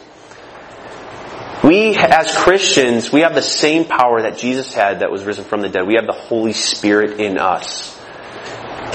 We, 1.63 1.95
as 1.95 2.35
Christians, 2.35 3.13
we 3.13 3.21
have 3.21 3.35
the 3.35 3.43
same 3.43 3.85
power 3.85 4.23
that 4.23 4.39
Jesus 4.39 4.73
had 4.73 5.01
that 5.01 5.11
was 5.11 5.25
risen 5.25 5.45
from 5.45 5.61
the 5.61 5.69
dead. 5.69 5.87
We 5.87 5.95
have 5.95 6.07
the 6.07 6.13
Holy 6.13 6.55
Spirit 6.55 7.21
in 7.21 7.37
us. 7.37 8.00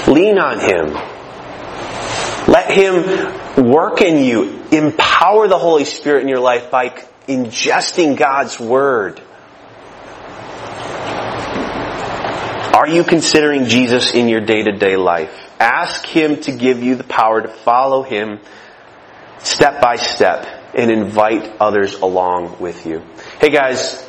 Lean 0.06 0.38
on 0.38 0.60
Him. 0.60 0.94
Let 2.46 2.70
Him 2.70 3.70
work 3.70 4.00
in 4.00 4.22
you. 4.22 4.62
Empower 4.70 5.48
the 5.48 5.58
Holy 5.58 5.84
Spirit 5.84 6.22
in 6.22 6.28
your 6.28 6.40
life 6.40 6.70
by 6.70 6.90
ingesting 7.26 8.16
God's 8.16 8.60
Word. 8.60 9.20
Are 12.74 12.88
you 12.88 13.04
considering 13.04 13.66
Jesus 13.66 14.12
in 14.12 14.28
your 14.28 14.42
day-to-day 14.42 14.96
life? 14.96 15.32
Ask 15.58 16.04
Him 16.04 16.40
to 16.42 16.52
give 16.52 16.82
you 16.82 16.94
the 16.94 17.04
power 17.04 17.40
to 17.40 17.48
follow 17.48 18.02
Him 18.02 18.38
step 19.38 19.80
by 19.80 19.96
step 19.96 20.46
and 20.74 20.90
invite 20.90 21.56
others 21.58 21.94
along 21.94 22.58
with 22.60 22.84
you. 22.86 23.02
Hey 23.40 23.50
guys, 23.50 24.05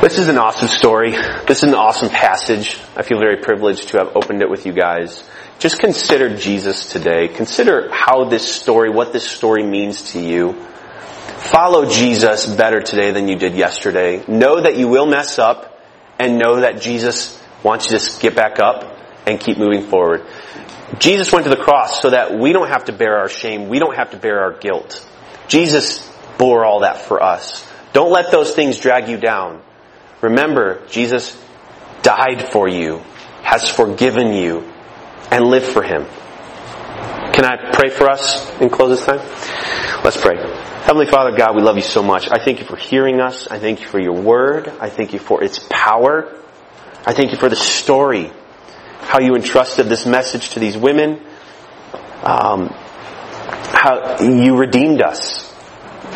this 0.00 0.18
is 0.18 0.28
an 0.28 0.38
awesome 0.38 0.68
story. 0.68 1.10
This 1.10 1.58
is 1.58 1.64
an 1.64 1.74
awesome 1.74 2.08
passage. 2.08 2.78
I 2.96 3.02
feel 3.02 3.18
very 3.18 3.38
privileged 3.38 3.88
to 3.88 3.98
have 3.98 4.14
opened 4.14 4.42
it 4.42 4.50
with 4.50 4.64
you 4.64 4.72
guys. 4.72 5.24
Just 5.58 5.80
consider 5.80 6.36
Jesus 6.36 6.90
today. 6.92 7.26
Consider 7.26 7.90
how 7.92 8.24
this 8.24 8.54
story, 8.54 8.90
what 8.90 9.12
this 9.12 9.28
story 9.28 9.64
means 9.64 10.12
to 10.12 10.20
you. 10.20 10.52
Follow 11.38 11.86
Jesus 11.90 12.46
better 12.46 12.80
today 12.80 13.10
than 13.10 13.26
you 13.26 13.36
did 13.36 13.54
yesterday. 13.54 14.24
Know 14.28 14.60
that 14.60 14.76
you 14.76 14.86
will 14.86 15.06
mess 15.06 15.40
up 15.40 15.80
and 16.18 16.38
know 16.38 16.60
that 16.60 16.80
Jesus 16.80 17.42
wants 17.64 17.90
you 17.90 17.98
to 17.98 18.20
get 18.20 18.36
back 18.36 18.60
up 18.60 18.96
and 19.26 19.40
keep 19.40 19.58
moving 19.58 19.82
forward. 19.82 20.26
Jesus 20.98 21.32
went 21.32 21.44
to 21.44 21.50
the 21.50 21.62
cross 21.62 22.00
so 22.00 22.10
that 22.10 22.38
we 22.38 22.52
don't 22.52 22.68
have 22.68 22.84
to 22.84 22.92
bear 22.92 23.18
our 23.18 23.28
shame. 23.28 23.68
We 23.68 23.80
don't 23.80 23.96
have 23.96 24.12
to 24.12 24.16
bear 24.16 24.40
our 24.42 24.58
guilt. 24.58 25.04
Jesus 25.48 26.08
bore 26.38 26.64
all 26.64 26.80
that 26.80 27.02
for 27.02 27.22
us. 27.22 27.66
Don't 27.92 28.12
let 28.12 28.30
those 28.30 28.54
things 28.54 28.78
drag 28.78 29.08
you 29.08 29.16
down. 29.16 29.62
Remember, 30.20 30.86
Jesus 30.88 31.40
died 32.02 32.50
for 32.50 32.68
you, 32.68 32.98
has 33.42 33.68
forgiven 33.68 34.32
you, 34.32 34.72
and 35.30 35.44
live 35.44 35.64
for 35.64 35.82
Him. 35.82 36.06
Can 37.32 37.44
I 37.44 37.70
pray 37.72 37.90
for 37.90 38.10
us 38.10 38.50
and 38.60 38.70
close 38.72 38.98
this 38.98 39.06
time? 39.06 39.18
Let's 40.02 40.16
pray. 40.16 40.36
Heavenly 40.82 41.06
Father 41.06 41.36
God, 41.36 41.54
we 41.54 41.62
love 41.62 41.76
you 41.76 41.82
so 41.82 42.02
much. 42.02 42.28
I 42.30 42.42
thank 42.42 42.60
you 42.60 42.66
for 42.66 42.76
hearing 42.76 43.20
us. 43.20 43.46
I 43.46 43.58
thank 43.58 43.80
you 43.80 43.86
for 43.86 44.00
your 44.00 44.20
word. 44.20 44.68
I 44.80 44.88
thank 44.88 45.12
you 45.12 45.18
for 45.18 45.44
its 45.44 45.64
power. 45.70 46.34
I 47.06 47.12
thank 47.12 47.30
you 47.30 47.38
for 47.38 47.48
the 47.48 47.56
story, 47.56 48.32
how 49.00 49.20
you 49.20 49.34
entrusted 49.34 49.86
this 49.86 50.04
message 50.04 50.50
to 50.50 50.60
these 50.60 50.76
women, 50.76 51.20
um, 52.22 52.68
how 52.70 54.16
you 54.20 54.56
redeemed 54.56 55.00
us, 55.00 55.54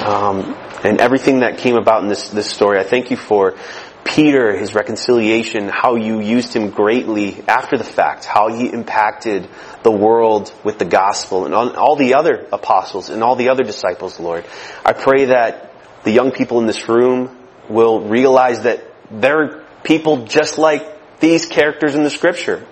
um, 0.05 0.57
and 0.83 1.01
everything 1.01 1.41
that 1.41 1.59
came 1.59 1.77
about 1.77 2.03
in 2.03 2.09
this, 2.09 2.31
this 2.31 2.51
story. 2.51 2.79
I 2.81 2.83
thank 2.83 3.11
you 3.11 3.17
for 3.17 3.57
Peter, 4.05 4.57
his 4.57 4.75
reconciliation, 4.75 5.69
how 5.69 5.97
you 5.97 6.21
used 6.21 6.55
him 6.55 6.71
greatly 6.71 7.43
after 7.49 7.77
the 7.79 7.85
fact, 7.85 8.25
how 8.25 8.49
he 8.49 8.69
impacted 8.71 9.49
the 9.83 9.91
world 9.91 10.53
with 10.65 10.79
the 10.79 10.85
gospel 10.85 11.47
and 11.47 11.55
all 11.55 11.97
the 11.97 12.15
other 12.15 12.47
apostles 12.53 13.11
and 13.11 13.23
all 13.23 13.37
the 13.37 13.49
other 13.49 13.65
disciples, 13.65 14.19
Lord. 14.19 14.45
I 14.85 14.93
pray 14.93 15.27
that 15.27 15.73
the 16.05 16.11
young 16.11 16.33
people 16.33 16.59
in 16.61 16.67
this 16.67 16.89
room 16.89 17.39
will 17.69 18.01
realize 18.01 18.63
that 18.63 18.85
they're 19.11 19.65
people 19.85 20.27
just 20.27 20.59
like 20.59 21.21
these 21.21 21.47
characters 21.47 21.95
in 21.95 22.03
the 22.03 22.11
scripture 22.11 22.67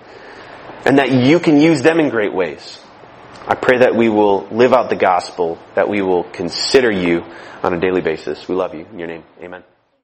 and 0.85 0.99
that 0.99 1.11
you 1.13 1.39
can 1.39 1.61
use 1.61 1.83
them 1.83 2.01
in 2.01 2.09
great 2.09 2.35
ways. 2.35 2.79
I 3.47 3.55
pray 3.55 3.79
that 3.79 3.95
we 3.97 4.09
will 4.09 4.47
live 4.49 4.73
out 4.73 4.91
the 4.91 4.97
gospel, 4.97 5.59
that 5.75 5.89
we 5.89 6.03
will 6.03 6.25
consider 6.25 6.91
you 6.91 7.25
on 7.63 7.75
a 7.75 7.81
daily 7.81 8.01
basis. 8.01 8.49
We 8.49 8.55
love 8.55 8.75
you. 8.75 8.87
In 8.93 8.99
your 8.99 9.09
name, 9.09 9.25
amen. 9.41 9.65